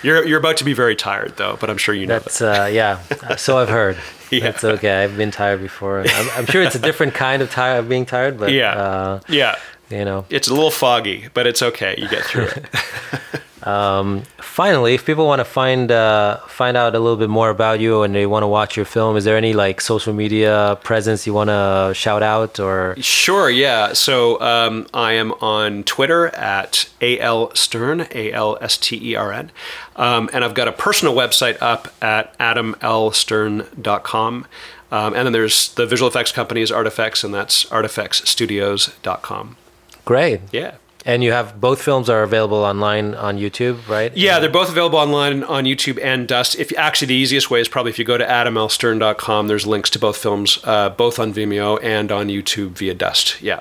[0.03, 2.19] you're you're about to be very tired though, but I'm sure you know.
[2.19, 2.63] That's that.
[2.63, 3.37] uh, yeah.
[3.37, 3.97] So I've heard.
[4.31, 4.41] yeah.
[4.41, 5.05] That's okay.
[5.05, 6.01] I've been tired before.
[6.01, 9.21] I'm, I'm, sure it's a different kind of tired of being tired, but yeah, uh,
[9.29, 9.57] yeah.
[9.91, 11.95] You know, it's a little foggy, but it's okay.
[11.99, 12.65] You get through it.
[13.67, 17.81] Um, finally, if people want to find uh, find out a little bit more about
[17.81, 21.27] you and they want to watch your film, is there any like social media presence
[21.27, 22.95] you want to shout out or?
[22.99, 23.93] Sure, yeah.
[23.93, 29.33] So um, I am on Twitter at al stern a l s t e r
[29.33, 29.51] n,
[29.97, 34.47] um, and I've got a personal website up at adamlstern.com.
[34.93, 39.57] Um, and then there's the visual effects company's Artifex, and that's artifexstudios.com.
[40.05, 40.41] Great.
[40.53, 40.75] Yeah.
[41.05, 44.17] And you have both films are available online on YouTube, right?
[44.17, 46.57] Yeah, they're both available online on YouTube and Dust.
[46.57, 49.49] If actually the easiest way is probably if you go to adamlstern.com.
[49.49, 53.43] There's links to both films, uh, both on Vimeo and on YouTube via Dust.
[53.43, 53.61] Yeah.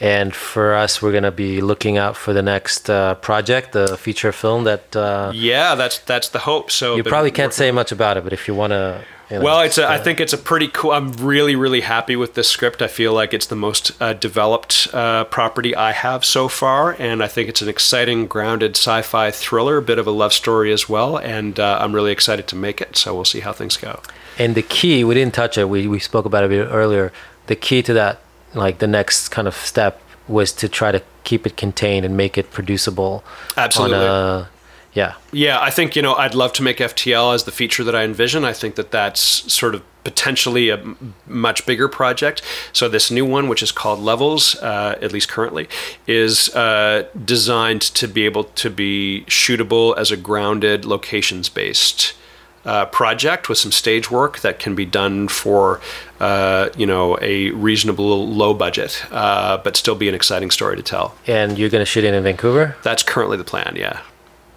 [0.00, 4.32] And for us, we're gonna be looking out for the next uh, project, the feature
[4.32, 4.96] film that.
[4.96, 6.70] Uh, yeah, that's that's the hope.
[6.70, 9.44] So you probably can't say much about it, but if you want to you know,
[9.44, 10.90] well, it's a, I think it's a pretty cool.
[10.90, 12.82] I'm really, really happy with this script.
[12.82, 17.22] I feel like it's the most uh, developed uh, property I have so far, and
[17.22, 20.88] I think it's an exciting, grounded sci-fi thriller, a bit of a love story as
[20.88, 21.16] well.
[21.16, 22.96] And uh, I'm really excited to make it.
[22.96, 24.00] So we'll see how things go.
[24.36, 25.68] And the key, we didn't touch it.
[25.68, 27.12] We we spoke about it a bit earlier.
[27.46, 28.20] the key to that,
[28.54, 32.38] like the next kind of step, was to try to keep it contained and make
[32.38, 33.24] it producible.
[33.56, 33.98] Absolutely.
[33.98, 34.48] A,
[34.92, 35.14] yeah.
[35.32, 38.02] Yeah, I think you know I'd love to make FTL as the feature that I
[38.02, 38.44] envision.
[38.44, 42.42] I think that that's sort of potentially a m- much bigger project.
[42.72, 45.68] So this new one, which is called Levels, uh, at least currently,
[46.06, 52.14] is uh, designed to be able to be shootable as a grounded, locations-based.
[52.62, 55.80] Uh, project with some stage work that can be done for
[56.20, 60.82] uh, you know a reasonable low budget, uh, but still be an exciting story to
[60.82, 61.14] tell.
[61.26, 62.76] And you're gonna shoot it in Vancouver.
[62.82, 63.76] That's currently the plan.
[63.76, 64.00] Yeah.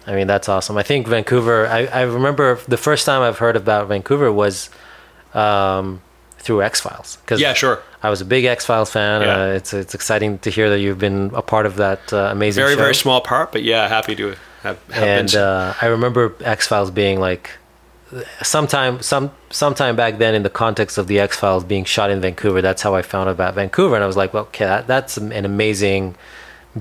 [0.06, 0.76] I mean, that's awesome.
[0.76, 1.66] I think Vancouver.
[1.66, 4.68] I, I remember the first time I've heard about Vancouver was
[5.32, 6.02] um,
[6.36, 7.16] through X Files.
[7.34, 7.82] Yeah, sure.
[8.02, 9.22] I was a big X Files fan.
[9.22, 9.34] Yeah.
[9.34, 12.60] Uh, it's it's exciting to hear that you've been a part of that uh, amazing
[12.62, 12.80] Very show.
[12.82, 14.38] very small part, but yeah, happy to have.
[14.62, 17.50] have been and uh, I remember X Files being like
[18.42, 22.20] sometime some sometime back then in the context of the X Files being shot in
[22.20, 22.62] Vancouver.
[22.62, 25.16] That's how I found out about Vancouver, and I was like, well, okay, that, that's
[25.16, 26.14] an amazing,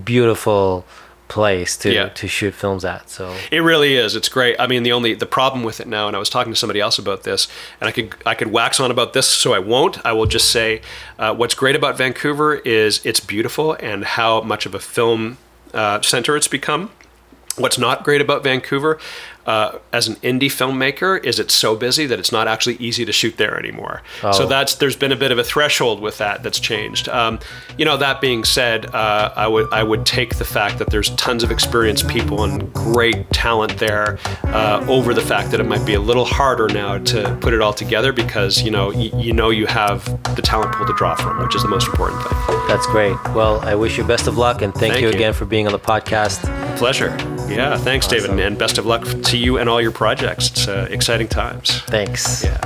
[0.04, 0.86] beautiful
[1.30, 2.10] place to Yeah.
[2.10, 3.10] to shoot films at.
[3.10, 4.16] So It really is.
[4.16, 4.56] It's great.
[4.60, 6.80] I mean, the only the problem with it now, and I was talking to somebody
[6.80, 7.48] else about this,
[7.80, 10.06] and I could I could wax on about this, so I won't.
[10.06, 10.82] I will just say,
[11.18, 15.38] uh, what's great about Vancouver is it's beautiful and how much of a film
[15.74, 16.92] uh, center it's become.
[17.56, 18.98] What's not great about Vancouver,
[19.46, 23.12] uh, as an indie filmmaker, is it's so busy that it's not actually easy to
[23.12, 24.02] shoot there anymore.
[24.22, 24.46] So Oh.
[24.48, 27.10] that's there's been a bit of a threshold with that that's changed.
[27.10, 27.40] Um,
[27.78, 31.10] you know, that being said, uh, I would I would take the fact that there's
[31.12, 35.86] tons of experienced people and great talent there uh, over the fact that it might
[35.86, 39.34] be a little harder now to put it all together because you know y- you
[39.34, 40.06] know you have
[40.36, 42.38] the talent pool to draw from, which is the most important thing.
[42.68, 43.16] that's great.
[43.36, 45.14] Well, I wish you best of luck, and thank, Thank you you.
[45.16, 46.42] again for being on the podcast.
[46.78, 47.16] Pleasure.
[47.50, 50.52] Yeah, thanks, David, and best of luck to you and all your projects.
[50.52, 51.80] It's uh, exciting times.
[51.88, 52.44] Thanks.
[52.44, 52.60] Yeah.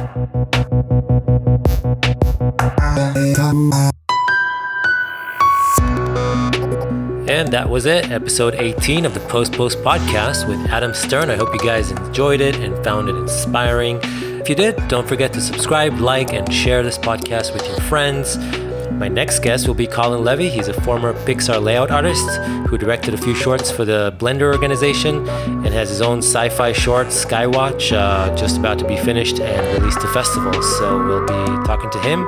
[7.30, 11.30] And that was it, episode 18 of the Post Post podcast with Adam Stern.
[11.30, 14.00] I hope you guys enjoyed it and found it inspiring.
[14.04, 18.36] If you did, don't forget to subscribe, like, and share this podcast with your friends.
[18.98, 20.50] My next guest will be Colin Levy.
[20.50, 22.28] He's a former Pixar layout artist
[22.68, 26.72] who directed a few shorts for the Blender organization and has his own sci fi
[26.72, 30.66] short, Skywatch, uh, just about to be finished and released to festivals.
[30.80, 32.26] So we'll be talking to him.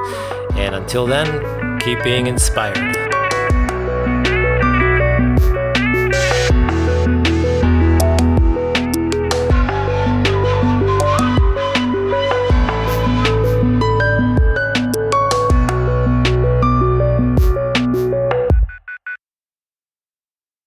[0.58, 3.09] And until then, keep being inspired.